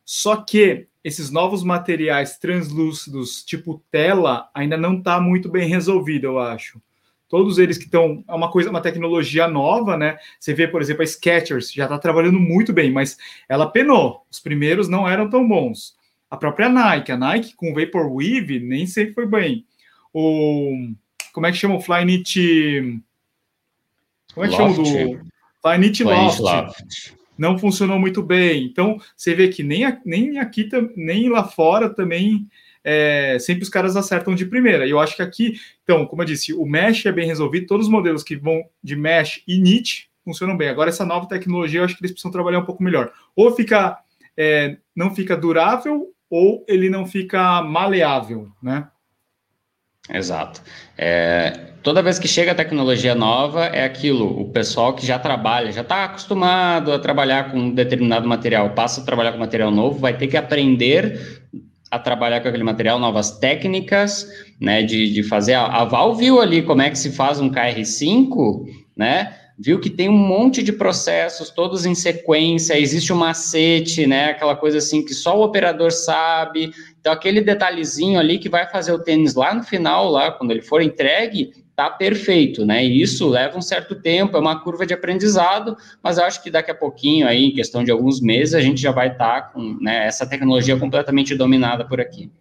Só 0.03 0.35
que 0.37 0.87
esses 1.03 1.29
novos 1.29 1.63
materiais 1.63 2.37
translúcidos, 2.37 3.43
tipo 3.43 3.81
tela, 3.89 4.49
ainda 4.53 4.75
não 4.75 4.97
está 4.97 5.19
muito 5.19 5.49
bem 5.49 5.67
resolvido, 5.67 6.25
eu 6.25 6.39
acho. 6.39 6.81
Todos 7.29 7.57
eles 7.57 7.77
que 7.77 7.85
estão. 7.85 8.23
É 8.27 8.33
uma 8.33 8.51
coisa, 8.51 8.69
uma 8.69 8.81
tecnologia 8.81 9.47
nova, 9.47 9.95
né? 9.95 10.17
Você 10.39 10.53
vê, 10.53 10.67
por 10.67 10.81
exemplo, 10.81 11.03
a 11.03 11.05
Skechers 11.05 11.71
já 11.71 11.83
está 11.83 11.99
trabalhando 11.99 12.39
muito 12.39 12.73
bem, 12.73 12.91
mas 12.91 13.17
ela 13.47 13.69
penou. 13.69 14.25
Os 14.31 14.39
primeiros 14.39 14.89
não 14.89 15.07
eram 15.07 15.29
tão 15.29 15.47
bons. 15.47 15.95
A 16.29 16.37
própria 16.37 16.69
Nike, 16.69 17.11
a 17.11 17.17
Nike 17.17 17.55
com 17.55 17.73
Vaporwave 17.73 18.59
nem 18.59 18.85
sempre 18.85 19.13
foi 19.13 19.25
bem. 19.25 19.65
O. 20.13 20.93
Como 21.33 21.45
é 21.45 21.51
que 21.51 21.57
chama 21.57 21.75
o 21.75 21.81
Flyknit? 21.81 23.01
Como 24.33 24.45
é 24.45 24.49
que 24.49 24.55
Loft. 24.55 24.75
chama 24.75 24.89
do. 24.89 25.29
Flyknit 25.61 26.03
Loft. 26.03 26.39
Loft 26.39 27.19
não 27.39 27.57
funcionou 27.57 27.97
muito 27.97 28.21
bem. 28.21 28.65
Então, 28.65 28.99
você 29.15 29.33
vê 29.33 29.47
que 29.47 29.63
nem, 29.63 29.85
nem 30.05 30.39
aqui, 30.39 30.67
nem 30.97 31.29
lá 31.29 31.45
fora 31.45 31.89
também, 31.89 32.45
é, 32.83 33.37
sempre 33.39 33.63
os 33.63 33.69
caras 33.69 33.95
acertam 33.95 34.35
de 34.35 34.45
primeira. 34.45 34.85
E 34.85 34.89
eu 34.89 34.99
acho 34.99 35.15
que 35.15 35.21
aqui, 35.21 35.53
então, 35.81 36.05
como 36.05 36.21
eu 36.21 36.25
disse, 36.25 36.51
o 36.53 36.65
mesh 36.65 37.05
é 37.05 37.13
bem 37.13 37.25
resolvido, 37.25 37.65
todos 37.65 37.85
os 37.85 37.91
modelos 37.91 38.23
que 38.23 38.35
vão 38.35 38.61
de 38.83 38.97
mesh 38.97 39.41
e 39.47 39.57
NIT 39.57 40.09
funcionam 40.25 40.57
bem. 40.57 40.67
Agora, 40.67 40.89
essa 40.89 41.05
nova 41.05 41.29
tecnologia, 41.29 41.79
eu 41.79 41.85
acho 41.85 41.95
que 41.95 42.01
eles 42.01 42.11
precisam 42.11 42.29
trabalhar 42.29 42.59
um 42.59 42.65
pouco 42.65 42.83
melhor. 42.83 43.09
Ou 43.33 43.55
fica, 43.55 43.97
é, 44.35 44.77
não 44.93 45.15
fica 45.15 45.37
durável, 45.37 46.13
ou 46.29 46.65
ele 46.67 46.89
não 46.89 47.05
fica 47.05 47.61
maleável, 47.61 48.49
né? 48.61 48.87
Exato. 50.09 50.61
É, 50.97 51.51
toda 51.83 52.01
vez 52.01 52.17
que 52.17 52.27
chega 52.27 52.55
tecnologia 52.55 53.13
nova, 53.13 53.65
é 53.65 53.83
aquilo, 53.83 54.41
o 54.41 54.49
pessoal 54.51 54.93
que 54.93 55.05
já 55.05 55.19
trabalha, 55.19 55.71
já 55.71 55.81
está 55.81 56.05
acostumado 56.05 56.91
a 56.91 56.99
trabalhar 56.99 57.51
com 57.51 57.59
um 57.59 57.73
determinado 57.73 58.27
material, 58.27 58.71
passa 58.71 59.01
a 59.01 59.05
trabalhar 59.05 59.33
com 59.33 59.37
material 59.37 59.71
novo, 59.71 59.99
vai 59.99 60.17
ter 60.17 60.27
que 60.27 60.37
aprender 60.37 61.47
a 61.91 61.97
trabalhar 61.97 62.41
com 62.41 62.47
aquele 62.47 62.63
material, 62.63 62.99
novas 62.99 63.39
técnicas, 63.39 64.27
né, 64.59 64.83
de, 64.83 65.11
de 65.11 65.23
fazer, 65.23 65.53
a, 65.53 65.65
a 65.65 65.85
Val 65.85 66.15
viu 66.15 66.39
ali 66.39 66.61
como 66.61 66.81
é 66.81 66.89
que 66.89 66.97
se 66.97 67.11
faz 67.11 67.39
um 67.39 67.49
KR5, 67.49 68.65
né, 68.95 69.35
viu 69.59 69.77
que 69.77 69.89
tem 69.89 70.07
um 70.07 70.17
monte 70.17 70.63
de 70.63 70.71
processos, 70.71 71.49
todos 71.49 71.85
em 71.85 71.93
sequência, 71.93 72.79
existe 72.79 73.11
um 73.11 73.17
macete, 73.17 74.07
né? 74.07 74.29
Aquela 74.29 74.55
coisa 74.55 74.77
assim 74.77 75.03
que 75.03 75.13
só 75.13 75.37
o 75.37 75.43
operador 75.43 75.91
sabe. 75.91 76.71
Então, 76.99 77.11
aquele 77.11 77.41
detalhezinho 77.41 78.17
ali 78.17 78.39
que 78.39 78.47
vai 78.47 78.69
fazer 78.69 78.93
o 78.93 78.99
tênis 78.99 79.35
lá 79.35 79.53
no 79.53 79.61
final, 79.61 80.09
lá, 80.09 80.31
quando 80.31 80.51
ele 80.51 80.61
for 80.61 80.81
entregue, 80.81 81.51
tá 81.75 81.89
perfeito, 81.89 82.65
né? 82.65 82.85
E 82.85 83.01
isso 83.01 83.27
leva 83.27 83.57
um 83.57 83.61
certo 83.61 83.95
tempo, 83.95 84.37
é 84.37 84.39
uma 84.39 84.61
curva 84.61 84.85
de 84.85 84.93
aprendizado, 84.93 85.75
mas 86.01 86.17
eu 86.17 86.23
acho 86.23 86.41
que 86.41 86.49
daqui 86.49 86.71
a 86.71 86.75
pouquinho, 86.75 87.27
aí, 87.27 87.45
em 87.45 87.53
questão 87.53 87.83
de 87.83 87.91
alguns 87.91 88.21
meses, 88.21 88.53
a 88.53 88.61
gente 88.61 88.81
já 88.81 88.91
vai 88.91 89.11
estar 89.11 89.41
tá 89.41 89.47
com 89.49 89.77
né, 89.81 90.07
essa 90.07 90.25
tecnologia 90.25 90.77
completamente 90.77 91.35
dominada 91.35 91.85
por 91.85 91.99
aqui. 91.99 92.31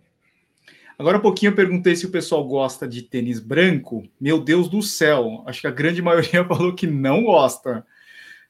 Agora 0.99 1.19
há 1.19 1.21
pouquinho 1.21 1.51
eu 1.51 1.55
perguntei 1.55 1.95
se 1.95 2.07
o 2.07 2.11
pessoal 2.11 2.45
gosta 2.45 2.89
de 2.89 3.03
tênis 3.03 3.39
branco. 3.39 4.03
Meu 4.21 4.41
Deus 4.41 4.69
do 4.69 4.83
céu, 4.83 5.45
acho 5.47 5.61
que 5.61 5.67
a 5.69 5.71
grande 5.71 6.03
maioria 6.03 6.45
falou 6.45 6.75
que 6.75 6.89
não 6.89 7.23
gosta. 7.23 7.87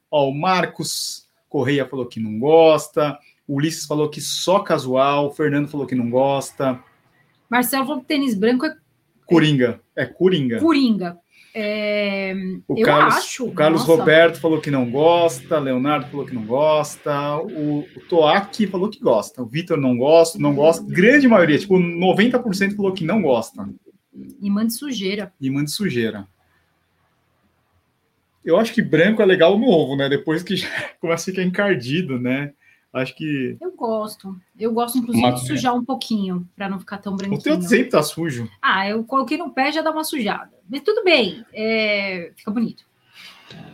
Ó, 0.09 0.27
o 0.27 0.33
Marcos 0.33 1.27
Correia 1.47 1.85
falou 1.85 2.07
que 2.07 2.19
não 2.19 2.39
gosta, 2.39 3.19
o 3.47 3.55
Ulisses 3.55 3.85
falou 3.85 4.09
que 4.09 4.19
só 4.19 4.59
casual, 4.59 5.27
o 5.27 5.31
Fernando 5.31 5.67
falou 5.67 5.85
que 5.85 5.93
não 5.93 6.09
gosta. 6.09 6.83
Marcelo 7.47 7.85
falou 7.85 8.01
que 8.01 8.07
tênis 8.07 8.33
branco 8.33 8.65
é. 8.65 8.75
Coringa, 9.27 9.79
é 9.95 10.07
Coringa. 10.07 10.59
Coringa. 10.59 11.19
É, 11.53 12.33
O 12.67 12.77
eu 12.77 12.85
Carlos, 12.85 13.15
acho. 13.15 13.45
o 13.45 13.51
Carlos 13.53 13.81
nossa, 13.81 13.95
Roberto 13.95 14.39
falou 14.39 14.61
que 14.61 14.69
não 14.69 14.89
gosta, 14.89 15.57
Leonardo 15.59 16.07
falou 16.09 16.25
que 16.25 16.33
não 16.35 16.45
gosta, 16.45 17.37
o, 17.37 17.79
o 17.79 17.99
Toaki 18.07 18.67
falou 18.67 18.89
que 18.89 18.99
gosta, 18.99 19.41
o 19.41 19.45
Vitor 19.47 19.77
não 19.77 19.97
gosta, 19.97 20.37
não 20.37 20.53
gosta, 20.53 20.85
grande 20.85 21.27
maioria, 21.27 21.57
tipo 21.57 21.75
90% 21.75 22.75
falou 22.75 22.93
que 22.93 23.03
não 23.03 23.21
gosta. 23.21 23.67
Imã 24.41 24.65
de 24.67 24.73
sujeira. 24.73 25.33
Imã 25.41 25.63
de 25.63 25.71
sujeira. 25.71 26.27
Eu 28.43 28.57
acho 28.57 28.73
que 28.73 28.81
branco 28.81 29.21
é 29.21 29.25
legal 29.25 29.57
no 29.59 29.67
ovo, 29.67 29.95
né? 29.95 30.07
Depois 30.09 30.41
que 30.43 30.55
já 30.55 30.67
começa 30.99 31.23
a 31.29 31.33
ficar 31.33 31.43
encardido, 31.43 32.19
né? 32.19 32.53
Acho 32.91 33.15
que. 33.15 33.55
Eu 33.61 33.71
gosto. 33.75 34.35
Eu 34.57 34.73
gosto, 34.73 34.97
inclusive, 34.97 35.25
Uma- 35.25 35.35
de 35.35 35.45
sujar 35.45 35.75
um 35.75 35.85
pouquinho, 35.85 36.47
para 36.55 36.67
não 36.69 36.79
ficar 36.79 36.97
tão 36.97 37.13
O 37.13 37.17
teu 37.17 37.29
branquinho. 37.29 37.61
sempre 37.61 37.89
tá 37.89 38.01
sujo. 38.01 38.49
Ah, 38.61 38.87
eu 38.89 39.03
coloquei 39.03 39.37
no 39.37 39.51
pé 39.51 39.71
já 39.71 39.81
dá 39.81 39.91
uma 39.91 40.03
sujada. 40.03 40.51
Mas 40.69 40.81
tudo 40.81 41.03
bem, 41.03 41.43
é, 41.53 42.31
fica 42.35 42.51
bonito. 42.51 42.83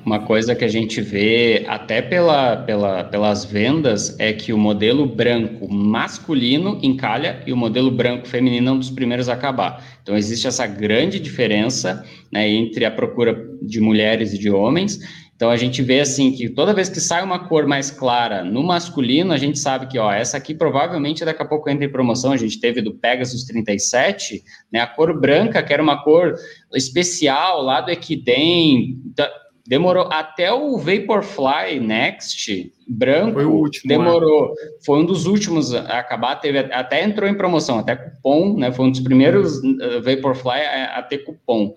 Uma 0.05 0.19
coisa 0.19 0.55
que 0.55 0.63
a 0.63 0.67
gente 0.67 1.01
vê 1.01 1.65
até 1.67 2.01
pela, 2.01 2.57
pela, 2.57 3.03
pelas 3.03 3.43
vendas 3.43 4.17
é 4.19 4.31
que 4.31 4.53
o 4.53 4.57
modelo 4.57 5.05
branco 5.05 5.67
masculino 5.67 6.79
encalha 6.81 7.41
e 7.45 7.51
o 7.51 7.57
modelo 7.57 7.89
branco 7.89 8.27
feminino 8.27 8.69
é 8.69 8.71
um 8.73 8.79
dos 8.79 8.91
primeiros 8.91 9.27
a 9.27 9.33
acabar. 9.33 9.83
Então 10.03 10.15
existe 10.15 10.47
essa 10.47 10.67
grande 10.67 11.19
diferença 11.19 12.05
né, 12.31 12.47
entre 12.47 12.85
a 12.85 12.91
procura 12.91 13.49
de 13.61 13.81
mulheres 13.81 14.31
e 14.31 14.37
de 14.37 14.49
homens. 14.49 14.99
Então 15.35 15.49
a 15.49 15.57
gente 15.57 15.81
vê 15.81 15.99
assim 15.99 16.31
que 16.31 16.47
toda 16.49 16.73
vez 16.73 16.87
que 16.87 17.01
sai 17.01 17.21
uma 17.21 17.47
cor 17.47 17.67
mais 17.67 17.91
clara 17.91 18.41
no 18.43 18.63
masculino, 18.63 19.33
a 19.33 19.37
gente 19.37 19.59
sabe 19.59 19.87
que 19.87 19.99
ó, 19.99 20.09
essa 20.11 20.37
aqui 20.37 20.53
provavelmente 20.55 21.25
daqui 21.25 21.41
a 21.41 21.45
pouco 21.45 21.69
entra 21.69 21.83
em 21.83 21.91
promoção. 21.91 22.31
A 22.31 22.37
gente 22.37 22.57
teve 22.59 22.81
do 22.81 22.93
Pegasus 22.93 23.43
37, 23.43 24.41
né, 24.71 24.79
a 24.79 24.87
cor 24.87 25.19
branca, 25.19 25.61
que 25.61 25.73
era 25.73 25.83
uma 25.83 26.01
cor 26.03 26.35
especial 26.73 27.61
lá 27.61 27.81
do 27.81 27.91
Equidem. 27.91 28.99
da- 29.15 29.31
Demorou 29.67 30.07
até 30.11 30.53
o 30.53 30.77
Vaporfly 30.77 31.79
Next 31.79 32.71
branco. 32.87 33.33
Foi 33.33 33.45
o 33.45 33.51
último, 33.51 33.91
é. 33.91 33.97
Demorou. 33.97 34.53
Foi 34.85 34.99
um 34.99 35.05
dos 35.05 35.25
últimos 35.25 35.73
a 35.73 35.97
acabar. 35.97 36.35
Teve 36.35 36.59
até 36.59 37.03
entrou 37.03 37.27
em 37.27 37.33
promoção, 37.35 37.79
até 37.79 37.95
cupom, 37.95 38.55
né? 38.59 38.71
Foi 38.71 38.85
um 38.85 38.91
dos 38.91 38.99
primeiros 38.99 39.57
uh, 39.57 40.03
Vaporfly 40.03 40.61
a, 40.61 40.99
a 40.99 41.01
ter 41.01 41.17
cupom. 41.23 41.73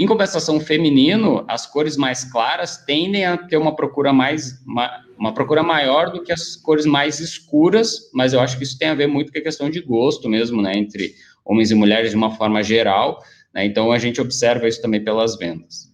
Em 0.00 0.06
compensação, 0.06 0.58
feminino, 0.58 1.44
as 1.46 1.66
cores 1.66 1.94
mais 1.94 2.24
claras 2.24 2.78
tendem 2.86 3.26
a 3.26 3.36
ter 3.36 3.58
uma 3.58 3.76
procura 3.76 4.14
mais 4.14 4.64
ma- 4.64 5.04
uma 5.18 5.34
procura 5.34 5.62
maior 5.62 6.10
do 6.10 6.22
que 6.22 6.32
as 6.32 6.56
cores 6.56 6.86
mais 6.86 7.20
escuras, 7.20 8.10
mas 8.14 8.32
eu 8.32 8.40
acho 8.40 8.56
que 8.56 8.64
isso 8.64 8.78
tem 8.78 8.88
a 8.88 8.94
ver 8.94 9.06
muito 9.06 9.30
com 9.30 9.38
a 9.38 9.42
questão 9.42 9.68
de 9.68 9.78
gosto 9.82 10.26
mesmo, 10.26 10.62
né? 10.62 10.72
Entre 10.74 11.14
homens 11.44 11.70
e 11.70 11.74
mulheres 11.74 12.12
de 12.12 12.16
uma 12.16 12.30
forma 12.30 12.62
geral. 12.62 13.22
Né? 13.52 13.66
Então 13.66 13.92
a 13.92 13.98
gente 13.98 14.22
observa 14.22 14.66
isso 14.66 14.80
também 14.80 15.04
pelas 15.04 15.36
vendas. 15.36 15.92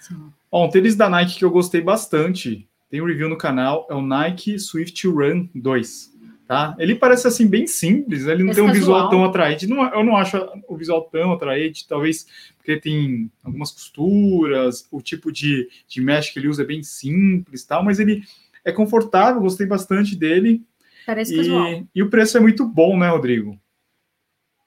Sim. 0.00 0.16
Ó, 0.50 0.66
um 0.66 0.68
tênis 0.68 0.96
da 0.96 1.08
Nike 1.08 1.38
que 1.38 1.44
eu 1.44 1.50
gostei 1.52 1.80
bastante. 1.80 2.68
Tem 2.90 3.00
um 3.00 3.06
review 3.06 3.28
no 3.28 3.38
canal, 3.38 3.86
é 3.88 3.94
o 3.94 4.02
Nike 4.02 4.58
Swift 4.58 5.06
Run 5.06 5.48
2. 5.54 6.15
Tá? 6.46 6.76
Ele 6.78 6.94
parece 6.94 7.26
assim 7.26 7.48
bem 7.48 7.66
simples, 7.66 8.24
né? 8.24 8.32
ele 8.32 8.44
não 8.44 8.52
Esse 8.52 8.60
tem 8.60 8.70
um 8.70 8.72
visual 8.72 8.94
casual. 9.04 9.10
tão 9.10 9.24
atraente. 9.24 9.66
Não- 9.66 9.92
eu 9.92 10.04
não 10.04 10.16
acho 10.16 10.36
o 10.68 10.76
visual 10.76 11.02
tão 11.10 11.32
atraente, 11.32 11.88
talvez 11.88 12.24
porque 12.56 12.76
tem 12.80 13.30
algumas 13.42 13.72
costuras, 13.72 14.86
o 14.92 15.02
tipo 15.02 15.32
de, 15.32 15.68
de 15.88 16.00
mesh 16.00 16.30
que 16.30 16.38
ele 16.38 16.48
usa 16.48 16.62
é 16.62 16.66
bem 16.66 16.82
simples, 16.84 17.64
tal, 17.64 17.82
mas 17.84 17.98
ele 17.98 18.22
é 18.64 18.70
confortável, 18.70 19.40
gostei 19.40 19.66
bastante 19.66 20.14
dele. 20.14 20.62
Parece 21.04 21.36
casual. 21.36 21.68
E, 21.68 21.86
e 21.96 22.02
o 22.02 22.10
preço 22.10 22.36
é 22.36 22.40
muito 22.40 22.64
bom, 22.64 22.96
né, 22.96 23.08
Rodrigo? 23.08 23.58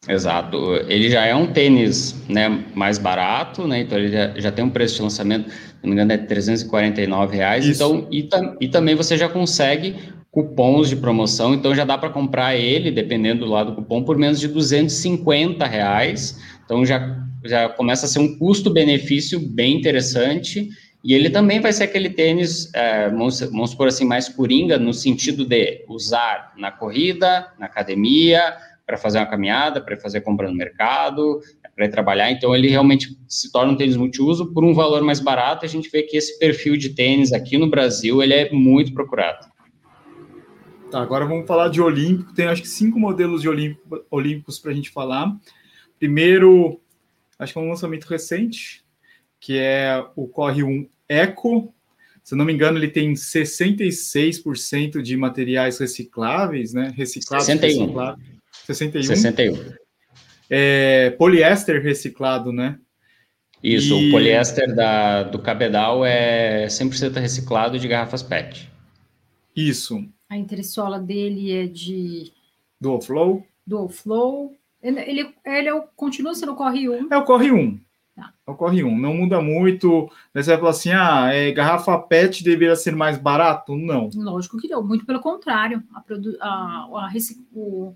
Exato. 0.08 0.76
Ele 0.88 1.10
já 1.10 1.26
é 1.26 1.36
um 1.36 1.52
tênis 1.52 2.16
né, 2.30 2.66
mais 2.74 2.98
barato, 2.98 3.68
né? 3.68 3.82
Então 3.82 3.98
ele 3.98 4.10
já, 4.12 4.34
já 4.40 4.52
tem 4.52 4.64
um 4.64 4.70
preço 4.70 4.96
de 4.96 5.02
lançamento, 5.02 5.50
se 5.50 5.56
não 5.84 5.90
me 5.90 5.92
engano, 5.92 6.12
é 6.14 6.18
349 6.18 7.36
reais. 7.36 7.66
Isso. 7.66 7.84
Então, 7.84 8.08
e, 8.10 8.30
e 8.62 8.70
também 8.70 8.96
você 8.96 9.18
já 9.18 9.28
consegue 9.28 9.96
cupons 10.32 10.90
de 10.90 10.96
promoção, 10.96 11.54
então 11.54 11.74
já 11.74 11.84
dá 11.84 11.98
para 11.98 12.10
comprar 12.10 12.56
ele, 12.56 12.92
dependendo 12.92 13.46
do 13.46 13.52
lado 13.52 13.72
do 13.72 13.76
cupom, 13.78 14.04
por 14.04 14.18
menos 14.18 14.40
de 14.40 14.48
250 14.48 15.66
reais. 15.66 16.40
Então 16.64 16.86
já, 16.86 17.18
já 17.44 17.68
começa 17.70 18.06
a 18.06 18.10
ser 18.10 18.20
um 18.20 18.38
custo-benefício 18.38 19.40
bem 19.40 19.78
interessante. 19.78 20.70
E 21.04 21.14
ele 21.14 21.30
também 21.30 21.62
vai 21.62 21.72
ser 21.72 21.86
aquele 21.86 22.10
tênis, 22.10 22.72
é, 22.74 23.10
vamos, 23.10 23.40
vamos 23.40 23.72
supor 23.72 23.88
assim, 23.88 24.06
mais 24.06 24.28
coringa, 24.28 24.78
no 24.78 24.94
sentido 24.94 25.46
de 25.46 25.86
usar 25.88 26.54
na 26.58 26.72
corrida, 26.72 27.48
na 27.58 27.68
academia, 27.68 28.58
para 28.86 28.98
fazer 28.98 29.20
uma 29.20 29.26
caminhada, 29.26 29.80
para 29.80 29.98
fazer 29.98 30.22
compra 30.22 30.50
no 30.50 30.56
mercado, 30.56 31.40
para 31.74 31.88
trabalhar. 31.88 32.30
Então, 32.32 32.54
ele 32.54 32.68
realmente 32.68 33.18
se 33.28 33.50
torna 33.50 33.72
um 33.72 33.78
tênis 33.78 33.96
multiuso 33.96 34.54
por 34.54 34.66
um 34.66 34.74
valor 34.74 35.02
mais 35.02 35.22
barato. 35.22 35.66
A 35.66 35.70
gente 35.70 35.90
vê 35.90 36.04
que 36.04 36.18
esse 36.18 36.38
perfil 36.38 36.76
de 36.76 36.90
tênis 36.90 37.32
aqui 37.32 37.58
no 37.58 37.70
Brasil 37.70 38.22
ele 38.22 38.34
é 38.34 38.52
muito 38.52 38.94
procurado. 38.94 39.48
Tá, 40.92 41.02
agora 41.02 41.26
vamos 41.26 41.46
falar 41.46 41.70
de 41.70 41.80
Olímpico. 41.82 42.34
Tem 42.34 42.48
acho 42.48 42.62
que 42.64 42.68
cinco 42.68 43.00
modelos 43.00 43.42
de 43.42 43.50
olímpico, 43.50 44.04
Olímpicos 44.10 44.58
para 44.58 44.72
a 44.72 44.74
gente 44.74 44.90
falar. 44.90 45.36
Primeiro, 46.00 46.82
acho 47.38 47.54
que 47.54 47.60
é 47.60 47.62
um 47.62 47.70
lançamento 47.70 48.06
recente, 48.06 48.84
que 49.40 49.58
é 49.58 50.04
o 50.16 50.28
Corre 50.28 50.64
1 50.64 50.90
Eco. 51.08 51.74
Se 52.24 52.36
não 52.36 52.46
me 52.46 52.54
engano, 52.54 52.78
ele 52.78 52.88
tem 52.88 53.14
66% 53.14 55.02
de 55.02 55.16
materiais 55.16 55.78
recicláveis, 55.80 56.74
né? 56.74 56.94
Reciclados, 56.96 57.46
61. 57.46 57.82
recicláveis. 57.86 58.28
61. 58.66 59.04
61. 59.16 59.74
É, 60.50 61.12
poliéster 61.12 61.82
reciclado, 61.82 62.52
né? 62.52 62.80
Isso, 63.62 63.94
E- 63.94 64.08
o 64.08 64.12
poliéster 64.12 64.74
da, 64.74 65.24
do 65.24 65.38
cabedal 65.40 66.06
é 66.06 66.68
100% 66.68 67.20
reciclado 67.20 67.78
de 67.78 67.88
garrafas 67.88 68.24
PET. 68.24 68.70
Isso. 69.56 70.04
A 70.30 70.38
entressola 70.38 71.00
dele 71.00 71.52
é 71.52 71.66
de 71.68 72.32
Dual 72.80 73.02
Flow. 73.02 73.46
Dual 73.66 73.90
Flow. 73.90 74.56
Ele, 74.82 75.00
ele, 75.02 75.36
ele 75.46 75.68
é 75.68 75.74
o- 75.74 75.84
continua 75.96 76.34
sendo 76.36 76.52
o 76.54 76.56
Corre 76.56 76.88
1. 76.88 77.08
É 77.12 77.18
o 77.18 77.24
Corre 77.26 77.52
1. 77.52 77.80
Tá. 78.16 78.32
É 78.48 78.52
o 78.52 78.56
Corre 78.56 78.84
1. 78.84 78.98
Não 78.98 79.14
muda 79.16 79.42
muito. 79.42 80.10
Daí 80.34 80.44
Você 80.44 80.52
vai 80.52 80.60
falar 80.60 80.70
assim: 80.72 80.92
ah, 80.92 81.30
é, 81.34 81.52
garrafa 81.52 81.98
PET 81.98 82.44
deveria 82.44 82.76
ser 82.76 82.96
mais 82.96 83.18
barato? 83.18 83.76
Não. 83.76 84.10
Lógico 84.14 84.58
que 84.58 84.68
não, 84.68 84.84
muito 84.84 85.06
pelo 85.06 85.20
contrário. 85.20 85.84
A 85.94 86.04
a- 86.42 86.88
a 87.06 87.08
reci- 87.08 87.44
o 87.54 87.94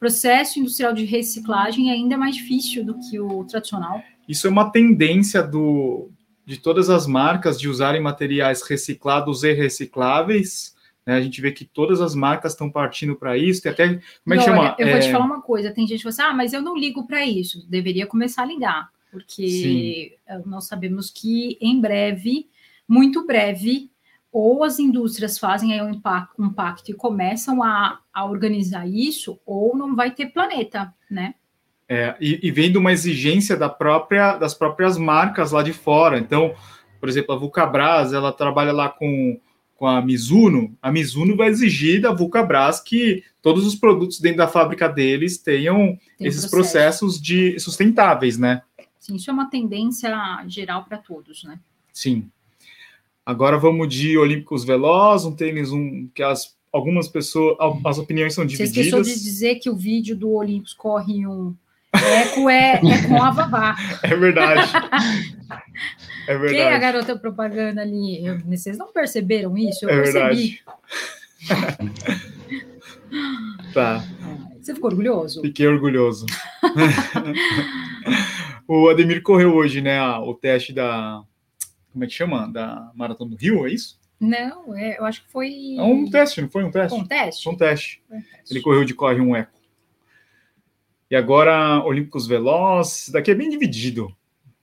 processo 0.00 0.58
industrial 0.58 0.92
de 0.92 1.04
reciclagem 1.04 1.90
é 1.90 1.92
ainda 1.92 2.16
mais 2.16 2.36
difícil 2.36 2.84
do 2.84 2.98
que 2.98 3.20
o 3.20 3.44
tradicional. 3.44 4.02
Isso 4.28 4.46
é 4.46 4.50
uma 4.50 4.70
tendência 4.70 5.42
do, 5.42 6.10
de 6.44 6.56
todas 6.58 6.90
as 6.90 7.06
marcas 7.06 7.58
de 7.60 7.68
usarem 7.68 8.00
materiais 8.00 8.62
reciclados 8.62 9.44
e 9.44 9.52
recicláveis. 9.52 10.74
Né? 11.06 11.14
A 11.14 11.20
gente 11.20 11.40
vê 11.40 11.52
que 11.52 11.64
todas 11.64 12.00
as 12.00 12.14
marcas 12.14 12.52
estão 12.52 12.68
partindo 12.68 13.14
para 13.14 13.38
isso. 13.38 13.62
Tem 13.62 13.70
até. 13.70 13.88
Como 13.88 14.34
é 14.34 14.36
que 14.36 14.36
E 14.36 14.36
olha, 14.36 14.44
chama? 14.44 14.76
Eu 14.78 14.88
vou 14.90 14.98
te 14.98 15.06
É, 15.06 15.12
falar 15.12 15.24
uma 15.24 15.40
coisa: 15.40 15.70
tem 15.70 15.86
gente 15.86 15.98
que 15.98 16.02
fala 16.02 16.12
assim, 16.12 16.22
ah, 16.22 16.34
mas 16.34 16.52
eu 16.52 16.60
não 16.60 16.76
ligo 16.76 17.06
para 17.06 17.24
isso. 17.24 17.64
Deveria 17.68 18.06
começar 18.06 18.42
a 18.42 18.46
ligar, 18.46 18.90
porque 19.12 20.18
eh, 20.26 20.42
nós 20.44 20.66
sabemos 20.66 21.10
que 21.10 21.56
em 21.60 21.80
breve, 21.80 22.48
muito 22.88 23.24
breve, 23.24 23.90
ou 24.32 24.64
as 24.64 24.78
indústrias 24.78 25.38
fazem 25.38 25.72
aí 25.72 25.80
um 25.80 25.90
impacto, 25.90 26.42
um 26.42 26.52
pacto 26.52 26.90
e 26.90 26.94
começam 26.94 27.62
a, 27.62 28.00
a 28.12 28.24
organizar 28.24 28.86
isso, 28.86 29.40
ou 29.46 29.76
não 29.76 29.94
vai 29.94 30.10
ter 30.10 30.26
planeta, 30.26 30.92
né? 31.10 31.34
É, 31.88 32.16
e, 32.20 32.40
e 32.42 32.50
vem 32.50 32.70
de 32.70 32.78
uma 32.78 32.92
exigência 32.92 33.56
da 33.56 33.68
própria, 33.68 34.36
das 34.36 34.52
próprias 34.52 34.98
marcas 34.98 35.52
lá 35.52 35.62
de 35.62 35.72
fora. 35.72 36.18
Então, 36.18 36.52
por 36.98 37.08
exemplo, 37.08 37.32
a 37.32 37.38
Vulcabras, 37.38 38.12
ela 38.12 38.32
trabalha 38.32 38.72
lá 38.72 38.88
com, 38.88 39.40
com 39.76 39.86
a 39.86 40.00
Mizuno. 40.00 40.76
A 40.80 40.90
Mizuno 40.90 41.36
vai 41.36 41.48
exigir 41.48 42.00
da 42.00 42.12
Vulcabras 42.12 42.80
que 42.80 43.22
todos 43.42 43.66
os 43.66 43.74
produtos 43.74 44.18
dentro 44.18 44.38
da 44.38 44.48
fábrica 44.48 44.88
deles 44.88 45.38
tenham 45.38 45.98
Tem 46.18 46.26
esses 46.26 46.46
processo. 46.46 46.98
processos 47.00 47.20
de 47.20 47.60
sustentáveis, 47.60 48.38
né? 48.38 48.62
Sim, 48.98 49.16
isso 49.16 49.30
é 49.30 49.32
uma 49.32 49.48
tendência 49.48 50.10
geral 50.48 50.84
para 50.84 50.98
todos, 50.98 51.44
né? 51.44 51.60
Sim. 51.92 52.28
Agora 53.24 53.58
vamos 53.58 53.88
de 53.88 54.16
Olímpicos 54.16 54.64
Veloz, 54.64 55.24
um 55.24 55.34
tênis 55.34 55.70
um, 55.72 56.08
que 56.14 56.22
as, 56.22 56.56
algumas 56.72 57.08
pessoas, 57.08 57.56
as 57.84 57.98
opiniões 57.98 58.34
são 58.34 58.48
Você 58.48 58.64
esqueceu 58.64 59.02
divididas. 59.02 59.06
de 59.06 59.24
dizer 59.24 59.54
que 59.56 59.68
o 59.68 59.76
vídeo 59.76 60.16
do 60.16 60.30
Olympus 60.30 60.72
corre 60.72 61.26
um 61.26 61.54
eco 61.92 62.48
é, 62.48 62.74
é 62.74 63.08
com 63.08 63.22
a 63.22 63.30
Vavá. 63.30 63.76
É 64.02 64.14
verdade. 64.16 64.72
É 66.28 66.34
Quem 66.34 66.34
é 66.34 66.34
a 66.34 66.38
verdade. 66.70 66.80
garota 66.80 67.16
propaganda 67.18 67.82
ali? 67.82 68.24
Eu- 68.26 68.38
vocês 68.40 68.76
não 68.76 68.92
perceberam 68.92 69.56
isso? 69.56 69.84
Eu 69.84 69.90
É 69.90 70.02
percebi. 70.02 70.18
verdade. 70.18 70.62
Tá. 73.72 74.04
Você 74.60 74.74
ficou 74.74 74.90
orgulhoso? 74.90 75.40
Fiquei 75.42 75.66
orgulhoso. 75.66 76.26
o 78.66 78.88
Ademir 78.88 79.22
correu 79.22 79.54
hoje, 79.54 79.80
né? 79.80 79.98
a- 79.98 80.20
O 80.20 80.34
teste 80.34 80.72
da. 80.72 81.22
Como 81.92 82.04
é 82.04 82.06
que 82.06 82.12
chama? 82.12 82.46
Da 82.48 82.90
Maratona 82.94 83.30
do 83.30 83.36
Rio, 83.36 83.66
é 83.66 83.70
isso? 83.70 83.98
Não, 84.18 84.74
é, 84.76 84.98
eu 84.98 85.04
acho 85.04 85.22
que 85.24 85.30
foi 85.30 85.76
É 85.78 85.82
um 85.82 86.08
teste, 86.10 86.40
não 86.40 86.48
foi 86.48 86.64
um 86.64 86.70
teste? 86.70 86.98
um 86.98 87.04
teste. 87.04 87.44
Foi 87.44 87.52
um 87.52 87.56
teste. 87.56 88.02
Foi 88.08 88.16
um 88.18 88.22
teste. 88.22 88.44
Ele 88.50 88.60
correu 88.62 88.84
de 88.84 88.94
corre 88.94 89.20
um 89.20 89.36
eco. 89.36 89.52
E 91.10 91.14
agora, 91.14 91.84
Olímpicos 91.84 92.26
Veloz. 92.26 93.08
Daqui 93.12 93.30
é 93.30 93.34
bem 93.34 93.48
dividido. 93.50 94.14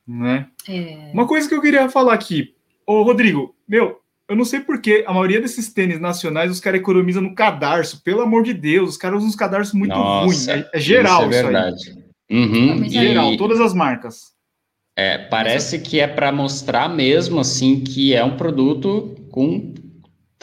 Né? 0.07 0.47
É... 0.67 1.11
Uma 1.13 1.27
coisa 1.27 1.47
que 1.47 1.55
eu 1.55 1.61
queria 1.61 1.89
falar 1.89 2.13
aqui, 2.13 2.53
ô 2.85 3.03
Rodrigo, 3.03 3.55
meu, 3.67 3.99
eu 4.27 4.35
não 4.35 4.45
sei 4.45 4.59
porque 4.59 5.03
a 5.07 5.13
maioria 5.13 5.41
desses 5.41 5.71
tênis 5.71 5.99
nacionais 5.99 6.51
os 6.51 6.59
caras 6.59 6.79
economizam 6.79 7.21
no 7.21 7.35
cadarço, 7.35 8.01
pelo 8.03 8.21
amor 8.21 8.43
de 8.43 8.53
Deus, 8.53 8.91
os 8.91 8.97
caras 8.97 9.17
usam 9.17 9.29
uns 9.29 9.35
cadarços 9.35 9.73
muito 9.73 9.93
ruins. 9.93 10.47
É, 10.47 10.69
é, 10.73 10.79
geral 10.79 11.29
isso, 11.29 11.39
é 11.39 11.43
verdade. 11.43 11.75
Isso 11.75 12.03
uhum, 12.29 12.89
geral, 12.89 13.37
todas 13.37 13.59
as 13.59 13.73
marcas. 13.73 14.33
É, 14.95 15.17
parece 15.17 15.79
que 15.79 15.99
é 15.99 16.07
para 16.07 16.31
mostrar 16.31 16.87
mesmo 16.87 17.39
assim 17.39 17.79
que 17.79 18.13
é 18.13 18.23
um 18.23 18.37
produto 18.37 19.15
com 19.31 19.73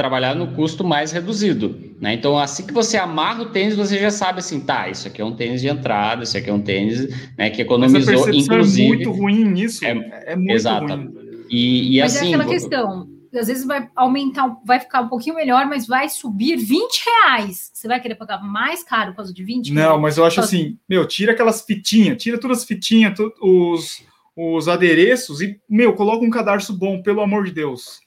trabalhar 0.00 0.34
no 0.34 0.46
custo 0.54 0.82
mais 0.82 1.12
reduzido, 1.12 1.78
né? 2.00 2.14
Então, 2.14 2.38
assim 2.38 2.66
que 2.66 2.72
você 2.72 2.96
amarra 2.96 3.42
o 3.42 3.50
tênis, 3.50 3.76
você 3.76 3.98
já 3.98 4.10
sabe 4.10 4.38
assim, 4.38 4.58
tá, 4.58 4.88
isso 4.88 5.06
aqui 5.06 5.20
é 5.20 5.24
um 5.24 5.36
tênis 5.36 5.60
de 5.60 5.68
entrada, 5.68 6.22
isso 6.22 6.38
aqui 6.38 6.48
é 6.48 6.52
um 6.54 6.62
tênis, 6.62 7.06
né, 7.36 7.50
que 7.50 7.60
economizou, 7.60 8.26
Mas 8.26 8.26
a 8.26 8.30
inclusive. 8.34 8.86
É 8.86 8.88
muito 8.88 9.12
ruim 9.12 9.44
nisso. 9.44 9.84
É, 9.84 9.90
é 10.24 10.36
muito 10.36 10.52
exato. 10.52 10.86
ruim. 10.86 11.12
E, 11.50 11.98
e 11.98 12.00
Mas 12.00 12.16
é 12.16 12.18
assim, 12.18 12.32
é 12.32 12.34
aquela 12.34 12.50
questão. 12.50 13.08
Às 13.34 13.48
vezes 13.48 13.66
vai 13.66 13.90
aumentar, 13.94 14.56
vai 14.64 14.80
ficar 14.80 15.02
um 15.02 15.08
pouquinho 15.08 15.36
melhor, 15.36 15.66
mas 15.66 15.86
vai 15.86 16.08
subir 16.08 16.56
20 16.56 17.04
reais. 17.04 17.70
Você 17.74 17.86
vai 17.86 18.00
querer 18.00 18.14
pagar 18.14 18.42
mais 18.42 18.82
caro 18.82 19.10
por 19.10 19.16
causa 19.18 19.34
de 19.34 19.44
20? 19.44 19.70
Não, 19.70 20.00
mas 20.00 20.16
eu 20.16 20.24
acho 20.24 20.40
assim, 20.40 20.78
meu, 20.88 21.06
tira 21.06 21.32
aquelas 21.32 21.60
fitinhas, 21.60 22.20
tira 22.20 22.40
todas 22.40 22.60
as 22.60 22.64
fitinhas, 22.64 23.12
os, 23.42 24.02
os 24.34 24.66
adereços 24.66 25.42
e, 25.42 25.60
meu, 25.68 25.92
coloca 25.92 26.24
um 26.24 26.30
cadarço 26.30 26.72
bom, 26.72 27.02
pelo 27.02 27.20
amor 27.20 27.44
de 27.44 27.52
Deus. 27.52 28.00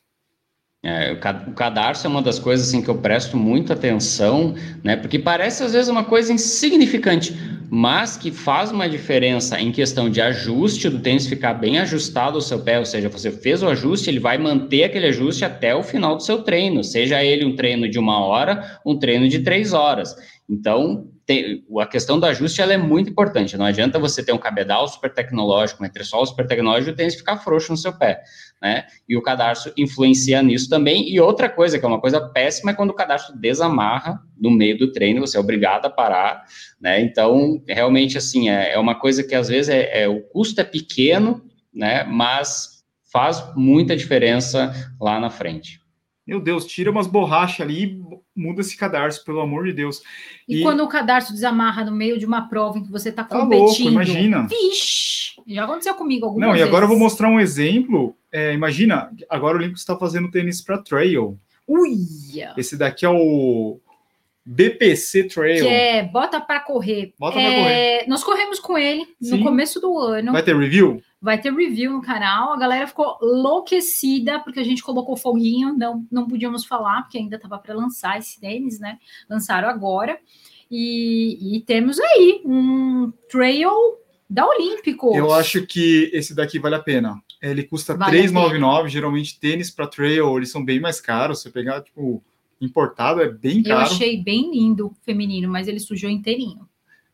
É, 0.85 1.13
o 1.13 1.53
cadarço 1.53 2.05
é 2.05 2.09
uma 2.09 2.21
das 2.21 2.37
coisas 2.37 2.67
assim, 2.67 2.81
que 2.81 2.89
eu 2.89 2.97
presto 2.97 3.37
muita 3.37 3.71
atenção, 3.71 4.53
né? 4.83 4.97
Porque 4.97 5.17
parece 5.17 5.63
às 5.63 5.71
vezes 5.71 5.87
uma 5.87 6.03
coisa 6.03 6.33
insignificante, 6.33 7.33
mas 7.69 8.17
que 8.17 8.31
faz 8.31 8.69
uma 8.69 8.89
diferença 8.89 9.57
em 9.61 9.71
questão 9.71 10.09
de 10.09 10.19
ajuste 10.19 10.89
do 10.89 10.99
tênis 10.99 11.25
ficar 11.25 11.53
bem 11.53 11.79
ajustado 11.79 12.35
ao 12.35 12.41
seu 12.41 12.59
pé, 12.59 12.79
ou 12.79 12.85
seja, 12.85 13.07
você 13.07 13.31
fez 13.31 13.63
o 13.63 13.69
ajuste, 13.69 14.09
ele 14.09 14.19
vai 14.19 14.37
manter 14.37 14.83
aquele 14.83 15.07
ajuste 15.07 15.45
até 15.45 15.73
o 15.73 15.83
final 15.83 16.17
do 16.17 16.21
seu 16.21 16.43
treino, 16.43 16.83
seja 16.83 17.23
ele 17.23 17.45
um 17.45 17.55
treino 17.55 17.89
de 17.89 17.97
uma 17.97 18.19
hora, 18.19 18.79
um 18.85 18.99
treino 18.99 19.29
de 19.29 19.39
três 19.39 19.71
horas. 19.71 20.13
Então, 20.49 21.07
tem, 21.25 21.63
a 21.79 21.85
questão 21.85 22.19
do 22.19 22.25
ajuste 22.25 22.61
ela 22.61 22.73
é 22.73 22.77
muito 22.77 23.09
importante. 23.09 23.57
Não 23.57 23.65
adianta 23.65 23.97
você 23.97 24.23
ter 24.23 24.33
um 24.33 24.37
cabedal 24.37 24.87
super 24.87 25.13
tecnológico, 25.13 25.81
um 25.81 25.85
entresol 25.85 26.25
super 26.25 26.45
tecnológico 26.45 26.99
e 26.99 27.07
o 27.07 27.11
ficar 27.11 27.37
frouxo 27.37 27.71
no 27.71 27.77
seu 27.77 27.97
pé, 27.97 28.21
né? 28.61 28.85
E 29.07 29.15
o 29.15 29.21
cadarço 29.21 29.71
influencia 29.77 30.41
nisso 30.41 30.69
também. 30.69 31.09
E 31.09 31.19
outra 31.19 31.49
coisa, 31.49 31.79
que 31.79 31.85
é 31.85 31.87
uma 31.87 32.01
coisa 32.01 32.19
péssima, 32.29 32.71
é 32.71 32.73
quando 32.73 32.89
o 32.89 32.95
cadarço 32.95 33.37
desamarra 33.37 34.19
no 34.37 34.51
meio 34.51 34.77
do 34.77 34.91
treino, 34.91 35.21
você 35.21 35.37
é 35.37 35.39
obrigado 35.39 35.85
a 35.85 35.89
parar, 35.89 36.43
né? 36.79 36.99
Então, 37.01 37.61
realmente, 37.67 38.17
assim, 38.17 38.49
é, 38.49 38.73
é 38.73 38.79
uma 38.79 38.95
coisa 38.95 39.23
que 39.23 39.35
às 39.35 39.47
vezes 39.47 39.69
é, 39.69 40.03
é 40.03 40.07
o 40.07 40.21
custo 40.21 40.59
é 40.59 40.63
pequeno, 40.63 41.41
né? 41.73 42.03
Mas 42.03 42.83
faz 43.11 43.43
muita 43.55 43.95
diferença 43.95 44.73
lá 44.99 45.19
na 45.19 45.29
frente. 45.29 45.82
Meu 46.25 46.39
Deus, 46.39 46.65
tira 46.65 46.89
umas 46.89 47.05
borrachas 47.05 47.61
ali 47.61 47.83
e 47.83 48.01
muda 48.35 48.61
esse 48.61 48.77
cadarço, 48.77 49.25
pelo 49.25 49.41
amor 49.41 49.65
de 49.65 49.73
Deus. 49.73 50.01
E, 50.47 50.59
e, 50.59 50.61
quando 50.63 50.81
o 50.81 50.87
cadarço 50.87 51.33
desamarra 51.33 51.83
no 51.83 51.91
meio 51.91 52.17
de 52.17 52.25
uma 52.25 52.47
prova 52.47 52.79
em 52.79 52.83
que 52.83 52.91
você 52.91 53.09
está 53.09 53.25
competindo? 53.25 53.49
Tá 53.49 53.65
louco, 53.65 53.81
imagina. 53.81 54.47
Vixe, 54.47 55.33
já 55.45 55.65
aconteceu 55.65 55.93
comigo 55.95 56.25
algumas 56.25 56.47
Não, 56.47 56.55
e 56.55 56.61
agora 56.61 56.85
eu 56.85 56.89
vou 56.89 56.97
mostrar 56.97 57.27
um 57.27 57.41
exemplo. 57.41 58.15
É, 58.31 58.53
imagina, 58.53 59.11
agora 59.29 59.55
o 59.55 59.59
Olímpico 59.59 59.79
está 59.79 59.97
fazendo 59.97 60.31
tênis 60.31 60.61
para 60.61 60.77
trail. 60.77 61.37
Uia! 61.67 62.53
Esse 62.57 62.77
daqui 62.77 63.05
é 63.05 63.09
o 63.09 63.79
BPC 64.45 65.25
Trail. 65.25 65.63
Que 65.63 65.67
é 65.67 66.03
bota 66.03 66.39
para 66.39 66.59
correr. 66.59 67.13
Bota 67.17 67.39
é, 67.39 67.43
para 67.43 67.57
correr. 67.57 68.05
Nós 68.07 68.23
corremos 68.23 68.59
com 68.59 68.77
ele 68.77 69.05
Sim. 69.21 69.37
no 69.37 69.43
começo 69.43 69.79
do 69.79 69.97
ano. 69.97 70.31
Vai 70.31 70.43
ter 70.43 70.55
review? 70.55 71.01
Vai 71.23 71.39
ter 71.39 71.53
review 71.53 71.93
no 71.93 72.01
canal. 72.01 72.51
A 72.51 72.57
galera 72.57 72.85
ficou 72.85 73.17
enlouquecida 73.21 74.41
porque 74.41 74.59
a 74.59 74.63
gente 74.63 74.83
colocou 74.83 75.15
foguinho. 75.15 75.73
Não, 75.73 76.05
não 76.11 76.27
podíamos 76.27 76.65
falar 76.65 77.03
porque 77.03 77.17
ainda 77.17 77.37
estava 77.37 77.57
para 77.57 77.73
lançar 77.73 78.19
esse 78.19 78.41
tênis, 78.41 78.77
né? 78.77 78.99
Lançaram 79.29 79.69
agora. 79.69 80.19
E, 80.69 81.55
e 81.55 81.61
temos 81.61 81.97
aí 81.97 82.41
um 82.43 83.13
trail 83.29 83.71
da 84.29 84.45
Olímpico. 84.45 85.15
Eu 85.15 85.33
acho 85.33 85.65
que 85.65 86.09
esse 86.11 86.35
daqui 86.35 86.59
vale 86.59 86.75
a 86.75 86.79
pena. 86.79 87.21
Ele 87.41 87.63
custa 87.63 87.95
vale 87.95 88.19
R$3,99. 88.19 88.89
Geralmente 88.89 89.39
tênis 89.39 89.71
para 89.71 89.87
trail 89.87 90.35
eles 90.35 90.51
são 90.51 90.65
bem 90.65 90.81
mais 90.81 90.99
caros. 90.99 91.41
Você 91.41 91.49
pegar 91.49 91.83
tipo 91.83 92.21
importado 92.59 93.21
é 93.21 93.29
bem 93.29 93.63
caro. 93.63 93.75
Eu 93.75 93.85
achei 93.85 94.21
bem 94.21 94.51
lindo 94.51 94.93
feminino, 95.03 95.47
mas 95.47 95.69
ele 95.69 95.79
sujou 95.79 96.09
inteirinho. 96.09 96.67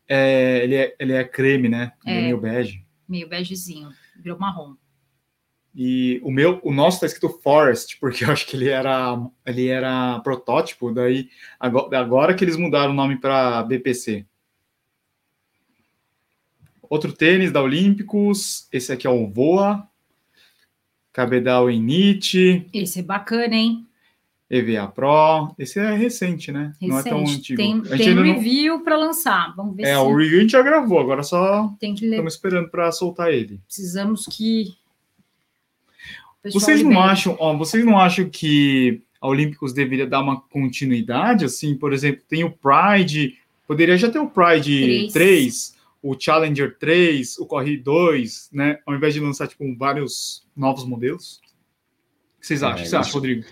É, 0.08 0.64
ele, 0.64 0.74
é, 0.74 0.96
ele 0.98 1.12
é 1.12 1.22
creme, 1.22 1.68
né? 1.68 1.92
É, 2.04 2.18
é 2.18 2.22
meio 2.22 2.40
bege. 2.40 2.84
Meio 3.08 3.28
begezinho, 3.28 3.90
virou 4.20 4.38
marrom. 4.38 4.74
E 5.74 6.20
o 6.24 6.30
meu, 6.30 6.60
o 6.64 6.72
nosso 6.72 7.00
tá 7.00 7.06
escrito 7.06 7.38
Forest, 7.42 7.98
porque 8.00 8.24
eu 8.24 8.30
acho 8.30 8.46
que 8.46 8.56
ele 8.56 8.68
era, 8.68 9.16
ele 9.46 9.68
era 9.68 10.18
protótipo, 10.20 10.92
daí 10.92 11.28
agora, 11.58 11.98
agora 11.98 12.34
que 12.34 12.44
eles 12.44 12.56
mudaram 12.56 12.92
o 12.92 12.96
nome 12.96 13.16
para 13.16 13.62
BPC. 13.62 14.26
Outro 16.82 17.12
tênis 17.12 17.52
da 17.52 17.62
Olímpicos, 17.62 18.66
esse 18.72 18.92
aqui 18.92 19.06
é 19.06 19.10
o 19.10 19.28
Voa, 19.28 19.88
Cabedal 21.12 21.70
em 21.70 21.80
Nietzsche. 21.80 22.66
Esse 22.72 22.98
é 22.98 23.02
bacana, 23.02 23.54
hein? 23.54 23.86
EVA 24.50 24.88
Pro. 24.88 25.54
Esse 25.56 25.78
é 25.78 25.94
recente, 25.94 26.50
né? 26.50 26.74
Recente. 26.80 26.88
Não 26.88 26.98
é 26.98 27.02
tão 27.04 27.20
antigo. 27.20 27.56
Tem, 27.56 27.80
tem 27.80 28.14
review 28.14 28.78
não... 28.78 28.84
para 28.84 28.96
lançar. 28.96 29.54
Vamos 29.54 29.76
ver 29.76 29.84
é, 29.84 29.94
se... 29.94 30.00
o 30.00 30.16
review 30.16 30.38
a 30.38 30.42
gente 30.42 30.50
já 30.50 30.62
gravou, 30.62 30.98
agora 30.98 31.22
só 31.22 31.72
estamos 31.80 32.34
esperando 32.34 32.68
para 32.68 32.90
soltar 32.90 33.32
ele. 33.32 33.60
Precisamos 33.66 34.26
que. 34.26 34.74
Vocês 36.52 36.82
não 36.82 37.00
acham, 37.00 37.36
ó, 37.38 37.56
vocês 37.56 37.84
não 37.84 37.98
acham 37.98 38.28
que 38.28 39.02
a 39.20 39.28
Olímpicos 39.28 39.72
deveria 39.72 40.06
dar 40.06 40.20
uma 40.20 40.40
continuidade? 40.40 41.44
Assim, 41.44 41.76
por 41.76 41.92
exemplo, 41.92 42.22
tem 42.26 42.42
o 42.42 42.50
Pride, 42.50 43.38
poderia 43.68 43.96
já 43.96 44.10
ter 44.10 44.18
o 44.18 44.28
Pride 44.28 45.10
3, 45.10 45.12
3 45.12 45.80
o 46.02 46.18
Challenger 46.18 46.78
3, 46.78 47.38
o 47.38 47.46
Corre 47.46 47.76
2, 47.76 48.48
né? 48.52 48.78
Ao 48.86 48.94
invés 48.94 49.12
de 49.12 49.20
lançar 49.20 49.46
tipo, 49.46 49.64
vários 49.76 50.46
novos 50.56 50.84
modelos. 50.84 51.36
O 52.38 52.40
que 52.40 52.46
vocês 52.46 52.62
acham? 52.62 52.78
É, 52.78 52.80
o 52.80 52.84
que 52.84 52.88
você 52.88 52.96
acha, 52.96 53.12
Rodrigo? 53.12 53.44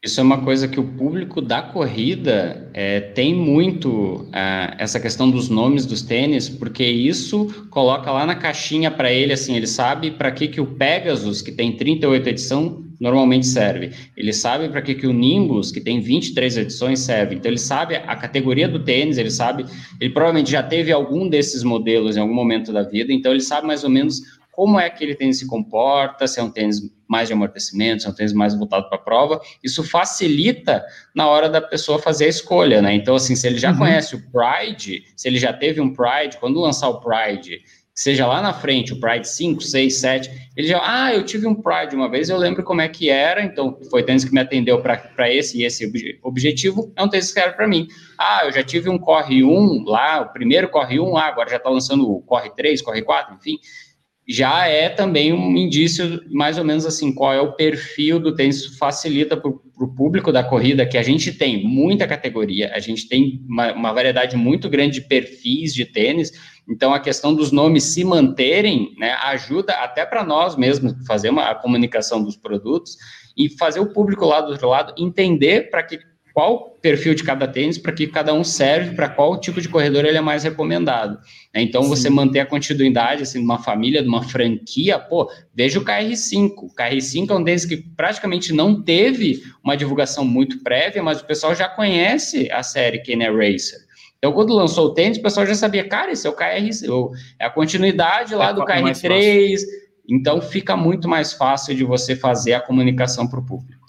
Isso 0.00 0.20
é 0.20 0.22
uma 0.22 0.44
coisa 0.44 0.68
que 0.68 0.78
o 0.78 0.84
público 0.84 1.42
da 1.42 1.60
corrida 1.60 2.70
é, 2.72 3.00
tem 3.00 3.34
muito 3.34 4.28
é, 4.32 4.76
essa 4.78 5.00
questão 5.00 5.28
dos 5.28 5.48
nomes 5.48 5.84
dos 5.84 6.02
tênis, 6.02 6.48
porque 6.48 6.84
isso 6.84 7.66
coloca 7.68 8.08
lá 8.12 8.24
na 8.24 8.36
caixinha 8.36 8.92
para 8.92 9.12
ele, 9.12 9.32
assim, 9.32 9.56
ele 9.56 9.66
sabe 9.66 10.12
para 10.12 10.30
que, 10.30 10.46
que 10.46 10.60
o 10.60 10.66
Pegasus, 10.66 11.42
que 11.42 11.50
tem 11.50 11.76
38 11.76 12.28
edição, 12.28 12.84
normalmente 13.00 13.48
serve. 13.48 13.90
Ele 14.16 14.32
sabe 14.32 14.68
para 14.68 14.82
que, 14.82 14.94
que 14.94 15.06
o 15.06 15.12
Nimbus, 15.12 15.72
que 15.72 15.80
tem 15.80 16.00
23 16.00 16.58
edições, 16.58 17.00
serve. 17.00 17.34
Então, 17.34 17.50
ele 17.50 17.58
sabe 17.58 17.96
a 17.96 18.14
categoria 18.14 18.68
do 18.68 18.78
tênis, 18.78 19.18
ele 19.18 19.32
sabe, 19.32 19.64
ele 20.00 20.10
provavelmente 20.10 20.52
já 20.52 20.62
teve 20.62 20.92
algum 20.92 21.28
desses 21.28 21.64
modelos 21.64 22.16
em 22.16 22.20
algum 22.20 22.34
momento 22.34 22.72
da 22.72 22.84
vida, 22.84 23.12
então 23.12 23.32
ele 23.32 23.40
sabe 23.40 23.66
mais 23.66 23.82
ou 23.82 23.90
menos 23.90 24.22
como 24.58 24.80
é 24.80 24.90
que 24.90 25.04
ele 25.04 25.14
tênis 25.14 25.38
se 25.38 25.46
comporta, 25.46 26.26
se 26.26 26.40
é 26.40 26.42
um 26.42 26.50
tênis 26.50 26.80
mais 27.06 27.28
de 27.28 27.32
amortecimento, 27.32 28.02
se 28.02 28.08
é 28.08 28.10
um 28.10 28.12
tênis 28.12 28.32
mais 28.32 28.56
voltado 28.56 28.88
para 28.88 28.98
a 28.98 29.00
prova, 29.00 29.40
isso 29.62 29.84
facilita 29.84 30.84
na 31.14 31.28
hora 31.28 31.48
da 31.48 31.60
pessoa 31.60 32.00
fazer 32.00 32.24
a 32.24 32.28
escolha, 32.28 32.82
né? 32.82 32.92
Então, 32.92 33.14
assim, 33.14 33.36
se 33.36 33.46
ele 33.46 33.56
já 33.56 33.70
uhum. 33.70 33.78
conhece 33.78 34.16
o 34.16 34.22
Pride, 34.32 35.04
se 35.14 35.28
ele 35.28 35.38
já 35.38 35.52
teve 35.52 35.80
um 35.80 35.94
Pride, 35.94 36.38
quando 36.40 36.58
lançar 36.58 36.88
o 36.88 37.00
Pride, 37.00 37.60
seja 37.94 38.26
lá 38.26 38.42
na 38.42 38.52
frente, 38.52 38.92
o 38.92 38.98
Pride 38.98 39.28
5, 39.28 39.62
6, 39.62 39.94
7, 39.94 40.50
ele 40.56 40.66
já, 40.66 40.80
ah, 40.82 41.14
eu 41.14 41.24
tive 41.24 41.46
um 41.46 41.54
Pride 41.54 41.94
uma 41.94 42.10
vez, 42.10 42.28
eu 42.28 42.36
lembro 42.36 42.64
como 42.64 42.80
é 42.80 42.88
que 42.88 43.08
era, 43.08 43.44
então 43.44 43.78
foi 43.88 44.02
tênis 44.02 44.24
que 44.24 44.32
me 44.32 44.40
atendeu 44.40 44.82
para 44.82 45.32
esse 45.32 45.60
e 45.60 45.64
esse 45.64 45.88
objetivo, 46.24 46.92
é 46.96 47.02
um 47.04 47.08
tênis 47.08 47.30
que 47.30 47.38
era 47.38 47.52
para 47.52 47.68
mim. 47.68 47.86
Ah, 48.18 48.40
eu 48.44 48.50
já 48.50 48.64
tive 48.64 48.88
um 48.88 48.98
Corre 48.98 49.44
1 49.44 49.84
lá, 49.84 50.20
o 50.20 50.32
primeiro 50.32 50.68
Corre 50.68 50.98
1, 50.98 51.16
ah, 51.16 51.26
agora 51.26 51.48
já 51.48 51.58
está 51.58 51.70
lançando 51.70 52.10
o 52.10 52.20
Corre 52.22 52.50
3, 52.50 52.82
Corre 52.82 53.02
4, 53.02 53.36
enfim 53.36 53.60
já 54.28 54.66
é 54.66 54.90
também 54.90 55.32
um 55.32 55.56
indício, 55.56 56.22
mais 56.30 56.58
ou 56.58 56.64
menos 56.64 56.84
assim, 56.84 57.14
qual 57.14 57.32
é 57.32 57.40
o 57.40 57.52
perfil 57.52 58.20
do 58.20 58.34
tênis. 58.34 58.56
Isso 58.56 58.76
facilita 58.76 59.34
para 59.38 59.50
o 59.50 59.94
público 59.94 60.30
da 60.30 60.44
corrida, 60.44 60.84
que 60.84 60.98
a 60.98 61.02
gente 61.02 61.32
tem 61.32 61.64
muita 61.64 62.06
categoria, 62.06 62.70
a 62.74 62.78
gente 62.78 63.08
tem 63.08 63.42
uma, 63.48 63.72
uma, 63.72 63.92
variedade 63.92 64.36
muito 64.36 64.68
grande 64.68 65.00
de 65.00 65.08
perfis 65.08 65.72
de 65.72 65.86
tênis, 65.86 66.30
então 66.68 66.92
a 66.92 67.00
questão 67.00 67.34
dos 67.34 67.50
nomes 67.50 67.84
se 67.84 68.04
manterem, 68.04 68.94
né, 68.98 69.12
ajuda 69.22 69.72
até 69.72 70.04
para 70.04 70.22
nós 70.22 70.56
mesmos 70.56 70.94
fazer 71.06 71.30
uma, 71.30 71.48
a 71.48 71.54
comunicação 71.54 72.22
dos 72.22 72.36
produtos 72.36 72.98
e 73.34 73.48
fazer 73.48 73.80
o 73.80 73.92
público 73.92 74.26
lá 74.26 74.42
do 74.42 74.52
outro 74.52 74.68
lado 74.68 74.92
entender 74.98 75.70
para 75.70 75.82
que 75.82 76.00
qual 76.38 76.78
perfil 76.80 77.16
de 77.16 77.24
cada 77.24 77.48
tênis, 77.48 77.78
para 77.78 77.90
que 77.90 78.06
cada 78.06 78.32
um 78.32 78.44
serve, 78.44 78.94
para 78.94 79.08
qual 79.08 79.40
tipo 79.40 79.60
de 79.60 79.68
corredor 79.68 80.04
ele 80.04 80.18
é 80.18 80.20
mais 80.20 80.44
recomendado. 80.44 81.18
Né? 81.52 81.62
Então, 81.62 81.82
Sim. 81.82 81.88
você 81.88 82.08
manter 82.08 82.38
a 82.38 82.46
continuidade, 82.46 83.24
assim, 83.24 83.40
de 83.40 83.44
uma 83.44 83.58
família, 83.58 84.00
de 84.00 84.08
uma 84.08 84.22
franquia, 84.22 85.00
pô, 85.00 85.28
veja 85.52 85.80
o 85.80 85.84
KR5. 85.84 86.52
O 86.58 86.72
KR5 86.72 87.30
é 87.30 87.34
um 87.34 87.42
tênis 87.42 87.64
que 87.64 87.78
praticamente 87.78 88.52
não 88.52 88.80
teve 88.80 89.42
uma 89.64 89.76
divulgação 89.76 90.24
muito 90.24 90.62
prévia, 90.62 91.02
mas 91.02 91.20
o 91.20 91.26
pessoal 91.26 91.56
já 91.56 91.68
conhece 91.68 92.48
a 92.52 92.62
série 92.62 93.00
Kenner 93.00 93.36
Racer. 93.36 93.80
Então, 94.18 94.32
quando 94.32 94.54
lançou 94.54 94.86
o 94.86 94.94
tênis, 94.94 95.18
o 95.18 95.22
pessoal 95.22 95.44
já 95.44 95.56
sabia, 95.56 95.88
cara, 95.88 96.12
esse 96.12 96.24
é 96.24 96.30
o 96.30 96.36
KR, 96.36 96.70
é 97.40 97.46
a 97.46 97.50
continuidade 97.50 98.36
lá 98.36 98.50
é, 98.50 98.54
do 98.54 98.64
KR3, 98.64 99.58
Então 100.08 100.40
fica 100.40 100.76
muito 100.76 101.08
mais 101.08 101.32
fácil 101.32 101.74
de 101.74 101.82
você 101.82 102.14
fazer 102.14 102.52
a 102.52 102.60
comunicação 102.60 103.26
para 103.26 103.40
o 103.40 103.44
público. 103.44 103.88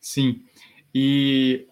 Sim. 0.00 0.40
E 0.94 1.66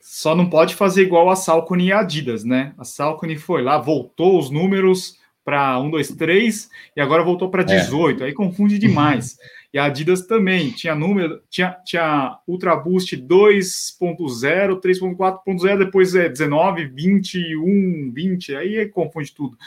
só 0.00 0.34
não 0.34 0.48
pode 0.48 0.74
fazer 0.74 1.02
igual 1.02 1.30
a 1.30 1.36
Salcone 1.36 1.86
e 1.86 1.92
a 1.92 2.00
Adidas, 2.00 2.44
né? 2.44 2.74
A 2.78 2.84
Salcone 2.84 3.36
foi 3.36 3.62
lá, 3.62 3.78
voltou 3.78 4.38
os 4.38 4.50
números 4.50 5.18
para 5.44 5.78
1, 5.78 5.90
2, 5.90 6.08
3 6.08 6.70
e 6.96 7.00
agora 7.00 7.22
voltou 7.22 7.50
para 7.50 7.62
18. 7.62 8.22
É. 8.22 8.26
Aí 8.26 8.32
confunde 8.32 8.78
demais. 8.78 9.36
E 9.74 9.78
a 9.78 9.86
Adidas 9.86 10.24
também 10.24 10.70
tinha 10.70 10.94
número, 10.94 11.42
tinha, 11.50 11.76
tinha 11.84 12.38
Ultra 12.46 12.76
Boost 12.76 13.16
2.0, 13.16 14.80
3.4.0, 14.80 15.78
depois 15.78 16.14
é 16.14 16.28
19, 16.28 16.86
21, 16.86 18.12
20, 18.14 18.54
aí 18.54 18.86
confunde 18.86 19.34
tudo. 19.34 19.58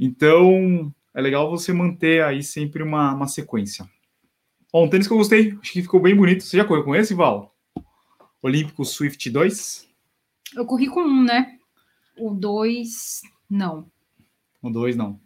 Então, 0.00 0.90
é 1.14 1.20
legal 1.20 1.50
você 1.50 1.74
manter 1.74 2.24
aí 2.24 2.42
sempre 2.42 2.82
uma, 2.82 3.12
uma 3.12 3.28
sequência. 3.28 3.86
Bom, 4.76 4.84
um 4.84 4.90
tênis 4.90 5.06
que 5.06 5.12
eu 5.14 5.16
gostei, 5.16 5.56
acho 5.58 5.72
que 5.72 5.80
ficou 5.80 5.98
bem 5.98 6.14
bonito. 6.14 6.44
Você 6.44 6.58
já 6.58 6.62
correu 6.62 6.84
com 6.84 6.94
esse, 6.94 7.14
Val? 7.14 7.56
Olímpico 8.42 8.84
Swift 8.84 9.30
2? 9.30 9.88
Eu 10.54 10.66
corri 10.66 10.86
com 10.86 11.00
um, 11.00 11.24
né? 11.24 11.56
O 12.18 12.34
2, 12.34 13.22
não. 13.48 13.86
O 14.60 14.68
2, 14.68 14.94
não. 14.94 15.18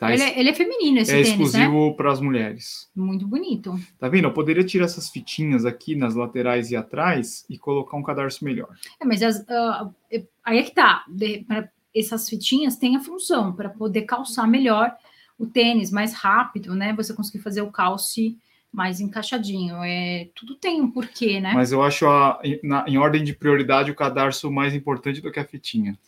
Tá, 0.00 0.12
ele, 0.12 0.22
é, 0.24 0.40
ele, 0.40 0.48
é, 0.48 0.52
feminino, 0.52 0.98
esse 0.98 1.12
é 1.12 1.14
tênis, 1.14 1.28
exclusivo 1.28 1.90
né? 1.90 1.94
para 1.96 2.10
as 2.10 2.20
mulheres. 2.20 2.90
Muito 2.92 3.24
bonito. 3.24 3.78
Tá 4.00 4.08
vendo? 4.08 4.24
Eu 4.24 4.32
poderia 4.32 4.64
tirar 4.64 4.86
essas 4.86 5.08
fitinhas 5.08 5.64
aqui 5.64 5.94
nas 5.94 6.16
laterais 6.16 6.72
e 6.72 6.76
atrás 6.76 7.46
e 7.48 7.56
colocar 7.56 7.96
um 7.96 8.02
cadarço 8.02 8.44
melhor. 8.44 8.76
É, 9.00 9.04
mas 9.04 9.22
as, 9.22 9.42
uh, 9.42 9.94
aí 10.42 10.58
é 10.58 10.62
que 10.64 10.74
tá. 10.74 11.04
De, 11.08 11.46
essas 11.94 12.28
fitinhas 12.28 12.74
têm 12.74 12.96
a 12.96 13.00
função 13.00 13.52
para 13.52 13.68
poder 13.68 14.02
calçar 14.02 14.48
melhor 14.48 14.92
o 15.38 15.46
tênis 15.46 15.92
mais 15.92 16.12
rápido, 16.12 16.74
né? 16.74 16.92
Você 16.94 17.14
conseguir 17.14 17.44
fazer 17.44 17.62
o 17.62 17.70
calce 17.70 18.36
mais 18.72 19.00
encaixadinho. 19.00 19.76
É, 19.84 20.28
tudo 20.34 20.54
tem 20.54 20.80
um 20.80 20.90
porquê, 20.90 21.40
né? 21.40 21.52
Mas 21.54 21.72
eu 21.72 21.82
acho 21.82 22.06
a, 22.06 22.40
na, 22.62 22.84
em 22.88 22.96
ordem 22.96 23.22
de 23.22 23.34
prioridade 23.34 23.90
o 23.90 23.94
cadarço 23.94 24.50
mais 24.50 24.74
importante 24.74 25.20
do 25.20 25.30
que 25.30 25.38
a 25.38 25.44
fitinha. 25.44 25.98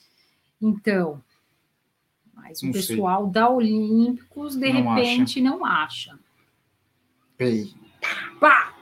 Então, 0.60 1.22
mas 2.34 2.62
o 2.62 2.72
pessoal 2.72 3.24
sei. 3.24 3.32
da 3.32 3.50
Olímpicos, 3.50 4.56
de 4.56 4.72
não 4.72 4.94
repente, 4.94 5.40
acha. 5.40 5.50
não 5.50 5.64
acha. 5.64 6.18
Ei. 7.38 7.72
Pá! 8.40 8.72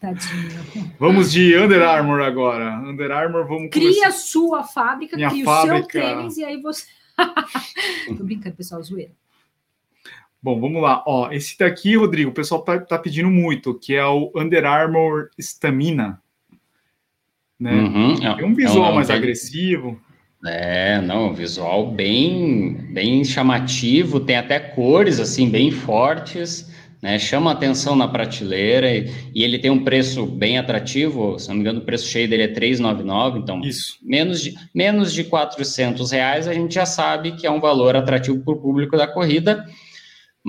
Tadinho. 0.00 0.94
Vamos 0.98 1.32
de 1.32 1.56
Under 1.56 1.82
Armour 1.82 2.20
agora. 2.20 2.78
Under 2.80 3.10
Armour, 3.10 3.46
vamos 3.48 3.70
Cria 3.70 3.88
começar. 3.88 4.12
sua 4.12 4.62
fábrica, 4.62 5.16
Minha 5.16 5.28
cria 5.28 5.44
fábrica... 5.44 5.76
o 5.76 5.90
seu 5.90 6.00
tênis 6.00 6.36
e 6.36 6.44
aí 6.44 6.60
você. 6.62 6.86
Tô 8.16 8.22
brincando, 8.22 8.54
pessoal, 8.54 8.80
zoeira. 8.80 9.10
Bom, 10.42 10.60
vamos 10.60 10.80
lá. 10.80 11.02
Ó, 11.06 11.30
esse 11.32 11.58
daqui, 11.58 11.96
Rodrigo, 11.96 12.30
o 12.30 12.34
pessoal 12.34 12.62
tá, 12.62 12.78
tá 12.78 12.98
pedindo 12.98 13.28
muito, 13.28 13.74
que 13.74 13.94
é 13.94 14.06
o 14.06 14.30
Under 14.36 14.64
Armour 14.64 15.30
Stamina. 15.38 16.20
Né? 17.58 17.72
Uhum, 17.72 18.14
é, 18.24 18.44
um 18.44 18.54
visual 18.54 18.86
é 18.86 18.92
um, 18.92 18.94
mais 18.94 19.10
agressivo. 19.10 20.00
É, 20.46 21.00
não, 21.00 21.34
visual 21.34 21.90
bem, 21.90 22.74
bem 22.92 23.24
chamativo, 23.24 24.20
tem 24.20 24.36
até 24.36 24.60
cores 24.60 25.18
assim 25.18 25.50
bem 25.50 25.72
fortes, 25.72 26.72
né? 27.02 27.18
Chama 27.18 27.50
atenção 27.50 27.96
na 27.96 28.06
prateleira 28.06 28.88
e, 28.92 29.12
e, 29.34 29.42
ele 29.42 29.58
tem 29.58 29.70
um 29.70 29.82
preço 29.82 30.24
bem 30.24 30.56
atrativo, 30.56 31.36
se 31.40 31.48
não 31.48 31.56
me 31.56 31.62
engano, 31.62 31.80
o 31.80 31.84
preço 31.84 32.06
cheio 32.06 32.28
dele 32.28 32.44
é 32.44 32.48
399, 32.48 33.40
então 33.40 33.60
Isso. 33.62 33.98
menos 34.00 34.40
de 34.40 34.54
menos 34.72 35.12
de 35.12 35.24
400 35.24 36.12
reais 36.12 36.46
a 36.46 36.54
gente 36.54 36.74
já 36.74 36.86
sabe 36.86 37.32
que 37.32 37.44
é 37.46 37.50
um 37.50 37.60
valor 37.60 37.96
atrativo 37.96 38.38
para 38.38 38.54
o 38.54 38.60
público 38.60 38.96
da 38.96 39.08
corrida. 39.08 39.64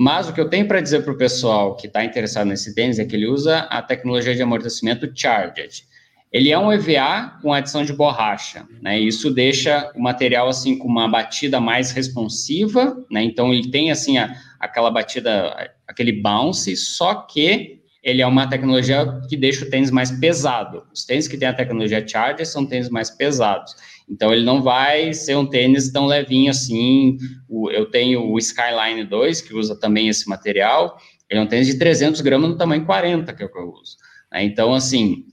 Mas 0.02 0.26
o 0.26 0.32
que 0.32 0.40
eu 0.40 0.48
tenho 0.48 0.66
para 0.66 0.80
dizer 0.80 1.04
para 1.04 1.12
o 1.12 1.18
pessoal 1.18 1.76
que 1.76 1.86
está 1.86 2.02
interessado 2.02 2.46
nesse 2.46 2.74
tênis 2.74 2.98
é 2.98 3.04
que 3.04 3.14
ele 3.14 3.26
usa 3.26 3.58
a 3.68 3.82
tecnologia 3.82 4.34
de 4.34 4.40
amortecimento 4.40 5.06
Charged. 5.14 5.84
Ele 6.32 6.50
é 6.50 6.58
um 6.58 6.72
EVA 6.72 7.38
com 7.42 7.52
adição 7.52 7.84
de 7.84 7.92
borracha, 7.92 8.66
né? 8.80 8.98
Isso 8.98 9.30
deixa 9.30 9.92
o 9.94 10.00
material 10.00 10.48
assim 10.48 10.78
com 10.78 10.88
uma 10.88 11.06
batida 11.06 11.60
mais 11.60 11.90
responsiva, 11.90 12.96
né? 13.10 13.22
Então 13.22 13.52
ele 13.52 13.70
tem 13.70 13.90
assim 13.90 14.16
a, 14.16 14.34
aquela 14.58 14.90
batida, 14.90 15.70
aquele 15.86 16.12
bounce, 16.12 16.74
só 16.76 17.16
que 17.16 17.79
ele 18.02 18.22
é 18.22 18.26
uma 18.26 18.48
tecnologia 18.48 19.20
que 19.28 19.36
deixa 19.36 19.64
o 19.64 19.70
tênis 19.70 19.90
mais 19.90 20.10
pesado. 20.10 20.84
Os 20.92 21.04
tênis 21.04 21.28
que 21.28 21.36
têm 21.36 21.48
a 21.48 21.52
tecnologia 21.52 22.06
Charger 22.06 22.46
são 22.46 22.66
tênis 22.66 22.88
mais 22.88 23.10
pesados. 23.10 23.74
Então 24.08 24.32
ele 24.32 24.44
não 24.44 24.62
vai 24.62 25.12
ser 25.12 25.36
um 25.36 25.46
tênis 25.46 25.90
tão 25.92 26.06
levinho 26.06 26.50
assim. 26.50 27.16
eu 27.70 27.86
tenho 27.90 28.30
o 28.30 28.38
Skyline 28.38 29.04
2 29.04 29.42
que 29.42 29.54
usa 29.54 29.78
também 29.78 30.08
esse 30.08 30.28
material. 30.28 30.96
Ele 31.28 31.40
é 31.40 31.42
um 31.42 31.46
tênis 31.46 31.66
de 31.66 31.78
300 31.78 32.20
gramas 32.20 32.50
no 32.50 32.56
tamanho 32.56 32.84
40 32.84 33.32
que 33.34 33.42
é 33.42 33.46
o 33.46 33.52
que 33.52 33.58
eu 33.58 33.70
uso. 33.70 33.96
Né? 34.32 34.44
Então 34.44 34.72
assim 34.74 35.24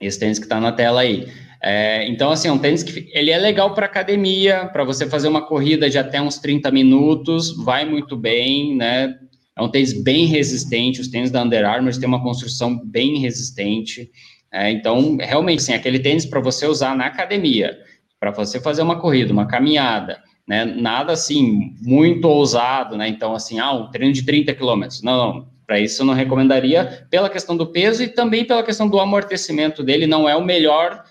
esse 0.00 0.18
tênis 0.18 0.38
que 0.38 0.44
está 0.44 0.60
na 0.60 0.72
tela 0.72 1.02
aí. 1.02 1.28
É, 1.64 2.08
então, 2.08 2.32
assim, 2.32 2.48
é 2.48 2.52
um 2.52 2.58
tênis 2.58 2.82
que 2.82 3.08
ele 3.12 3.30
é 3.30 3.38
legal 3.38 3.72
para 3.72 3.86
academia, 3.86 4.66
para 4.72 4.82
você 4.82 5.06
fazer 5.06 5.28
uma 5.28 5.46
corrida 5.46 5.88
de 5.88 5.96
até 5.96 6.20
uns 6.20 6.38
30 6.38 6.72
minutos, 6.72 7.56
vai 7.56 7.84
muito 7.84 8.16
bem, 8.16 8.74
né? 8.74 9.16
É 9.56 9.62
um 9.62 9.70
tênis 9.70 9.92
bem 9.92 10.26
resistente, 10.26 11.00
os 11.00 11.08
tênis 11.08 11.30
da 11.30 11.42
Under 11.42 11.64
Armour 11.64 11.96
têm 11.98 12.08
uma 12.08 12.22
construção 12.22 12.80
bem 12.84 13.18
resistente. 13.18 14.10
É, 14.50 14.70
então, 14.70 15.16
realmente, 15.20 15.60
assim, 15.60 15.74
aquele 15.74 15.98
tênis 15.98 16.26
para 16.26 16.40
você 16.40 16.66
usar 16.66 16.96
na 16.96 17.06
academia, 17.06 17.78
para 18.18 18.30
você 18.30 18.60
fazer 18.60 18.82
uma 18.82 18.98
corrida, 18.98 19.32
uma 19.32 19.46
caminhada, 19.46 20.22
né? 20.46 20.64
Nada 20.64 21.12
assim, 21.12 21.74
muito 21.80 22.26
ousado, 22.26 22.96
né? 22.96 23.08
Então, 23.08 23.34
assim, 23.34 23.58
ah, 23.58 23.72
um 23.72 23.90
treino 23.90 24.12
de 24.12 24.22
30 24.22 24.54
quilômetros. 24.54 25.02
Não, 25.02 25.16
não, 25.16 25.48
para 25.66 25.80
isso, 25.80 26.02
eu 26.02 26.06
não 26.06 26.14
recomendaria 26.14 27.06
pela 27.10 27.30
questão 27.30 27.56
do 27.56 27.66
peso 27.66 28.02
e 28.02 28.08
também 28.08 28.44
pela 28.44 28.62
questão 28.62 28.88
do 28.88 29.00
amortecimento 29.00 29.82
dele. 29.82 30.06
Não 30.06 30.28
é 30.28 30.36
o 30.36 30.44
melhor, 30.44 31.04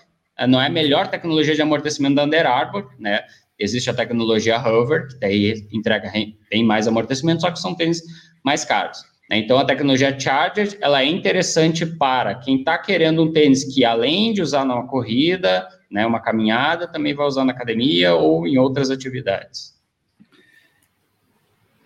não 0.48 0.60
é 0.60 0.66
a 0.66 0.70
melhor 0.70 1.08
tecnologia 1.08 1.54
de 1.54 1.62
amortecimento 1.62 2.16
da 2.16 2.24
Under 2.24 2.46
Armour, 2.46 2.90
né? 2.98 3.20
Existe 3.58 3.90
a 3.90 3.94
tecnologia 3.94 4.58
Hover, 4.58 5.08
que 5.08 5.18
daí 5.18 5.66
entrega 5.72 6.10
bem 6.50 6.64
mais 6.64 6.88
amortecimento, 6.88 7.42
só 7.42 7.50
que 7.50 7.58
são 7.58 7.74
tênis 7.74 8.02
mais 8.44 8.64
caros. 8.64 9.04
Né? 9.28 9.38
Então, 9.38 9.58
a 9.58 9.64
tecnologia 9.64 10.18
Charger, 10.18 10.76
ela 10.80 11.02
é 11.02 11.06
interessante 11.06 11.86
para 11.86 12.34
quem 12.34 12.58
está 12.58 12.78
querendo 12.78 13.22
um 13.22 13.32
tênis 13.32 13.64
que, 13.64 13.84
além 13.84 14.32
de 14.32 14.42
usar 14.42 14.64
numa 14.64 14.86
corrida, 14.86 15.66
né, 15.90 16.06
uma 16.06 16.20
caminhada, 16.20 16.86
também 16.86 17.14
vai 17.14 17.26
usar 17.26 17.44
na 17.44 17.52
academia 17.52 18.14
ou 18.14 18.46
em 18.46 18.58
outras 18.58 18.90
atividades. 18.90 19.72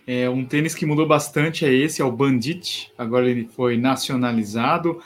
É, 0.07 0.31
um 0.31 0.45
tênis 0.45 0.75
que 0.75 0.87
mudou 0.87 1.07
bastante 1.07 1.65
é 1.65 1.73
esse, 1.73 2.01
é 2.01 2.05
o 2.05 2.13
Bandit. 2.13 2.93
Agora 2.97 3.29
ele 3.29 3.49
foi 3.49 3.77
nacionalizado. 3.77 5.03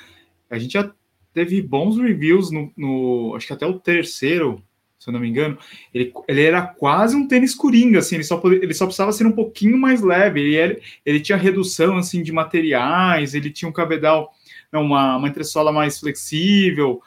A 0.50 0.58
gente 0.58 0.72
já 0.72 0.90
teve 1.32 1.62
bons 1.62 1.96
reviews 1.96 2.50
no, 2.50 2.70
no 2.76 3.34
acho 3.34 3.46
que 3.46 3.52
até 3.52 3.64
o 3.64 3.78
terceiro, 3.78 4.62
se 5.00 5.08
eu 5.08 5.12
não 5.12 5.20
me 5.20 5.28
engano. 5.28 5.58
Ele, 5.94 6.12
ele 6.28 6.42
era 6.42 6.60
quase 6.60 7.16
um 7.16 7.26
tênis 7.26 7.54
coringa, 7.54 8.00
assim. 8.00 8.16
Ele 8.16 8.24
só, 8.24 8.40
ele 8.44 8.74
só 8.74 8.84
precisava 8.84 9.12
ser 9.12 9.26
um 9.26 9.32
pouquinho 9.32 9.78
mais 9.78 10.02
leve. 10.02 10.40
Ele, 10.40 10.54
ele, 10.54 10.82
ele 11.06 11.20
tinha 11.20 11.38
redução 11.38 11.96
assim 11.96 12.22
de 12.22 12.30
materiais. 12.30 13.34
Ele 13.34 13.50
tinha 13.50 13.68
um 13.68 13.72
cabedal, 13.72 14.32
não, 14.70 14.82
uma, 14.82 15.16
uma 15.16 15.28
entressola 15.28 15.72
mais 15.72 15.98
flexível. 15.98 17.00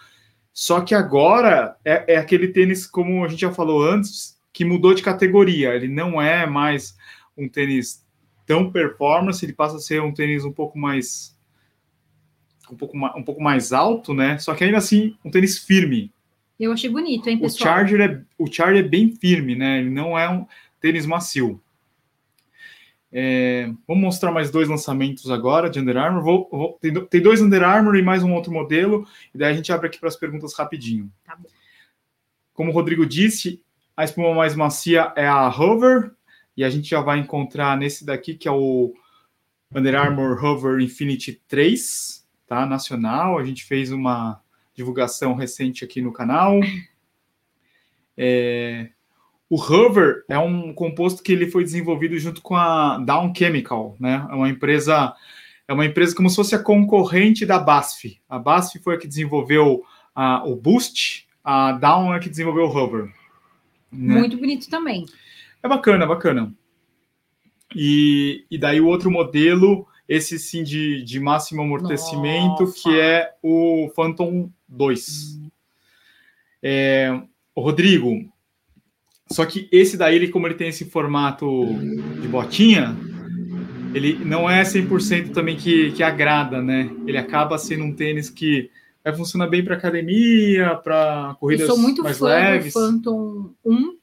Só 0.51 0.81
que 0.81 0.95
agora 0.95 1.77
é, 1.85 2.15
é 2.15 2.17
aquele 2.17 2.47
tênis, 2.47 2.87
como 2.87 3.23
a 3.23 3.27
gente 3.27 3.41
já 3.41 3.51
falou 3.51 3.83
antes, 3.83 4.39
que 4.51 4.65
mudou 4.65 4.95
de 4.95 5.03
categoria. 5.03 5.75
Ele 5.75 5.87
não 5.87 6.19
é 6.19 6.47
mais 6.47 6.97
um 7.37 7.47
tênis 7.47 8.03
tão 8.45 8.71
performance, 8.71 9.43
ele 9.45 9.53
passa 9.53 9.77
a 9.77 9.79
ser 9.79 10.01
um 10.01 10.13
tênis 10.13 10.45
um 10.45 10.51
pouco 10.51 10.77
mais 10.77 11.33
um 12.71 12.75
pouco, 12.75 12.97
um 12.97 13.23
pouco 13.23 13.41
mais 13.41 13.71
alto, 13.73 14.13
né? 14.13 14.37
Só 14.39 14.55
que 14.55 14.63
ainda 14.63 14.77
assim, 14.77 15.15
um 15.23 15.29
tênis 15.29 15.59
firme. 15.59 16.12
Eu 16.59 16.71
achei 16.71 16.89
bonito, 16.89 17.27
hein, 17.27 17.37
pessoal? 17.39 17.73
O 17.73 17.75
Charger 17.75 18.01
é, 18.01 18.21
o 18.37 18.51
Charger 18.51 18.85
é 18.85 18.87
bem 18.87 19.15
firme, 19.15 19.55
né? 19.55 19.79
Ele 19.79 19.89
não 19.89 20.17
é 20.17 20.29
um 20.29 20.45
tênis 20.79 21.05
macio. 21.05 21.61
É, 23.11 23.71
vamos 23.87 24.03
mostrar 24.03 24.31
mais 24.31 24.49
dois 24.49 24.67
lançamentos 24.67 25.29
agora 25.29 25.69
de 25.69 25.79
Under 25.79 25.97
Armour. 25.97 26.23
Vou, 26.23 26.49
vou, 26.51 26.79
tem, 26.81 26.93
tem, 27.05 27.21
dois 27.21 27.41
Under 27.41 27.63
Armour 27.63 27.95
e 27.95 28.01
mais 28.01 28.23
um 28.23 28.33
outro 28.33 28.51
modelo, 28.51 29.07
e 29.33 29.37
daí 29.37 29.51
a 29.51 29.55
gente 29.55 29.71
abre 29.71 29.87
aqui 29.87 29.99
para 29.99 30.09
as 30.09 30.15
perguntas 30.15 30.53
rapidinho. 30.55 31.11
Tá 31.23 31.37
Como 32.53 32.71
o 32.71 32.73
Rodrigo 32.73 33.05
disse, 33.05 33.61
a 33.95 34.03
espuma 34.03 34.33
mais 34.33 34.55
macia 34.55 35.13
é 35.15 35.27
a 35.27 35.47
Hover, 35.47 36.11
e 36.57 36.63
a 36.63 36.69
gente 36.69 36.89
já 36.89 37.01
vai 37.01 37.19
encontrar 37.19 37.77
nesse 37.77 38.05
daqui, 38.05 38.35
que 38.35 38.47
é 38.47 38.51
o 38.51 38.93
Under 39.73 39.95
Armour 39.95 40.43
Hover 40.43 40.79
Infinity 40.79 41.41
3, 41.47 42.27
tá? 42.47 42.65
Nacional. 42.65 43.37
A 43.37 43.43
gente 43.43 43.63
fez 43.63 43.91
uma 43.91 44.42
divulgação 44.73 45.35
recente 45.35 45.83
aqui 45.83 46.01
no 46.01 46.11
canal. 46.11 46.59
É... 48.17 48.89
O 49.49 49.55
Hover 49.55 50.23
é 50.27 50.37
um 50.37 50.73
composto 50.73 51.21
que 51.21 51.31
ele 51.31 51.49
foi 51.49 51.63
desenvolvido 51.63 52.17
junto 52.17 52.41
com 52.41 52.55
a 52.55 52.97
Down 52.97 53.33
Chemical, 53.35 53.95
né? 53.99 54.25
É 54.29 54.33
uma 54.33 54.49
empresa 54.49 55.13
é 55.67 55.73
uma 55.73 55.85
empresa 55.85 56.15
como 56.15 56.29
se 56.29 56.35
fosse 56.35 56.55
a 56.55 56.59
concorrente 56.59 57.45
da 57.45 57.59
BASF. 57.59 58.19
A 58.27 58.37
BASF 58.37 58.79
foi 58.79 58.95
a 58.95 58.97
que 58.97 59.07
desenvolveu 59.07 59.83
a, 60.13 60.43
o 60.45 60.55
Boost, 60.55 61.27
a 61.43 61.71
Down 61.73 62.13
é 62.13 62.17
a 62.17 62.19
que 62.19 62.29
desenvolveu 62.29 62.65
o 62.65 62.69
Hover. 62.69 63.05
Né? 63.91 64.15
Muito 64.15 64.37
bonito 64.37 64.69
também. 64.69 65.05
É 65.61 65.67
bacana, 65.67 66.05
bacana. 66.05 66.53
E, 67.75 68.45
e 68.49 68.57
daí 68.57 68.81
o 68.81 68.87
outro 68.87 69.09
modelo, 69.09 69.87
esse 70.07 70.37
sim 70.37 70.63
de, 70.63 71.03
de 71.03 71.19
máximo 71.19 71.61
amortecimento, 71.61 72.63
Nossa. 72.63 72.81
que 72.81 72.99
é 72.99 73.31
o 73.41 73.89
Phantom 73.95 74.49
2. 74.67 75.37
Hum. 75.37 75.49
É, 76.61 77.21
Rodrigo, 77.55 78.25
só 79.29 79.45
que 79.45 79.67
esse 79.71 79.97
daí, 79.97 80.15
ele, 80.15 80.29
como 80.29 80.47
ele 80.47 80.55
tem 80.55 80.69
esse 80.69 80.85
formato 80.85 81.47
de 82.21 82.27
botinha, 82.27 82.95
ele 83.93 84.23
não 84.25 84.49
é 84.49 84.63
100% 84.63 85.31
também 85.31 85.55
que, 85.55 85.91
que 85.91 86.03
agrada, 86.03 86.61
né? 86.61 86.89
Ele 87.05 87.17
acaba 87.17 87.57
sendo 87.57 87.83
um 87.83 87.93
tênis 87.93 88.29
que 88.29 88.69
vai 89.03 89.15
funcionar 89.15 89.47
bem 89.47 89.63
para 89.63 89.75
academia, 89.75 90.75
para 90.75 91.35
corridas 91.39 91.67
mais 91.67 92.19
leves. 92.19 92.75
Eu 92.75 92.81
sou 92.81 92.91
muito 92.91 93.03
fã 93.03 93.03
do 93.03 93.03
Phantom 93.03 93.49
1 93.65 94.02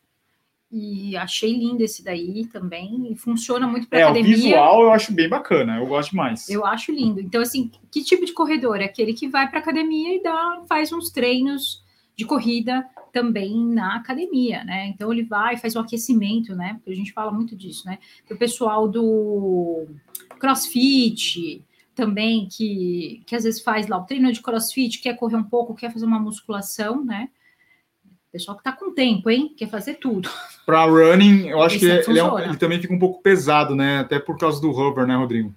e 0.70 1.16
achei 1.16 1.52
lindo 1.52 1.82
esse 1.82 2.04
daí 2.04 2.46
também. 2.46 3.10
E 3.10 3.16
funciona 3.16 3.66
muito 3.66 3.88
para 3.88 3.98
é, 3.98 4.02
academia. 4.04 4.32
O 4.32 4.36
visual 4.36 4.82
eu 4.82 4.92
acho 4.92 5.12
bem 5.12 5.28
bacana, 5.28 5.78
eu 5.78 5.86
gosto 5.86 6.14
mais. 6.14 6.48
Eu 6.48 6.64
acho 6.64 6.92
lindo. 6.92 7.20
Então, 7.20 7.40
assim, 7.40 7.70
que 7.90 8.04
tipo 8.04 8.24
de 8.24 8.32
corredor? 8.32 8.80
É 8.80 8.84
aquele 8.84 9.12
que 9.12 9.28
vai 9.28 9.48
para 9.48 9.58
academia 9.58 10.14
e 10.14 10.22
dá, 10.22 10.62
faz 10.68 10.92
uns 10.92 11.10
treinos 11.10 11.82
de 12.16 12.24
corrida 12.24 12.86
também 13.12 13.56
na 13.56 13.96
academia, 13.96 14.62
né? 14.62 14.86
Então 14.88 15.12
ele 15.12 15.24
vai, 15.24 15.56
faz 15.56 15.74
um 15.74 15.80
aquecimento, 15.80 16.54
né? 16.54 16.74
Porque 16.74 16.92
a 16.92 16.96
gente 16.96 17.12
fala 17.12 17.32
muito 17.32 17.56
disso, 17.56 17.86
né? 17.86 17.98
O 18.30 18.36
pessoal 18.36 18.86
do 18.86 19.86
CrossFit 20.38 21.64
também, 21.94 22.46
que, 22.46 23.22
que 23.26 23.34
às 23.34 23.44
vezes 23.44 23.60
faz 23.60 23.88
lá 23.88 23.98
o 23.98 24.04
treino 24.04 24.32
de 24.32 24.40
CrossFit, 24.40 25.00
quer 25.00 25.14
correr 25.16 25.36
um 25.36 25.42
pouco, 25.42 25.74
quer 25.74 25.92
fazer 25.92 26.06
uma 26.06 26.20
musculação, 26.20 27.04
né? 27.04 27.28
Pessoal 28.32 28.56
que 28.56 28.62
tá 28.62 28.70
com 28.70 28.94
tempo, 28.94 29.28
hein? 29.28 29.52
Quer 29.56 29.68
fazer 29.68 29.94
tudo. 29.94 30.30
Para 30.64 30.84
running, 30.84 31.48
eu 31.48 31.60
acho 31.62 31.76
Esse 31.76 32.04
que 32.04 32.10
ele, 32.10 32.18
é 32.18 32.24
um, 32.24 32.38
ele, 32.38 32.56
também 32.56 32.80
fica 32.80 32.94
um 32.94 32.98
pouco 32.98 33.20
pesado, 33.20 33.74
né? 33.74 33.98
Até 33.98 34.20
por 34.20 34.38
causa 34.38 34.60
do 34.60 34.70
hover, 34.70 35.04
né, 35.06 35.16
Rodrigo? 35.16 35.52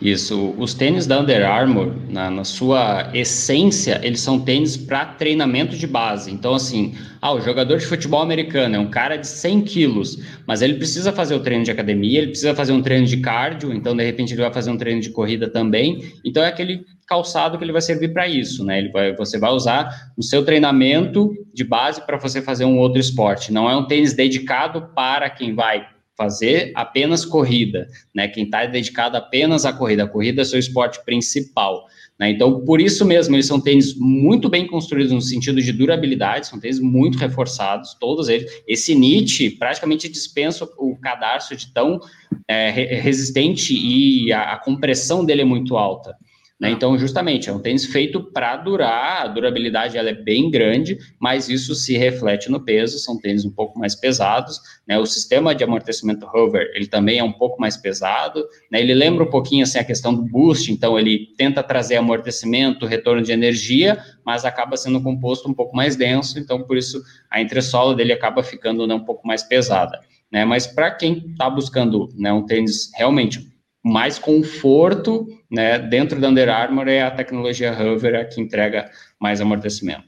Isso, 0.00 0.54
os 0.58 0.74
tênis 0.74 1.06
da 1.06 1.20
Under 1.20 1.48
Armour, 1.48 1.94
na, 2.10 2.30
na 2.30 2.44
sua 2.44 3.10
essência, 3.14 3.98
eles 4.02 4.20
são 4.20 4.38
tênis 4.38 4.76
para 4.76 5.06
treinamento 5.06 5.74
de 5.74 5.86
base. 5.86 6.30
Então, 6.30 6.54
assim, 6.54 6.94
ah, 7.20 7.32
o 7.32 7.40
jogador 7.40 7.78
de 7.78 7.86
futebol 7.86 8.20
americano 8.20 8.76
é 8.76 8.78
um 8.78 8.90
cara 8.90 9.16
de 9.16 9.26
100 9.26 9.62
quilos, 9.62 10.18
mas 10.46 10.60
ele 10.60 10.74
precisa 10.74 11.12
fazer 11.12 11.34
o 11.34 11.40
treino 11.40 11.64
de 11.64 11.70
academia, 11.70 12.18
ele 12.18 12.28
precisa 12.28 12.54
fazer 12.54 12.72
um 12.72 12.82
treino 12.82 13.06
de 13.06 13.16
cardio, 13.16 13.72
então, 13.72 13.96
de 13.96 14.04
repente, 14.04 14.34
ele 14.34 14.42
vai 14.42 14.52
fazer 14.52 14.70
um 14.70 14.76
treino 14.76 15.00
de 15.00 15.08
corrida 15.08 15.48
também. 15.48 16.12
Então, 16.22 16.42
é 16.42 16.48
aquele 16.48 16.84
calçado 17.06 17.56
que 17.56 17.64
ele 17.64 17.72
vai 17.72 17.80
servir 17.80 18.12
para 18.12 18.28
isso, 18.28 18.64
né? 18.64 18.78
Ele 18.78 18.90
vai, 18.90 19.16
você 19.16 19.38
vai 19.38 19.50
usar 19.50 20.12
no 20.14 20.22
seu 20.22 20.44
treinamento 20.44 21.32
de 21.54 21.64
base 21.64 22.04
para 22.04 22.18
você 22.18 22.42
fazer 22.42 22.66
um 22.66 22.78
outro 22.78 23.00
esporte. 23.00 23.50
Não 23.50 23.70
é 23.70 23.74
um 23.74 23.86
tênis 23.86 24.12
dedicado 24.12 24.90
para 24.94 25.30
quem 25.30 25.54
vai 25.54 25.86
fazer 26.16 26.72
apenas 26.74 27.24
corrida, 27.24 27.86
né? 28.14 28.26
Quem 28.26 28.44
está 28.44 28.64
dedicado 28.64 29.16
apenas 29.16 29.64
à 29.64 29.72
corrida, 29.72 30.04
a 30.04 30.08
corrida 30.08 30.42
é 30.42 30.44
seu 30.44 30.58
esporte 30.58 31.04
principal. 31.04 31.86
Né? 32.18 32.30
Então, 32.30 32.64
por 32.64 32.80
isso 32.80 33.04
mesmo, 33.04 33.36
eles 33.36 33.46
são 33.46 33.60
tênis 33.60 33.94
muito 33.94 34.48
bem 34.48 34.66
construídos 34.66 35.12
no 35.12 35.20
sentido 35.20 35.60
de 35.60 35.72
durabilidade, 35.72 36.46
são 36.46 36.58
tênis 36.58 36.80
muito 36.80 37.18
reforçados, 37.18 37.94
todos 38.00 38.28
eles. 38.28 38.50
Esse 38.66 38.94
Nietzsche 38.94 39.50
praticamente 39.50 40.08
dispensa 40.08 40.66
o 40.78 40.96
cadarço 40.96 41.54
de 41.54 41.72
tão 41.72 42.00
é, 42.48 42.70
resistente 42.70 43.74
e 43.74 44.32
a, 44.32 44.54
a 44.54 44.56
compressão 44.58 45.24
dele 45.24 45.42
é 45.42 45.44
muito 45.44 45.76
alta. 45.76 46.16
Né? 46.58 46.70
Então, 46.70 46.96
justamente, 46.96 47.50
é 47.50 47.52
um 47.52 47.58
tênis 47.58 47.84
feito 47.84 48.32
para 48.32 48.56
durar, 48.56 49.22
a 49.22 49.28
durabilidade 49.28 49.98
ela 49.98 50.08
é 50.08 50.14
bem 50.14 50.50
grande, 50.50 50.96
mas 51.20 51.50
isso 51.50 51.74
se 51.74 51.98
reflete 51.98 52.50
no 52.50 52.64
peso, 52.64 52.98
são 52.98 53.20
tênis 53.20 53.44
um 53.44 53.50
pouco 53.50 53.78
mais 53.78 53.94
pesados, 53.94 54.58
né? 54.88 54.98
O 54.98 55.04
sistema 55.04 55.54
de 55.54 55.62
amortecimento 55.62 56.26
hover, 56.26 56.70
ele 56.74 56.86
também 56.86 57.18
é 57.18 57.22
um 57.24 57.32
pouco 57.32 57.60
mais 57.60 57.76
pesado, 57.76 58.42
né? 58.72 58.80
Ele 58.80 58.94
lembra 58.94 59.24
um 59.24 59.30
pouquinho, 59.30 59.64
assim, 59.64 59.78
a 59.78 59.84
questão 59.84 60.14
do 60.14 60.22
boost, 60.22 60.72
então 60.72 60.98
ele 60.98 61.28
tenta 61.36 61.62
trazer 61.62 61.96
amortecimento, 61.96 62.86
retorno 62.86 63.20
de 63.20 63.32
energia, 63.32 64.02
mas 64.24 64.46
acaba 64.46 64.78
sendo 64.78 65.02
composto 65.02 65.50
um 65.50 65.54
pouco 65.54 65.76
mais 65.76 65.94
denso, 65.94 66.38
então 66.38 66.62
por 66.62 66.78
isso 66.78 67.02
a 67.30 67.38
entressola 67.38 67.94
dele 67.94 68.14
acaba 68.14 68.42
ficando 68.42 68.86
né, 68.86 68.94
um 68.94 69.04
pouco 69.04 69.26
mais 69.28 69.42
pesada, 69.42 70.00
né? 70.32 70.42
Mas 70.46 70.66
para 70.66 70.90
quem 70.90 71.18
está 71.32 71.50
buscando 71.50 72.08
né, 72.16 72.32
um 72.32 72.46
tênis 72.46 72.90
realmente 72.94 73.54
mais 73.86 74.18
conforto, 74.18 75.28
né, 75.48 75.78
dentro 75.78 76.20
da 76.20 76.28
Under 76.28 76.48
Armour 76.48 76.88
é 76.88 77.02
a 77.02 77.10
tecnologia 77.10 77.70
Hover 77.70 78.16
a 78.16 78.24
que 78.24 78.40
entrega 78.40 78.90
mais 79.20 79.40
amortecimento. 79.40 80.02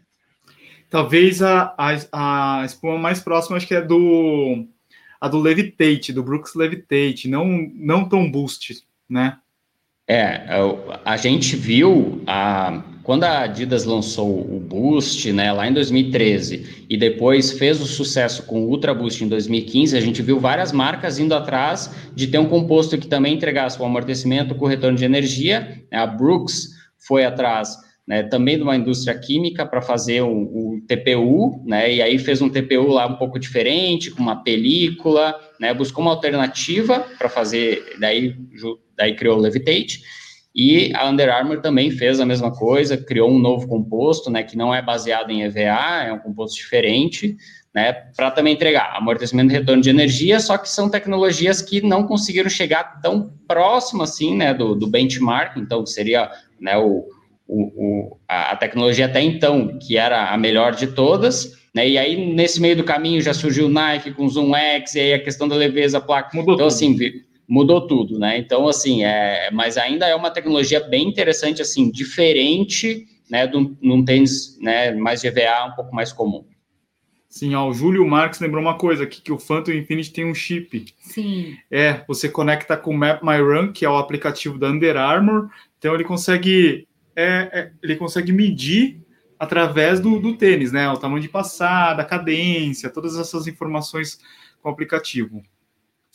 Talvez 0.91 1.41
a, 1.41 1.73
a, 1.79 2.61
a 2.61 2.65
espuma 2.65 2.99
mais 2.99 3.21
próxima 3.21 3.57
acho 3.57 3.69
que 3.69 3.77
é 3.77 3.81
do 3.81 4.67
a 5.21 5.29
do 5.29 5.39
Levitate, 5.39 6.13
do 6.13 6.25
Brooks 6.25 6.57
Levitate, 6.57 7.29
não 7.29 7.47
não 7.73 8.09
tão 8.09 8.29
boost, 8.29 8.83
né? 9.09 9.39
É, 10.09 10.49
a 11.05 11.17
gente 11.17 11.55
viu 11.55 12.21
a 12.27 12.83
quando 13.09 13.25
a 13.25 13.45
Adidas 13.45 13.87
lançou 13.87 14.39
o 14.39 14.61
Boost, 14.61 15.33
né, 15.33 15.51
lá 15.51 15.67
em 15.67 15.73
2013, 15.73 16.85
e 16.91 16.95
depois 16.95 17.53
fez 17.53 17.81
o 17.81 17.87
sucesso 17.87 18.43
com 18.43 18.61
o 18.61 18.69
Ultra 18.69 18.93
Boost 18.93 19.25
em 19.25 19.29
2015, 19.29 19.97
a 19.97 20.01
gente 20.03 20.21
viu 20.21 20.39
várias 20.39 20.73
marcas 20.73 21.19
indo 21.19 21.35
atrás 21.35 21.91
de 22.15 22.27
ter 22.27 22.37
um 22.37 22.45
composto 22.45 22.99
que 22.99 23.07
também 23.07 23.33
entregasse 23.33 23.81
o 23.81 23.85
amortecimento 23.87 24.55
com 24.55 24.67
retorno 24.67 24.99
de 24.99 25.07
energia. 25.07 25.83
A 25.91 26.07
Brooks 26.07 26.69
foi 26.99 27.25
atrás 27.25 27.79
né, 28.07 28.25
também 28.25 28.59
de 28.59 28.63
uma 28.63 28.77
indústria 28.77 29.19
química 29.19 29.65
para 29.65 29.81
fazer 29.81 30.21
o, 30.21 30.29
o, 30.29 30.81
TPU, 30.87 31.63
né, 31.65 31.95
e 31.95 32.03
aí 32.03 32.19
fez 32.19 32.43
um 32.43 32.51
TPU 32.51 32.89
lá 32.89 33.07
um 33.07 33.17
pouco 33.17 33.39
diferente, 33.39 34.11
com 34.11 34.21
uma 34.21 34.43
película, 34.45 35.35
né, 35.59 35.73
buscou 35.73 36.05
uma 36.05 36.11
alternativa 36.11 37.07
para 37.19 37.31
fazer, 37.31 37.97
daí, 37.99 38.37
daí 38.95 39.17
criou 39.17 39.39
o 39.39 39.41
Levitate, 39.41 40.03
e 40.61 40.91
a 40.97 41.09
Under 41.09 41.33
Armour 41.33 41.61
também 41.61 41.89
fez 41.89 42.19
a 42.19 42.27
mesma 42.27 42.51
coisa, 42.51 42.97
criou 42.97 43.31
um 43.31 43.39
novo 43.39 43.69
composto, 43.69 44.29
né, 44.29 44.43
que 44.43 44.57
não 44.57 44.75
é 44.75 44.83
baseado 44.83 45.31
em 45.31 45.45
EVA, 45.45 46.03
é 46.05 46.13
um 46.13 46.19
composto 46.19 46.57
diferente, 46.57 47.37
né, 47.73 47.93
para 47.93 48.33
também 48.33 48.55
entregar 48.55 48.97
amortecimento 48.97 49.53
e 49.53 49.57
retorno 49.57 49.81
de 49.81 49.89
energia, 49.89 50.41
só 50.41 50.59
que 50.59 50.69
são 50.69 50.91
tecnologias 50.91 51.63
que 51.63 51.81
não 51.81 52.03
conseguiram 52.09 52.51
chegar 52.51 53.01
tão 53.01 53.33
próximo 53.47 54.03
assim, 54.03 54.37
né, 54.37 54.53
do, 54.53 54.75
do 54.75 54.89
benchmark, 54.89 55.57
então 55.59 55.87
seria, 55.87 56.29
né, 56.61 56.77
o, 56.77 57.07
o, 57.47 57.63
o, 57.77 58.17
a 58.27 58.57
tecnologia 58.57 59.07
até 59.07 59.23
então, 59.23 59.79
que 59.79 59.97
era 59.97 60.33
a 60.33 60.37
melhor 60.37 60.75
de 60.75 60.89
todas, 60.89 61.57
né, 61.73 61.89
e 61.89 61.97
aí 61.97 62.35
nesse 62.35 62.61
meio 62.61 62.75
do 62.75 62.83
caminho 62.83 63.23
já 63.23 63.33
surgiu 63.33 63.67
o 63.67 63.71
Nike 63.71 64.11
com 64.11 64.25
o 64.25 64.29
Zoom 64.29 64.57
X, 64.57 64.97
e 64.97 65.01
aí 65.01 65.13
a 65.15 65.23
questão 65.23 65.47
da 65.47 65.55
leveza, 65.55 65.99
a 65.99 66.01
placa, 66.01 66.37
mudou 66.37 66.55
então 66.55 66.67
assim, 66.67 66.99
mudou 67.49 67.87
tudo, 67.87 68.19
né? 68.19 68.37
Então, 68.39 68.69
assim, 68.69 69.03
é, 69.03 69.51
mas 69.51 69.79
ainda 69.79 70.07
é 70.07 70.15
uma 70.15 70.31
tecnologia 70.31 70.81
bem 70.81 71.09
interessante, 71.09 71.63
assim, 71.63 71.91
diferente, 71.91 73.07
né, 73.31 73.47
de 73.47 73.57
um, 73.57 74.05
tênis, 74.05 74.59
né, 74.61 74.93
mais 74.93 75.23
GVA, 75.23 75.67
um 75.67 75.75
pouco 75.75 75.95
mais 75.95 76.13
comum. 76.13 76.45
Sim, 77.29 77.55
ó, 77.55 77.69
o 77.69 77.75
Júlio 77.75 78.07
Marques 78.07 78.41
lembrou 78.41 78.63
uma 78.63 78.77
coisa 78.77 79.05
aqui, 79.05 79.21
que 79.21 79.33
o 79.33 79.39
Phantom 79.39 79.73
Infinity 79.73 80.13
tem 80.13 80.25
um 80.25 80.35
chip. 80.35 80.87
Sim. 81.01 81.57
É, 81.71 82.03
você 82.07 82.29
conecta 82.29 82.77
com 82.77 82.91
o 82.91 82.97
Map 82.97 83.23
My 83.23 83.39
Run, 83.39 83.73
que 83.73 83.85
é 83.85 83.91
o 83.91 83.99
aplicativo 83.99 84.59
da 84.59 84.69
Under 84.69 84.97
Armour, 84.97 85.51
então 85.79 85.95
ele 85.95 86.05
consegue, 86.05 86.87
é, 87.15 87.49
é, 87.53 87.73
ele 87.83 87.97
consegue 87.97 88.33
medir 88.33 89.01
através 89.39 90.01
do, 90.01 90.19
do 90.19 90.37
tênis, 90.37 90.73
né, 90.73 90.89
o 90.91 90.97
tamanho 90.97 91.23
de 91.23 91.29
passada, 91.29 92.03
a 92.03 92.05
cadência, 92.05 92.91
todas 92.91 93.17
essas 93.17 93.47
informações 93.47 94.19
com 94.61 94.69
o 94.69 94.73
aplicativo. 94.73 95.43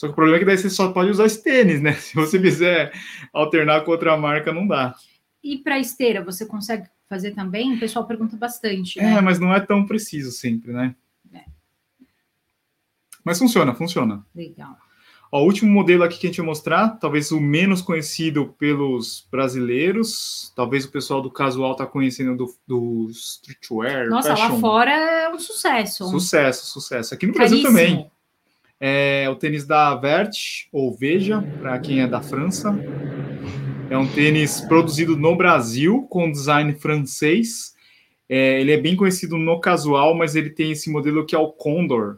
Só 0.04 0.08
que 0.08 0.12
o 0.12 0.16
problema 0.16 0.36
é 0.36 0.40
que 0.40 0.46
daí 0.46 0.58
você 0.58 0.70
só 0.70 0.92
pode 0.92 1.12
usar 1.12 1.26
esse 1.28 1.42
tênis, 1.42 1.82
né? 1.82 1.94
Se 1.96 2.14
você 2.14 2.38
quiser 2.38 2.92
alternar 3.32 3.86
com 3.86 3.92
outra 3.92 4.18
marca, 4.18 4.52
não 4.52 4.68
dá. 4.68 4.94
E 5.42 5.58
para 5.58 5.80
esteira, 5.80 6.22
você 6.22 6.46
consegue 6.46 6.90
fazer 7.08 7.32
também? 7.32 7.74
O 7.74 7.80
pessoal 7.80 8.06
pergunta 8.06 8.36
bastante. 8.36 9.00
Né? 9.00 9.14
É, 9.14 9.22
mas 9.22 9.40
não 9.40 9.54
é 9.54 9.62
tão 9.62 9.86
preciso 9.86 10.30
sempre, 10.32 10.74
né? 10.74 10.94
É. 11.34 11.46
Mas 13.24 13.40
funciona, 13.40 13.74
funciona. 13.74 14.26
Legal. 14.36 14.78
Ó, 15.32 15.42
o 15.42 15.46
último 15.46 15.72
modelo 15.72 16.04
aqui 16.04 16.20
que 16.20 16.28
a 16.28 16.30
gente 16.30 16.42
vai 16.42 16.48
mostrar, 16.48 16.90
talvez 17.00 17.32
o 17.32 17.40
menos 17.40 17.82
conhecido 17.82 18.54
pelos 18.60 19.26
brasileiros, 19.32 20.52
talvez 20.54 20.84
o 20.84 20.92
pessoal 20.92 21.22
do 21.22 21.32
casual 21.32 21.72
está 21.72 21.86
conhecendo 21.86 22.36
do, 22.36 22.54
do 22.68 23.10
streetwear. 23.10 24.10
Nossa, 24.10 24.36
fashion. 24.36 24.54
lá 24.56 24.60
fora 24.60 24.92
é 24.92 25.30
um 25.30 25.40
sucesso. 25.40 26.10
Sucesso, 26.10 26.66
sucesso. 26.66 27.14
Aqui 27.14 27.26
no 27.26 27.34
Caríssimo. 27.34 27.62
Brasil 27.72 27.88
também. 27.88 28.12
É 28.86 29.30
o 29.30 29.36
tênis 29.38 29.66
da 29.66 29.96
Vert, 29.96 30.68
ou 30.70 30.94
Veja, 30.94 31.42
para 31.62 31.80
quem 31.80 32.02
é 32.02 32.08
da 32.08 32.22
França. 32.22 32.78
É 33.90 33.98
um 33.98 34.06
tênis 34.06 34.60
produzido 34.60 35.16
no 35.16 35.38
Brasil, 35.38 36.06
com 36.10 36.30
design 36.30 36.74
francês. 36.74 37.74
É, 38.28 38.60
ele 38.60 38.74
é 38.74 38.78
bem 38.78 38.94
conhecido 38.94 39.38
no 39.38 39.62
casual, 39.62 40.14
mas 40.14 40.36
ele 40.36 40.50
tem 40.50 40.74
esse 40.74 40.90
modelo 40.90 41.26
que 41.26 41.34
é 41.34 41.40
o 41.40 41.54
Condor, 41.54 42.18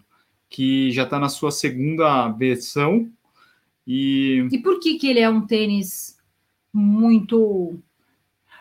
que 0.49 0.89
já 0.89 1.03
está 1.03 1.19
na 1.19 1.29
sua 1.29 1.51
segunda 1.51 2.29
versão. 2.29 3.11
E... 3.85 4.47
e 4.51 4.57
por 4.57 4.79
que, 4.79 4.95
que 4.97 5.07
ele 5.07 5.19
é 5.19 5.29
um 5.29 5.45
tênis 5.45 6.17
muito 6.73 7.79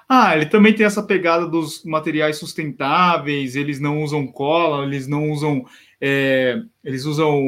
ah, 0.07 0.37
ele 0.37 0.47
também 0.47 0.75
tem 0.75 0.85
essa 0.85 1.03
pegada 1.03 1.47
dos 1.47 1.83
materiais 1.85 2.37
sustentáveis, 2.37 3.57
eles 3.57 3.81
não 3.81 4.03
usam 4.03 4.27
cola, 4.27 4.85
eles 4.85 5.07
não 5.07 5.31
usam 5.31 5.65
é, 6.07 6.61
eles 6.85 7.07
usam. 7.07 7.41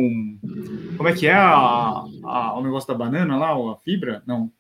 Como 0.97 1.07
é 1.07 1.13
que 1.13 1.27
é 1.27 1.35
a, 1.35 2.03
a, 2.25 2.59
o 2.59 2.63
negócio 2.63 2.89
da 2.89 2.95
banana 2.95 3.37
lá, 3.37 3.53
a 3.53 3.77
fibra? 3.77 4.23
Não. 4.27 4.51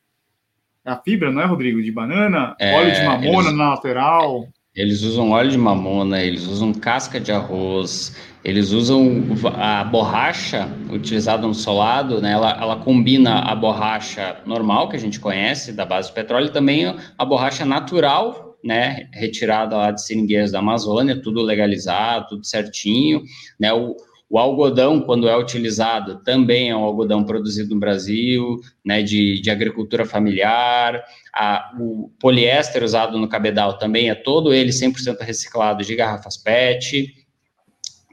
A 0.85 0.97
fibra, 0.97 1.33
não 1.33 1.41
é, 1.41 1.47
Rodrigo? 1.47 1.83
De 1.83 1.91
banana, 1.91 2.55
é, 2.61 2.77
óleo 2.77 2.93
de 2.93 3.03
mamona 3.03 3.49
eles, 3.49 3.59
na 3.59 3.71
lateral. 3.71 4.49
Eles 4.75 5.01
usam 5.01 5.31
óleo 5.31 5.51
de 5.51 5.57
mamona, 5.57 6.23
eles 6.23 6.47
usam 6.47 6.75
casca 6.75 7.19
de 7.19 7.33
arroz, 7.33 8.15
eles 8.45 8.71
usam 8.71 9.23
a 9.55 9.83
borracha 9.85 10.69
utilizada 10.91 11.47
no 11.47 11.55
solado, 11.55 12.21
né? 12.21 12.33
Ela, 12.33 12.51
ela 12.61 12.77
combina 12.77 13.41
a 13.41 13.55
borracha 13.55 14.37
normal 14.45 14.91
que 14.91 14.97
a 14.97 15.01
gente 15.01 15.19
conhece 15.19 15.73
da 15.73 15.87
base 15.87 16.09
de 16.09 16.15
petróleo 16.15 16.49
e 16.49 16.53
também 16.53 16.95
a 17.17 17.25
borracha 17.25 17.65
natural 17.65 18.46
né, 18.67 19.09
retirada 19.13 19.77
lá 19.77 19.91
de 19.93 20.05
seringueiras 20.05 20.51
da 20.51 20.59
Amazônia, 20.59 21.21
tudo 21.23 21.41
legalizado, 21.41 22.27
tudo 22.31 22.45
certinho, 22.45 23.23
né, 23.59 23.73
o, 23.73 23.97
o 24.29 24.39
algodão, 24.39 25.01
quando 25.01 25.29
é 25.29 25.37
utilizado, 25.37 26.23
também 26.25 26.71
é 26.71 26.77
um 26.77 26.83
algodão 26.83 27.25
produzido 27.25 27.75
no 27.75 27.81
Brasil, 27.81 28.61
né, 28.85 29.03
de, 29.03 29.41
de 29.41 29.51
agricultura 29.51 30.05
familiar. 30.05 31.03
A, 31.33 31.73
o 31.79 32.11
poliéster 32.19 32.83
usado 32.83 33.19
no 33.19 33.29
cabedal 33.29 33.79
também 33.79 34.11
é 34.11 34.15
todo 34.15 34.53
ele 34.53 34.71
100% 34.71 35.21
reciclado 35.21 35.85
de 35.85 35.95
garrafas 35.95 36.37
PET 36.37 37.26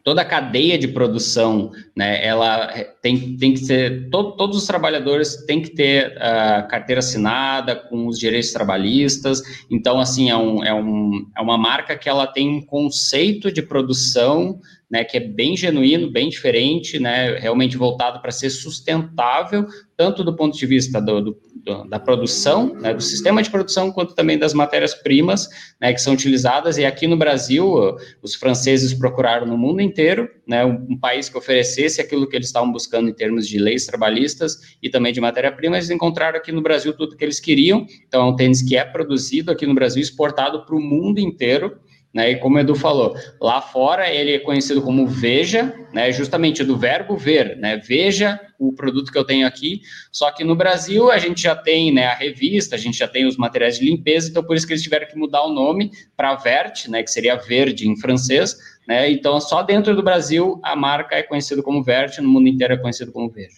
toda 0.03 0.21
a 0.21 0.25
cadeia 0.25 0.77
de 0.77 0.87
produção, 0.87 1.71
né, 1.95 2.23
ela 2.25 2.67
tem, 3.01 3.37
tem 3.37 3.53
que 3.53 3.59
ser, 3.59 4.09
to, 4.09 4.33
todos 4.33 4.57
os 4.57 4.67
trabalhadores 4.67 5.45
têm 5.45 5.61
que 5.61 5.69
ter 5.69 6.17
uh, 6.17 6.67
carteira 6.67 6.99
assinada 6.99 7.75
com 7.75 8.07
os 8.07 8.19
direitos 8.19 8.51
trabalhistas, 8.51 9.41
então, 9.71 9.99
assim, 9.99 10.29
é, 10.29 10.35
um, 10.35 10.63
é, 10.63 10.73
um, 10.73 11.25
é 11.37 11.41
uma 11.41 11.57
marca 11.57 11.97
que 11.97 12.09
ela 12.09 12.27
tem 12.27 12.49
um 12.49 12.61
conceito 12.61 13.51
de 13.51 13.61
produção, 13.61 14.59
né, 14.91 15.03
que 15.03 15.17
é 15.17 15.21
bem 15.21 15.55
genuíno, 15.55 16.11
bem 16.11 16.29
diferente, 16.29 16.99
né, 16.99 17.37
realmente 17.39 17.77
voltado 17.77 18.21
para 18.21 18.31
ser 18.31 18.49
sustentável, 18.49 19.65
tanto 19.95 20.23
do 20.23 20.35
ponto 20.35 20.57
de 20.57 20.65
vista 20.65 21.01
do, 21.01 21.21
do, 21.55 21.83
da 21.87 21.99
produção, 21.99 22.73
né, 22.75 22.93
do 22.93 23.01
sistema 23.01 23.41
de 23.41 23.49
produção, 23.49 23.91
quanto 23.91 24.15
também 24.15 24.37
das 24.37 24.53
matérias-primas 24.53 25.47
né, 25.79 25.93
que 25.93 26.01
são 26.01 26.13
utilizadas. 26.13 26.77
E 26.77 26.85
aqui 26.85 27.07
no 27.07 27.17
Brasil, 27.17 27.95
os 28.21 28.35
franceses 28.35 28.93
procuraram 28.93 29.45
no 29.45 29.57
mundo 29.57 29.81
inteiro 29.81 30.29
né, 30.47 30.65
um, 30.65 30.85
um, 30.89 30.99
país 30.99 31.29
que 31.29 31.37
oferecesse 31.37 32.01
aquilo 32.01 32.27
que 32.27 32.35
eles 32.35 32.47
estavam 32.47 32.71
buscando 32.71 33.09
em 33.09 33.13
termos 33.13 33.47
de 33.47 33.59
leis 33.59 33.85
trabalhistas 33.85 34.77
e 34.81 34.89
também 34.89 35.13
de 35.13 35.21
matéria-prima. 35.21 35.77
Eles 35.77 35.89
encontraram 35.89 36.37
aqui 36.37 36.51
no 36.51 36.61
Brasil 36.61 36.93
tudo 36.93 37.15
que 37.15 37.23
eles 37.23 37.39
queriam. 37.39 37.85
Então, 38.07 38.27
é 38.27 38.31
um 38.31 38.35
tênis 38.35 38.61
que 38.61 38.75
é 38.75 38.83
produzido 38.83 39.51
aqui 39.51 39.65
no 39.65 39.73
Brasil, 39.75 40.01
exportado 40.01 40.65
para 40.65 40.75
o 40.75 40.81
mundo 40.81 41.19
inteiro. 41.19 41.77
Né, 42.13 42.29
e 42.29 42.35
como 42.35 42.57
o 42.57 42.59
Edu 42.59 42.75
falou, 42.75 43.15
lá 43.41 43.59
fora 43.59 44.07
ele 44.07 44.33
é 44.33 44.39
conhecido 44.39 44.83
como 44.83 45.07
veja, 45.07 45.73
né, 45.91 46.11
justamente 46.11 46.63
do 46.63 46.77
verbo 46.77 47.17
ver, 47.17 47.57
né, 47.57 47.77
veja 47.77 48.39
o 48.59 48.71
produto 48.71 49.11
que 49.11 49.17
eu 49.17 49.25
tenho 49.25 49.47
aqui, 49.47 49.81
só 50.11 50.29
que 50.29 50.43
no 50.43 50.55
Brasil 50.55 51.09
a 51.09 51.17
gente 51.17 51.41
já 51.41 51.55
tem 51.55 51.91
né, 51.91 52.05
a 52.05 52.13
revista, 52.13 52.75
a 52.75 52.77
gente 52.77 52.99
já 52.99 53.07
tem 53.07 53.25
os 53.25 53.35
materiais 53.35 53.79
de 53.79 53.85
limpeza, 53.85 54.29
então 54.29 54.43
por 54.43 54.55
isso 54.55 54.67
que 54.67 54.73
eles 54.73 54.83
tiveram 54.83 55.07
que 55.07 55.17
mudar 55.17 55.43
o 55.43 55.51
nome 55.51 55.89
para 56.15 56.35
Vert, 56.35 56.87
né, 56.87 57.01
que 57.01 57.09
seria 57.09 57.35
verde 57.35 57.89
em 57.89 57.97
francês, 57.99 58.55
né, 58.87 59.09
então 59.09 59.41
só 59.41 59.63
dentro 59.63 59.95
do 59.95 60.03
Brasil 60.03 60.59
a 60.61 60.75
marca 60.75 61.15
é 61.15 61.23
conhecida 61.23 61.63
como 61.63 61.83
Vert, 61.83 62.19
no 62.19 62.29
mundo 62.29 62.47
inteiro 62.47 62.75
é 62.75 62.77
conhecido 62.77 63.11
como 63.11 63.27
Veja. 63.27 63.57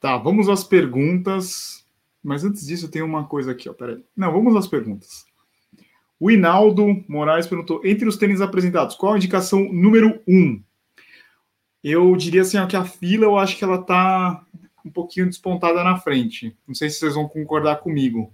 Tá, 0.00 0.16
vamos 0.16 0.48
às 0.48 0.64
perguntas, 0.64 1.84
mas 2.22 2.42
antes 2.42 2.66
disso 2.66 2.88
tenho 2.88 3.04
uma 3.04 3.26
coisa 3.26 3.52
aqui, 3.52 3.68
ó, 3.68 3.74
peraí. 3.74 4.02
Não, 4.16 4.32
vamos 4.32 4.56
às 4.56 4.66
perguntas. 4.66 5.27
O 6.20 6.30
Inaldo 6.30 7.04
Moraes 7.08 7.46
perguntou: 7.46 7.80
entre 7.84 8.08
os 8.08 8.16
tênis 8.16 8.40
apresentados, 8.40 8.96
qual 8.96 9.14
a 9.14 9.16
indicação 9.16 9.72
número 9.72 10.20
um? 10.26 10.60
Eu 11.82 12.16
diria 12.16 12.42
assim, 12.42 12.58
ó, 12.58 12.66
que 12.66 12.76
a 12.76 12.84
fila 12.84 13.24
eu 13.24 13.38
acho 13.38 13.56
que 13.56 13.62
ela 13.62 13.82
tá 13.82 14.44
um 14.84 14.90
pouquinho 14.90 15.26
despontada 15.26 15.84
na 15.84 15.96
frente. 15.96 16.56
Não 16.66 16.74
sei 16.74 16.90
se 16.90 16.98
vocês 16.98 17.14
vão 17.14 17.28
concordar 17.28 17.76
comigo, 17.76 18.32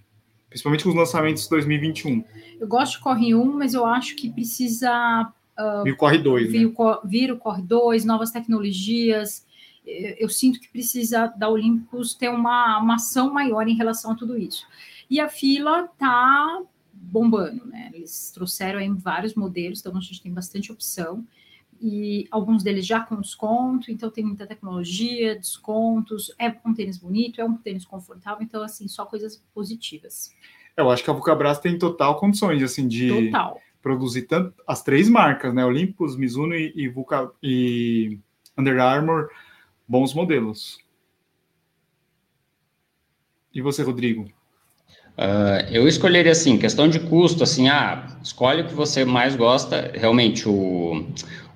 principalmente 0.48 0.84
com 0.84 0.90
os 0.90 0.96
lançamentos 0.96 1.42
de 1.44 1.50
2021. 1.50 2.24
Eu 2.58 2.66
gosto 2.66 2.92
de 2.92 3.00
Corre 3.00 3.34
1, 3.34 3.58
mas 3.58 3.74
eu 3.74 3.84
acho 3.84 4.16
que 4.16 4.32
precisa. 4.32 5.30
Uh, 5.58 5.84
vir 5.84 5.92
o 5.92 5.96
Corre 5.96 6.18
2. 6.18 6.50
Vir, 6.50 6.66
né? 6.66 6.74
vir 7.04 7.32
o 7.32 7.38
Corre 7.38 7.62
2, 7.62 8.04
novas 8.04 8.30
tecnologias. 8.30 9.46
Eu, 9.84 10.14
eu 10.20 10.28
sinto 10.30 10.58
que 10.58 10.68
precisa 10.68 11.26
da 11.36 11.48
Olympus 11.50 12.14
ter 12.14 12.30
uma, 12.30 12.78
uma 12.78 12.94
ação 12.94 13.32
maior 13.32 13.68
em 13.68 13.76
relação 13.76 14.12
a 14.12 14.14
tudo 14.14 14.38
isso. 14.38 14.66
E 15.10 15.20
a 15.20 15.28
fila 15.28 15.86
tá 15.98 16.62
bombando, 17.04 17.66
né? 17.66 17.90
Eles 17.92 18.30
trouxeram 18.32 18.78
aí 18.78 18.88
vários 18.90 19.34
modelos, 19.34 19.80
então 19.80 19.96
a 19.96 20.00
gente 20.00 20.22
tem 20.22 20.32
bastante 20.32 20.72
opção 20.72 21.26
e 21.80 22.26
alguns 22.30 22.62
deles 22.62 22.86
já 22.86 23.00
com 23.00 23.20
desconto, 23.20 23.90
então 23.90 24.10
tem 24.10 24.24
muita 24.24 24.46
tecnologia, 24.46 25.36
descontos, 25.36 26.34
é 26.38 26.54
um 26.64 26.72
tênis 26.72 26.96
bonito, 26.96 27.40
é 27.40 27.44
um 27.44 27.56
tênis 27.56 27.84
confortável, 27.84 28.42
então 28.42 28.62
assim, 28.62 28.88
só 28.88 29.04
coisas 29.04 29.42
positivas. 29.52 30.34
Eu 30.76 30.90
acho 30.90 31.04
que 31.04 31.10
a 31.10 31.12
Vulcabras 31.12 31.58
tem 31.58 31.78
total 31.78 32.18
condições 32.18 32.62
assim 32.62 32.88
de 32.88 33.26
total. 33.26 33.60
produzir 33.82 34.22
tanto 34.22 34.54
as 34.66 34.82
três 34.82 35.08
marcas, 35.08 35.54
né, 35.54 35.64
Olympus, 35.64 36.16
Mizuno 36.16 36.54
e, 36.54 36.72
e, 36.74 36.88
Vulca, 36.88 37.30
e 37.42 38.18
Under 38.56 38.80
Armour, 38.80 39.28
bons 39.86 40.14
modelos. 40.14 40.78
E 43.52 43.60
você, 43.60 43.82
Rodrigo? 43.82 44.28
Uh, 45.16 45.70
eu 45.70 45.86
escolheria 45.86 46.32
assim, 46.32 46.58
questão 46.58 46.88
de 46.88 46.98
custo, 46.98 47.44
assim, 47.44 47.68
ah, 47.68 48.06
escolhe 48.22 48.62
o 48.62 48.66
que 48.66 48.74
você 48.74 49.04
mais 49.04 49.36
gosta. 49.36 49.92
Realmente, 49.94 50.48
o, 50.48 51.06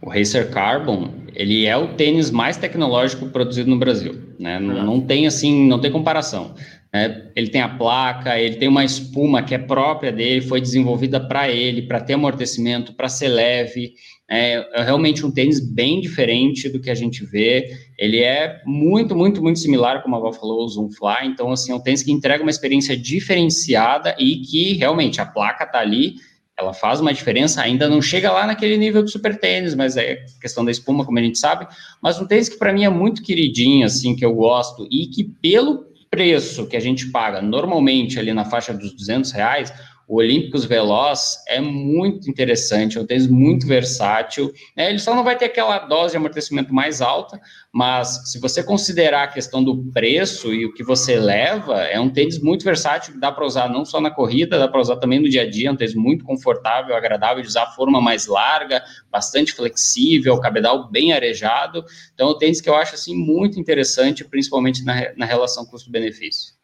o 0.00 0.08
Racer 0.08 0.50
Carbon, 0.50 1.12
ele 1.34 1.66
é 1.66 1.76
o 1.76 1.94
tênis 1.94 2.30
mais 2.30 2.56
tecnológico 2.56 3.28
produzido 3.28 3.70
no 3.70 3.78
Brasil, 3.78 4.14
né? 4.38 4.58
Não, 4.58 4.84
não 4.84 5.00
tem 5.00 5.26
assim, 5.26 5.66
não 5.66 5.80
tem 5.80 5.90
comparação. 5.90 6.54
Né? 6.92 7.30
Ele 7.36 7.48
tem 7.48 7.60
a 7.60 7.68
placa, 7.68 8.38
ele 8.38 8.56
tem 8.56 8.68
uma 8.68 8.84
espuma 8.84 9.42
que 9.42 9.54
é 9.54 9.58
própria 9.58 10.10
dele, 10.10 10.40
foi 10.40 10.60
desenvolvida 10.60 11.20
para 11.20 11.48
ele, 11.48 11.82
para 11.82 12.00
ter 12.00 12.14
amortecimento, 12.14 12.94
para 12.94 13.08
ser 13.08 13.28
leve. 13.28 13.94
É, 14.30 14.80
é, 14.80 14.82
realmente 14.82 15.24
um 15.24 15.30
tênis 15.30 15.58
bem 15.58 16.02
diferente 16.02 16.68
do 16.68 16.80
que 16.80 16.90
a 16.90 16.94
gente 16.94 17.24
vê. 17.24 17.70
Ele 17.98 18.18
é 18.18 18.60
muito, 18.66 19.16
muito, 19.16 19.42
muito 19.42 19.58
similar, 19.58 20.02
como 20.02 20.16
a 20.16 20.18
Val 20.18 20.32
falou, 20.32 20.60
ao 20.62 20.68
Zoom 20.68 20.90
Fly. 20.90 21.26
Então, 21.26 21.50
assim, 21.50 21.72
é 21.72 21.74
um 21.74 21.80
tênis 21.80 22.02
que 22.02 22.12
entrega 22.12 22.42
uma 22.42 22.50
experiência 22.50 22.96
diferenciada 22.96 24.14
e 24.18 24.36
que 24.36 24.74
realmente 24.74 25.20
a 25.20 25.26
placa 25.26 25.64
está 25.64 25.78
ali, 25.78 26.16
ela 26.58 26.74
faz 26.74 27.00
uma 27.00 27.14
diferença. 27.14 27.62
Ainda 27.62 27.88
não 27.88 28.02
chega 28.02 28.32
lá 28.32 28.46
naquele 28.46 28.76
nível 28.76 29.02
de 29.02 29.10
super 29.12 29.38
tênis, 29.38 29.74
mas 29.74 29.96
é 29.96 30.24
questão 30.40 30.64
da 30.64 30.70
espuma, 30.70 31.04
como 31.04 31.18
a 31.18 31.22
gente 31.22 31.38
sabe. 31.38 31.68
Mas 32.02 32.20
um 32.20 32.26
tênis 32.26 32.48
que 32.48 32.58
para 32.58 32.72
mim 32.72 32.84
é 32.84 32.88
muito 32.88 33.22
queridinho, 33.22 33.86
assim, 33.86 34.16
que 34.16 34.24
eu 34.24 34.34
gosto 34.34 34.86
e 34.90 35.06
que 35.06 35.22
pelo 35.24 35.86
preço 36.10 36.66
que 36.66 36.76
a 36.76 36.80
gente 36.80 37.10
paga 37.10 37.40
normalmente 37.40 38.18
ali 38.18 38.32
na 38.32 38.44
faixa 38.44 38.72
dos 38.72 38.92
200 38.92 39.30
reais, 39.30 39.72
o 40.08 40.16
Olímpicos 40.16 40.64
Veloz 40.64 41.44
é 41.46 41.60
muito 41.60 42.30
interessante, 42.30 42.96
é 42.96 43.00
um 43.00 43.06
tênis 43.06 43.26
muito 43.26 43.66
versátil. 43.66 44.50
Né? 44.74 44.88
Ele 44.88 44.98
só 44.98 45.14
não 45.14 45.22
vai 45.22 45.36
ter 45.36 45.44
aquela 45.44 45.80
dose 45.80 46.12
de 46.12 46.16
amortecimento 46.16 46.72
mais 46.72 47.02
alta, 47.02 47.38
mas 47.70 48.32
se 48.32 48.40
você 48.40 48.62
considerar 48.62 49.24
a 49.24 49.28
questão 49.28 49.62
do 49.62 49.76
preço 49.92 50.54
e 50.54 50.64
o 50.64 50.72
que 50.72 50.82
você 50.82 51.20
leva, 51.20 51.82
é 51.82 52.00
um 52.00 52.08
tênis 52.08 52.38
muito 52.38 52.64
versátil 52.64 53.12
que 53.12 53.20
dá 53.20 53.30
para 53.30 53.44
usar 53.44 53.68
não 53.68 53.84
só 53.84 54.00
na 54.00 54.10
corrida, 54.10 54.58
dá 54.58 54.66
para 54.66 54.80
usar 54.80 54.96
também 54.96 55.20
no 55.20 55.28
dia 55.28 55.42
a 55.42 55.50
dia. 55.50 55.68
É 55.68 55.72
um 55.72 55.76
tênis 55.76 55.94
muito 55.94 56.24
confortável, 56.24 56.96
agradável 56.96 57.42
de 57.42 57.48
usar, 57.48 57.66
forma 57.76 58.00
mais 58.00 58.26
larga, 58.26 58.82
bastante 59.10 59.52
flexível, 59.52 60.40
cabedal 60.40 60.90
bem 60.90 61.12
arejado. 61.12 61.84
Então, 62.14 62.28
é 62.28 62.30
um 62.30 62.38
tênis 62.38 62.62
que 62.62 62.70
eu 62.70 62.74
acho 62.74 62.94
assim 62.94 63.14
muito 63.14 63.60
interessante, 63.60 64.24
principalmente 64.24 64.82
na, 64.82 65.12
na 65.14 65.26
relação 65.26 65.66
custo-benefício. 65.66 66.57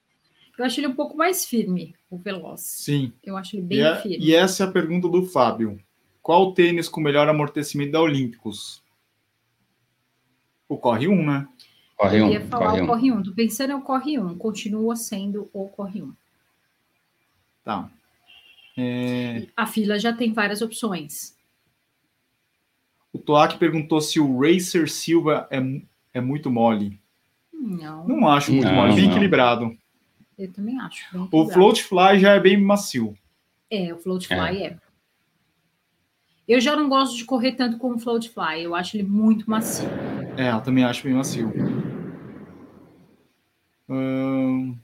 Eu 0.59 0.65
acho 0.65 0.81
ele 0.81 0.87
um 0.87 0.95
pouco 0.95 1.17
mais 1.17 1.45
firme, 1.45 1.95
o 2.09 2.17
Veloz. 2.17 2.61
Sim. 2.61 3.13
Eu 3.23 3.37
acho 3.37 3.57
ele 3.57 3.63
bem 3.63 3.81
e 3.81 3.97
firme. 3.97 4.19
E 4.25 4.35
essa 4.35 4.65
é 4.65 4.67
a 4.67 4.71
pergunta 4.71 5.09
do 5.09 5.25
Fábio. 5.25 5.81
Qual 6.23 6.49
o 6.49 6.55
tênis 6.55 6.89
com 6.89 7.01
melhor 7.01 7.29
amortecimento 7.29 7.93
da 7.93 8.01
Olímpicos? 8.01 8.83
O 10.69 10.79
Corre 10.79 11.09
1, 11.09 11.27
né? 11.27 11.49
Corre 11.97 12.23
1. 12.23 12.27
Eu 12.27 12.33
ia 12.33 12.41
falar 12.47 12.71
corre 12.71 12.83
o 12.83 12.87
Corre 12.87 13.13
1. 13.13 13.23
Tô 13.25 13.33
pensando 13.33 13.73
é 13.73 13.77
o 13.77 13.83
Corre 13.83 14.19
1. 14.19 14.39
Continua 14.39 14.97
sendo 14.97 15.51
o 15.53 15.69
Corre 15.69 16.03
1. 16.03 16.13
Tá. 17.65 17.91
É... 18.77 19.47
A 19.57 19.67
fila 19.67 19.99
já 19.99 20.13
tem 20.13 20.33
várias 20.33 20.63
opções. 20.63 21.37
O 23.13 23.19
Toak 23.19 23.59
perguntou 23.59 24.01
se 24.01 24.19
o 24.19 24.41
Racer 24.41 24.91
Silva 24.91 25.47
é, 25.51 25.61
é 26.13 26.21
muito 26.21 26.51
mole. 26.51 26.99
Não. 27.53 28.07
Não 28.07 28.29
acho 28.29 28.53
muito 28.53 28.67
não, 28.67 28.75
mole, 28.75 28.95
bem 28.95 29.11
equilibrado. 29.11 29.77
Eu 30.39 30.53
também 30.53 30.79
acho. 30.81 31.05
O 31.31 31.49
float 31.49 31.83
fly 31.85 32.19
já 32.19 32.33
é 32.33 32.41
bem 32.41 32.61
macio. 32.61 33.17
É, 33.71 33.93
o 33.93 33.99
float 33.99 34.27
fly 34.27 34.63
é. 34.63 34.67
é. 34.67 34.79
Eu 36.47 36.61
já 36.61 36.77
não 36.77 36.89
gosto 36.89 37.17
de 37.17 37.25
correr 37.25 37.53
tanto 37.53 37.79
como 37.79 37.97
o 37.97 37.99
float 37.99 38.29
fly. 38.29 38.63
Eu 38.63 38.75
acho 38.75 38.97
ele 38.97 39.05
muito 39.05 39.49
macio. 39.49 39.89
É, 40.37 40.51
eu 40.51 40.61
também 40.61 40.85
acho 40.85 41.03
bem 41.03 41.15
macio. 41.15 41.53
Hum... 43.89 44.77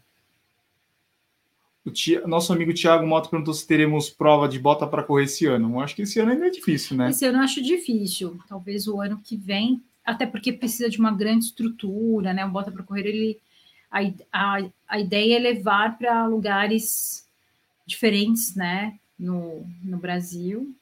O 1.84 1.90
tia... 1.90 2.26
Nosso 2.26 2.52
amigo 2.52 2.72
Thiago 2.72 3.06
Moto 3.06 3.30
perguntou 3.30 3.52
se 3.52 3.66
teremos 3.66 4.10
prova 4.10 4.48
de 4.48 4.58
bota 4.58 4.86
para 4.86 5.02
correr 5.02 5.24
esse 5.24 5.46
ano. 5.46 5.74
Eu 5.74 5.80
acho 5.80 5.94
que 5.94 6.02
esse 6.02 6.20
ano 6.20 6.32
ainda 6.32 6.46
é 6.46 6.50
difícil, 6.50 6.96
né? 6.96 7.10
Esse 7.10 7.26
ano 7.26 7.38
eu 7.38 7.42
acho 7.42 7.62
difícil. 7.62 8.38
Talvez 8.48 8.86
o 8.86 9.00
ano 9.00 9.20
que 9.22 9.36
vem. 9.36 9.82
até 10.04 10.26
porque 10.26 10.52
precisa 10.52 10.88
de 10.88 10.98
uma 10.98 11.12
grande 11.12 11.46
estrutura, 11.46 12.32
né? 12.32 12.44
O 12.44 12.50
Bota 12.50 12.70
para 12.70 12.82
Correr, 12.82 13.06
ele, 13.06 13.38
a, 13.90 14.00
a, 14.32 14.64
a 14.88 15.00
ideia 15.00 15.36
é 15.36 15.38
levar 15.38 15.98
para 15.98 16.26
lugares 16.26 17.26
diferentes, 17.86 18.54
né? 18.54 18.98
No, 19.18 19.66
no 19.82 19.98
Brasil. 19.98 20.74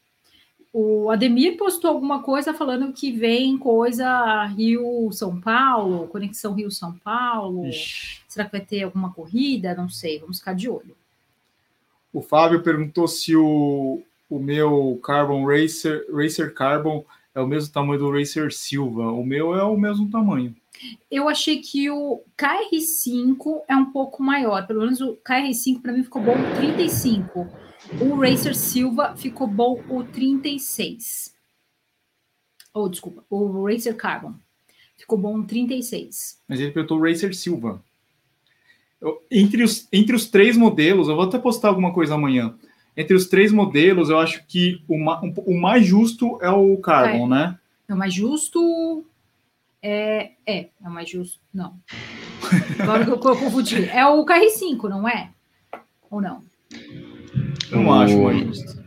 O 0.72 1.10
Ademir 1.10 1.56
postou 1.56 1.90
alguma 1.90 2.22
coisa 2.22 2.52
falando 2.52 2.92
que 2.92 3.10
vem 3.10 3.56
coisa 3.58 4.44
Rio-São 4.44 5.40
Paulo, 5.40 6.06
conexão 6.08 6.52
Rio-São 6.52 6.92
Paulo. 6.98 7.66
Ixi. 7.66 8.20
Será 8.28 8.44
que 8.44 8.52
vai 8.52 8.60
ter 8.60 8.82
alguma 8.82 9.12
corrida? 9.12 9.74
Não 9.74 9.88
sei, 9.88 10.18
vamos 10.18 10.38
ficar 10.38 10.52
de 10.52 10.68
olho. 10.68 10.94
O 12.12 12.20
Fábio 12.20 12.62
perguntou 12.62 13.08
se 13.08 13.34
o, 13.34 14.02
o 14.28 14.38
meu 14.38 15.00
Carbon 15.02 15.46
Racer, 15.46 16.06
Racer 16.14 16.54
Carbon 16.54 17.04
é 17.34 17.40
o 17.40 17.46
mesmo 17.46 17.72
tamanho 17.72 17.98
do 17.98 18.10
Racer 18.10 18.52
Silva. 18.52 19.10
O 19.10 19.24
meu 19.24 19.54
é 19.56 19.62
o 19.62 19.76
mesmo 19.76 20.10
tamanho. 20.10 20.54
Eu 21.10 21.28
achei 21.28 21.60
que 21.60 21.90
o 21.90 22.22
KR5 22.36 23.62
é 23.68 23.76
um 23.76 23.90
pouco 23.90 24.22
maior. 24.22 24.66
Pelo 24.66 24.80
menos 24.80 25.00
o 25.00 25.16
KR5 25.16 25.82
para 25.82 25.92
mim 25.92 26.04
ficou 26.04 26.22
bom 26.22 26.36
35. 26.56 27.48
O 28.00 28.20
Racer 28.20 28.54
Silva 28.54 29.16
ficou 29.16 29.46
bom 29.46 29.82
o 29.88 30.04
36. 30.04 31.34
Ou, 32.74 32.84
oh, 32.84 32.88
desculpa, 32.88 33.24
o 33.30 33.64
Racer 33.66 33.96
Carbon. 33.96 34.34
Ficou 34.96 35.16
bom 35.16 35.38
o 35.38 35.44
36. 35.44 36.40
Mas 36.46 36.60
ele 36.60 36.72
perguntou 36.72 36.98
o 36.98 37.02
Racer 37.02 37.34
Silva. 37.34 37.82
Eu, 39.00 39.22
entre, 39.30 39.62
os, 39.62 39.88
entre 39.92 40.14
os 40.14 40.26
três 40.26 40.56
modelos, 40.56 41.08
eu 41.08 41.14
vou 41.14 41.24
até 41.24 41.38
postar 41.38 41.68
alguma 41.68 41.92
coisa 41.92 42.14
amanhã. 42.14 42.54
Entre 42.96 43.14
os 43.14 43.26
três 43.26 43.52
modelos, 43.52 44.10
eu 44.10 44.18
acho 44.18 44.44
que 44.46 44.82
o, 44.88 44.96
um, 44.96 45.34
o 45.46 45.60
mais 45.60 45.86
justo 45.86 46.38
é 46.42 46.50
o 46.50 46.76
Carbon, 46.78 47.26
é. 47.26 47.28
né? 47.28 47.58
É 47.88 47.94
o 47.94 47.96
mais 47.96 48.12
justo. 48.12 49.04
É, 49.82 50.32
é, 50.46 50.58
é 50.82 50.88
o 50.88 50.90
mais 50.90 51.08
justo. 51.08 51.40
Não. 51.52 51.74
Agora 52.78 53.04
que 53.04 53.10
eu, 53.10 53.14
eu 53.14 53.36
confundi. 53.36 53.88
É 53.88 54.04
o 54.06 54.24
KR5, 54.24 54.88
não 54.88 55.08
é? 55.08 55.30
Ou 56.10 56.20
não? 56.20 56.42
Eu 57.70 57.80
não 57.80 57.88
o, 57.88 57.92
acho 57.94 58.18
mais 58.18 58.38
justo. 58.38 58.78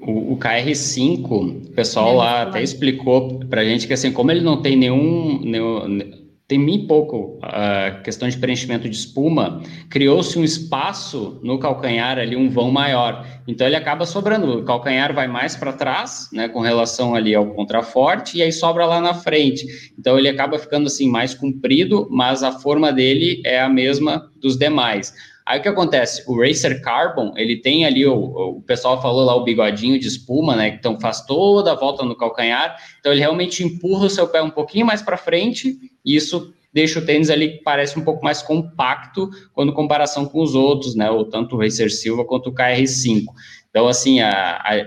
O, 0.00 0.32
o 0.32 0.38
KR5, 0.38 1.30
o 1.30 1.70
pessoal 1.72 2.14
é, 2.14 2.16
lá 2.16 2.42
até 2.42 2.62
explicou 2.62 3.40
para 3.40 3.60
a 3.60 3.64
gente 3.64 3.86
que 3.86 3.92
assim, 3.92 4.12
como 4.12 4.30
ele 4.30 4.40
não 4.40 4.62
tem 4.62 4.76
nenhum, 4.76 5.40
nenhum 5.40 6.27
tem 6.48 6.64
bem 6.64 6.86
pouco 6.86 7.38
a 7.42 8.00
questão 8.02 8.26
de 8.26 8.38
preenchimento 8.38 8.88
de 8.88 8.96
espuma, 8.96 9.62
criou-se 9.90 10.38
um 10.38 10.42
espaço 10.42 11.38
no 11.42 11.58
calcanhar 11.58 12.18
ali, 12.18 12.34
um 12.34 12.48
vão 12.48 12.70
maior. 12.70 13.26
Então 13.46 13.66
ele 13.66 13.76
acaba 13.76 14.06
sobrando, 14.06 14.60
o 14.60 14.64
calcanhar 14.64 15.12
vai 15.12 15.28
mais 15.28 15.54
para 15.54 15.74
trás, 15.74 16.30
né, 16.32 16.48
com 16.48 16.60
relação 16.60 17.14
ali 17.14 17.34
ao 17.34 17.50
contraforte, 17.50 18.38
e 18.38 18.42
aí 18.42 18.50
sobra 18.50 18.86
lá 18.86 18.98
na 18.98 19.12
frente. 19.12 19.92
Então 19.98 20.18
ele 20.18 20.28
acaba 20.28 20.58
ficando 20.58 20.86
assim 20.86 21.06
mais 21.06 21.34
comprido, 21.34 22.08
mas 22.10 22.42
a 22.42 22.52
forma 22.52 22.90
dele 22.90 23.42
é 23.44 23.60
a 23.60 23.68
mesma 23.68 24.30
dos 24.40 24.56
demais. 24.56 25.12
Aí 25.48 25.60
o 25.60 25.62
que 25.62 25.68
acontece? 25.68 26.22
O 26.26 26.38
Racer 26.38 26.82
Carbon, 26.82 27.32
ele 27.34 27.56
tem 27.56 27.86
ali, 27.86 28.04
o, 28.04 28.58
o 28.58 28.60
pessoal 28.60 29.00
falou 29.00 29.24
lá, 29.24 29.34
o 29.34 29.44
bigodinho 29.44 29.98
de 29.98 30.06
espuma, 30.06 30.54
né? 30.54 30.68
Então 30.68 31.00
faz 31.00 31.22
toda 31.24 31.72
a 31.72 31.74
volta 31.74 32.04
no 32.04 32.14
calcanhar. 32.14 32.76
Então 33.00 33.10
ele 33.10 33.22
realmente 33.22 33.64
empurra 33.64 34.04
o 34.04 34.10
seu 34.10 34.28
pé 34.28 34.42
um 34.42 34.50
pouquinho 34.50 34.84
mais 34.84 35.00
para 35.00 35.16
frente, 35.16 35.78
e 36.04 36.14
isso 36.14 36.52
deixa 36.70 36.98
o 36.98 37.06
tênis 37.06 37.30
ali 37.30 37.52
que 37.52 37.62
parece 37.62 37.98
um 37.98 38.04
pouco 38.04 38.22
mais 38.22 38.42
compacto 38.42 39.30
quando 39.54 39.72
comparação 39.72 40.26
com 40.26 40.42
os 40.42 40.54
outros, 40.54 40.94
né? 40.94 41.10
Ou 41.10 41.24
tanto 41.24 41.56
o 41.56 41.58
Racer 41.58 41.90
Silva 41.90 42.26
quanto 42.26 42.50
o 42.50 42.54
KR5. 42.54 43.24
Então, 43.70 43.88
assim, 43.88 44.20
a, 44.20 44.56
a 44.56 44.86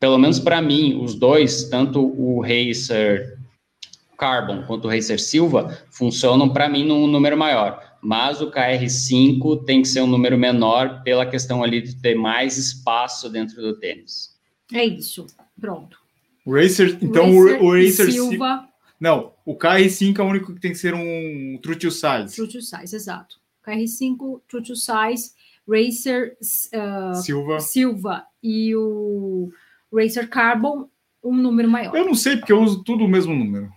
pelo 0.00 0.16
menos 0.16 0.38
para 0.38 0.62
mim, 0.62 0.98
os 1.02 1.14
dois, 1.16 1.64
tanto 1.64 2.00
o 2.00 2.40
Racer 2.40 3.36
Carbon 4.16 4.62
quanto 4.62 4.86
o 4.86 4.90
Racer 4.90 5.20
Silva, 5.20 5.76
funcionam 5.90 6.48
para 6.48 6.66
mim 6.66 6.86
num 6.86 7.06
número 7.06 7.36
maior 7.36 7.87
mas 8.00 8.40
o 8.40 8.50
KR5 8.50 9.64
tem 9.64 9.82
que 9.82 9.88
ser 9.88 10.00
um 10.00 10.06
número 10.06 10.38
menor 10.38 11.02
pela 11.02 11.26
questão 11.26 11.62
ali 11.62 11.80
de 11.82 11.96
ter 11.96 12.14
mais 12.14 12.56
espaço 12.56 13.28
dentro 13.28 13.60
do 13.60 13.78
tênis. 13.78 14.36
É 14.72 14.84
isso, 14.84 15.26
pronto. 15.60 15.98
O 16.44 16.54
Racer, 16.54 16.98
então 17.02 17.26
Racer 17.26 17.62
o, 17.62 17.74
Racer 17.74 18.12
Silva. 18.12 18.68
Não, 19.00 19.32
o 19.44 19.56
KR5 19.56 20.18
é 20.18 20.22
o 20.22 20.26
único 20.26 20.54
que 20.54 20.60
tem 20.60 20.72
que 20.72 20.78
ser 20.78 20.94
um 20.94 21.58
true 21.62 21.76
to 21.76 21.90
size. 21.90 22.34
True 22.34 22.48
to 22.48 22.60
size, 22.60 22.94
exato. 22.94 23.36
KR5 23.66 24.40
true 24.48 24.62
to 24.62 24.74
size, 24.74 25.32
Racer 25.68 26.36
uh, 26.40 27.14
Silva. 27.14 27.60
Silva 27.60 28.24
e 28.42 28.74
o 28.74 29.50
Racer 29.92 30.28
Carbon 30.28 30.88
um 31.22 31.36
número 31.36 31.68
maior. 31.68 31.94
Eu 31.94 32.06
não 32.06 32.14
sei 32.14 32.36
porque 32.36 32.52
eu 32.52 32.60
uso 32.60 32.82
tudo 32.82 33.04
o 33.04 33.08
mesmo 33.08 33.34
número. 33.34 33.70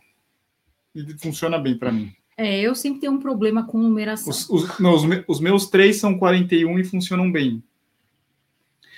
E 0.96 1.18
funciona 1.20 1.58
bem 1.58 1.78
para 1.78 1.92
mim. 1.92 2.14
É, 2.42 2.60
eu 2.60 2.74
sempre 2.74 3.02
tenho 3.02 3.14
um 3.14 3.20
problema 3.20 3.64
com 3.68 3.78
numeração. 3.78 4.32
Os, 4.32 4.50
os, 4.50 4.80
não, 4.80 4.96
os, 4.96 5.06
me, 5.06 5.24
os, 5.28 5.40
meus 5.40 5.70
três 5.70 5.98
são 5.98 6.18
41 6.18 6.80
e 6.80 6.84
funcionam 6.84 7.32
bem. 7.32 7.62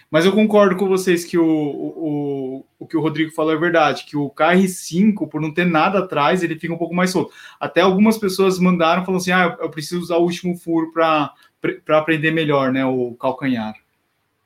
Mas 0.10 0.26
eu 0.26 0.32
concordo 0.32 0.78
com 0.78 0.88
vocês 0.88 1.26
que 1.26 1.38
o, 1.38 1.46
o, 1.46 2.66
o 2.80 2.88
que 2.88 2.96
o 2.96 3.02
Rodrigo 3.02 3.32
falou 3.32 3.52
é 3.52 3.58
verdade, 3.58 4.06
que 4.06 4.16
o 4.16 4.30
KR5, 4.30 5.28
por 5.28 5.42
não 5.42 5.54
ter 5.54 5.66
nada 5.66 6.00
atrás, 6.00 6.42
ele 6.42 6.58
fica 6.58 6.74
um 6.74 6.78
pouco 6.78 6.96
mais 6.96 7.12
solto. 7.12 7.34
Até 7.60 7.82
algumas 7.82 8.18
pessoas 8.18 8.60
mandaram, 8.60 9.04
falando 9.04 9.20
assim, 9.20 9.32
ah, 9.32 9.58
eu 9.60 9.70
preciso 9.70 10.00
usar 10.00 10.16
o 10.16 10.24
último 10.24 10.56
furo 10.56 10.94
para 10.94 11.34
aprender 11.90 12.32
melhor, 12.32 12.72
né, 12.72 12.86
o 12.86 13.14
calcanhar. 13.16 13.76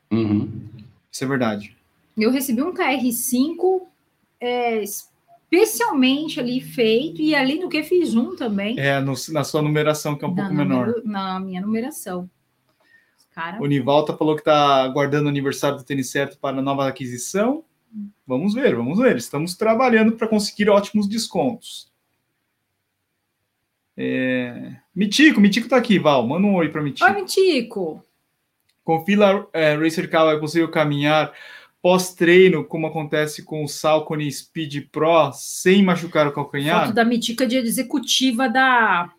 Uhum. 0.10 0.50
Isso 1.12 1.24
é 1.24 1.28
verdade. 1.28 1.78
Eu 2.18 2.32
recebi 2.32 2.64
um 2.64 2.74
KR5 2.74 3.82
é, 4.40 4.84
especialmente 5.50 6.40
ali 6.40 6.60
feito, 6.60 7.22
e 7.22 7.60
do 7.60 7.70
que 7.70 7.84
fiz 7.84 8.16
um 8.16 8.36
também. 8.36 8.78
É, 8.80 9.00
no, 9.00 9.14
na 9.30 9.44
sua 9.44 9.62
numeração, 9.62 10.18
que 10.18 10.26
é 10.26 10.28
um 10.28 10.34
na, 10.34 10.42
pouco 10.44 10.54
menor. 10.54 11.02
Na 11.06 11.40
minha 11.40 11.62
numeração. 11.62 12.30
Cara... 13.32 13.62
O 13.62 13.66
Nivalta 13.66 14.18
falou 14.18 14.36
que 14.36 14.42
está 14.42 14.84
aguardando 14.84 15.28
o 15.28 15.30
aniversário 15.30 15.78
do 15.78 15.84
tênis 15.84 16.10
certo 16.10 16.38
para 16.38 16.62
nova 16.62 16.88
aquisição. 16.88 17.64
Vamos 18.26 18.54
ver, 18.54 18.76
vamos 18.76 19.00
ver. 19.00 19.16
Estamos 19.16 19.56
trabalhando 19.56 20.14
para 20.14 20.28
conseguir 20.28 20.70
ótimos 20.70 21.08
descontos. 21.08 21.92
É... 23.96 24.76
Mitico, 24.94 25.40
Mitico 25.40 25.68
está 25.68 25.78
aqui, 25.78 25.98
Val. 25.98 26.28
Manda 26.28 26.46
um 26.46 26.56
oi 26.56 26.70
para 26.70 26.82
Mitico. 26.82 27.10
Oi, 27.10 27.16
Mitico. 27.16 28.04
Com 28.84 29.06
fila 29.06 29.48
é, 29.54 29.76
Racer 29.76 30.10
Car 30.10 30.34
é 30.34 30.40
possível 30.40 30.70
caminhar 30.70 31.32
pós-treino, 31.82 32.66
como 32.66 32.88
acontece 32.88 33.44
com 33.44 33.64
o 33.64 33.68
Salcone 33.68 34.32
Speed 34.32 34.88
Pro, 34.92 35.32
sem 35.34 35.84
machucar 35.84 36.28
o 36.28 36.34
calcanhar. 36.34 36.86
Foto 36.86 36.96
da 36.96 37.06
mitica 37.06 37.46
de 37.46 37.58
executiva 37.58 38.50
da 38.50 39.12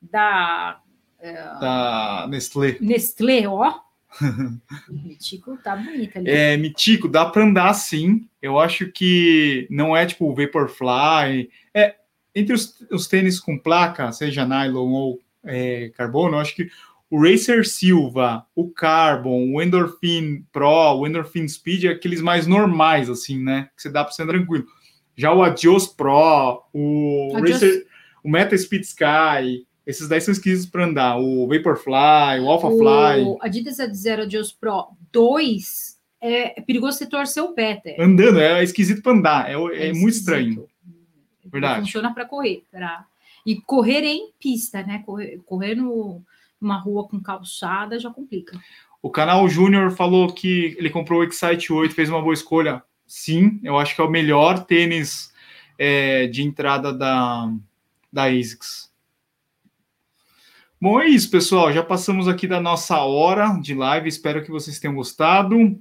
da 0.00 0.80
é, 1.20 1.32
da 1.32 2.26
Nestlé. 2.28 2.76
Nestlé, 2.80 3.46
ó. 3.46 3.74
Mitico 4.90 5.56
tá 5.58 5.76
bonita 5.76 6.18
ali. 6.18 6.30
É, 6.30 6.56
Mitico, 6.56 7.08
dá 7.08 7.26
para 7.26 7.44
andar 7.44 7.72
sim. 7.74 8.28
Eu 8.42 8.58
acho 8.58 8.90
que 8.90 9.66
não 9.70 9.96
é 9.96 10.06
tipo 10.06 10.34
Vaporfly. 10.34 11.50
É, 11.74 11.96
entre 12.34 12.54
os, 12.54 12.80
os 12.90 13.06
tênis 13.06 13.38
com 13.38 13.58
placa, 13.58 14.10
seja 14.12 14.46
nylon 14.46 14.90
ou 14.90 15.20
é, 15.44 15.90
carbono, 15.96 16.36
eu 16.36 16.40
acho 16.40 16.54
que 16.54 16.70
o 17.10 17.20
Racer 17.20 17.66
Silva, 17.66 18.46
o 18.54 18.70
Carbon, 18.70 19.52
o 19.52 19.60
Endorphin 19.60 20.46
Pro, 20.52 20.94
o 20.94 21.06
Endorphin 21.06 21.46
Speed, 21.48 21.84
é 21.84 21.88
aqueles 21.88 22.22
mais 22.22 22.46
normais, 22.46 23.10
assim, 23.10 23.42
né? 23.42 23.68
Que 23.76 23.82
você 23.82 23.90
dá 23.90 24.04
para 24.04 24.12
ser 24.12 24.26
tranquilo. 24.26 24.64
Já 25.16 25.32
o 25.34 25.42
Adios 25.42 25.88
Pro, 25.88 26.62
o 26.72 27.32
Adios. 27.34 27.52
Racer, 27.52 27.86
o 28.22 28.30
Meta 28.30 28.56
Speed 28.56 28.82
Sky, 28.84 29.66
esses 29.84 30.06
daí 30.06 30.20
são 30.20 30.30
esquisitos 30.30 30.70
para 30.70 30.84
andar. 30.84 31.18
O 31.18 31.48
Vaporfly, 31.48 32.40
o 32.40 32.48
Alphafly. 32.48 33.24
O 33.24 33.38
Adidas 33.40 33.80
Adzero 33.80 34.22
Adios 34.22 34.52
Pro 34.52 34.90
2 35.10 35.98
é, 36.20 36.60
perigoso 36.60 36.98
você 36.98 37.06
torcer 37.06 37.42
o 37.42 37.54
pé, 37.54 37.72
até. 37.72 37.96
Andando, 38.00 38.38
é 38.38 38.62
esquisito 38.62 39.02
para 39.02 39.12
andar, 39.12 39.50
é, 39.50 39.54
é, 39.54 39.88
é 39.88 39.92
muito 39.92 40.14
estranho. 40.14 40.68
Verdade. 41.44 41.80
Funciona 41.80 42.14
para 42.14 42.26
correr, 42.26 42.62
pra... 42.70 43.04
e 43.44 43.60
correr 43.62 44.04
em 44.04 44.30
pista, 44.38 44.82
né? 44.82 45.02
Correr, 45.04 45.40
correr 45.44 45.74
no 45.74 46.22
uma 46.60 46.78
rua 46.78 47.08
com 47.08 47.20
calçada 47.20 47.98
já 47.98 48.10
complica. 48.10 48.58
O 49.02 49.10
canal 49.10 49.48
Júnior 49.48 49.90
falou 49.92 50.32
que 50.32 50.76
ele 50.78 50.90
comprou 50.90 51.20
o 51.20 51.24
Excite 51.24 51.72
8, 51.72 51.94
fez 51.94 52.10
uma 52.10 52.20
boa 52.20 52.34
escolha. 52.34 52.82
Sim, 53.06 53.58
eu 53.62 53.78
acho 53.78 53.94
que 53.94 54.00
é 54.00 54.04
o 54.04 54.10
melhor 54.10 54.64
tênis 54.64 55.32
é, 55.78 56.26
de 56.26 56.42
entrada 56.42 56.92
da, 56.92 57.50
da 58.12 58.24
ASICS. 58.24 58.90
Bom, 60.80 61.00
é 61.00 61.08
isso, 61.08 61.30
pessoal. 61.30 61.72
Já 61.72 61.82
passamos 61.82 62.28
aqui 62.28 62.46
da 62.46 62.60
nossa 62.60 62.98
hora 63.00 63.58
de 63.60 63.74
live. 63.74 64.08
Espero 64.08 64.42
que 64.42 64.50
vocês 64.50 64.78
tenham 64.78 64.94
gostado. 64.94 65.78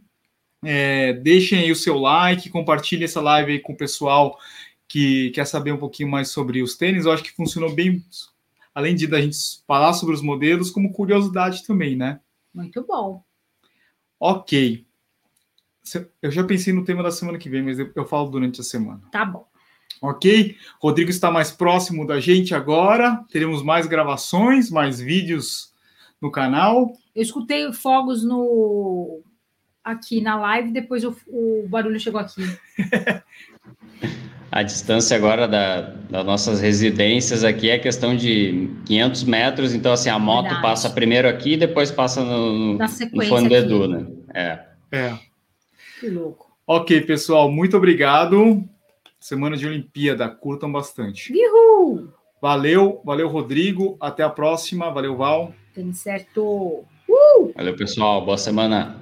É, 0.64 1.14
deixem 1.14 1.60
aí 1.60 1.72
o 1.72 1.76
seu 1.76 1.98
like, 1.98 2.50
compartilhe 2.50 3.06
essa 3.06 3.22
live 3.22 3.54
aí 3.54 3.60
com 3.60 3.72
o 3.72 3.78
pessoal 3.78 4.38
que 4.90 5.30
quer 5.30 5.46
saber 5.46 5.72
um 5.72 5.78
pouquinho 5.78 6.10
mais 6.10 6.30
sobre 6.30 6.62
os 6.62 6.76
tênis. 6.76 7.06
Eu 7.06 7.12
acho 7.12 7.24
que 7.24 7.32
funcionou 7.32 7.74
bem 7.74 8.04
além 8.74 8.96
de 8.96 9.08
da 9.08 9.22
gente 9.22 9.38
falar 9.68 9.94
sobre 9.94 10.16
os 10.16 10.22
modelos, 10.22 10.72
como 10.72 10.94
curiosidade 10.94 11.66
também, 11.66 11.96
né? 11.96 12.20
Muito 12.54 12.86
bom. 12.86 13.24
Ok. 14.20 14.86
Eu 16.22 16.32
já 16.32 16.44
pensei 16.44 16.74
no 16.74 16.84
tema 16.84 17.02
da 17.02 17.12
semana 17.12 17.38
que 17.38 17.50
vem, 17.50 17.64
mas 17.64 17.80
eu, 17.80 17.92
eu 17.96 18.06
falo 18.06 18.30
durante 18.30 18.62
a 18.62 18.64
semana. 18.64 19.02
Tá 19.12 19.26
bom. 19.26 19.48
Ok? 20.02 20.56
Rodrigo 20.82 21.10
está 21.10 21.32
mais 21.32 21.52
próximo 21.52 22.06
da 22.06 22.20
gente 22.20 22.54
agora. 22.54 23.24
Teremos 23.32 23.64
mais 23.64 23.88
gravações, 23.88 24.70
mais 24.70 25.00
vídeos 25.00 25.74
no 26.22 26.32
canal. 26.32 26.94
Eu 27.16 27.22
escutei 27.22 27.72
fogos 27.74 28.24
no 28.24 29.22
aqui 29.84 30.22
na 30.22 30.36
live, 30.36 30.72
depois 30.72 31.04
o 31.04 31.68
barulho 31.68 32.00
chegou 32.00 32.20
aqui. 32.20 32.42
A 34.52 34.64
distância 34.64 35.16
agora 35.16 35.48
da, 35.48 35.82
das 36.10 36.26
nossas 36.26 36.60
residências 36.60 37.44
aqui 37.44 37.70
é 37.70 37.78
questão 37.78 38.16
de 38.16 38.70
500 38.86 39.24
metros, 39.26 39.74
então 39.74 39.94
assim, 39.94 40.10
a 40.10 40.18
moto 40.18 40.46
Verdade. 40.46 40.62
passa 40.62 40.90
primeiro 40.90 41.28
aqui, 41.28 41.56
depois 41.56 41.92
passa 41.92 42.24
no, 42.24 42.78
no 42.78 43.26
fone 43.28 43.48
do 43.48 43.56
Edu, 43.56 43.88
né? 43.88 44.08
É. 44.34 44.60
é. 44.92 45.20
Que 46.00 46.10
louco. 46.10 46.50
Ok, 46.66 47.02
pessoal, 47.02 47.52
muito 47.52 47.78
obrigado. 47.78 48.64
Semana 49.20 49.58
de 49.58 49.68
Olimpíada, 49.68 50.28
curtam 50.30 50.72
bastante. 50.72 51.32
Uhul! 51.34 52.10
Valeu, 52.42 53.02
valeu, 53.04 53.28
Rodrigo. 53.28 53.98
Até 54.00 54.24
a 54.24 54.30
próxima. 54.30 54.90
Valeu, 54.90 55.18
Val. 55.18 55.54
Tem 55.74 55.92
certo. 55.92 56.86
Uh! 57.08 57.52
Valeu, 57.56 57.76
pessoal. 57.76 58.24
Boa 58.24 58.38
semana. 58.38 58.98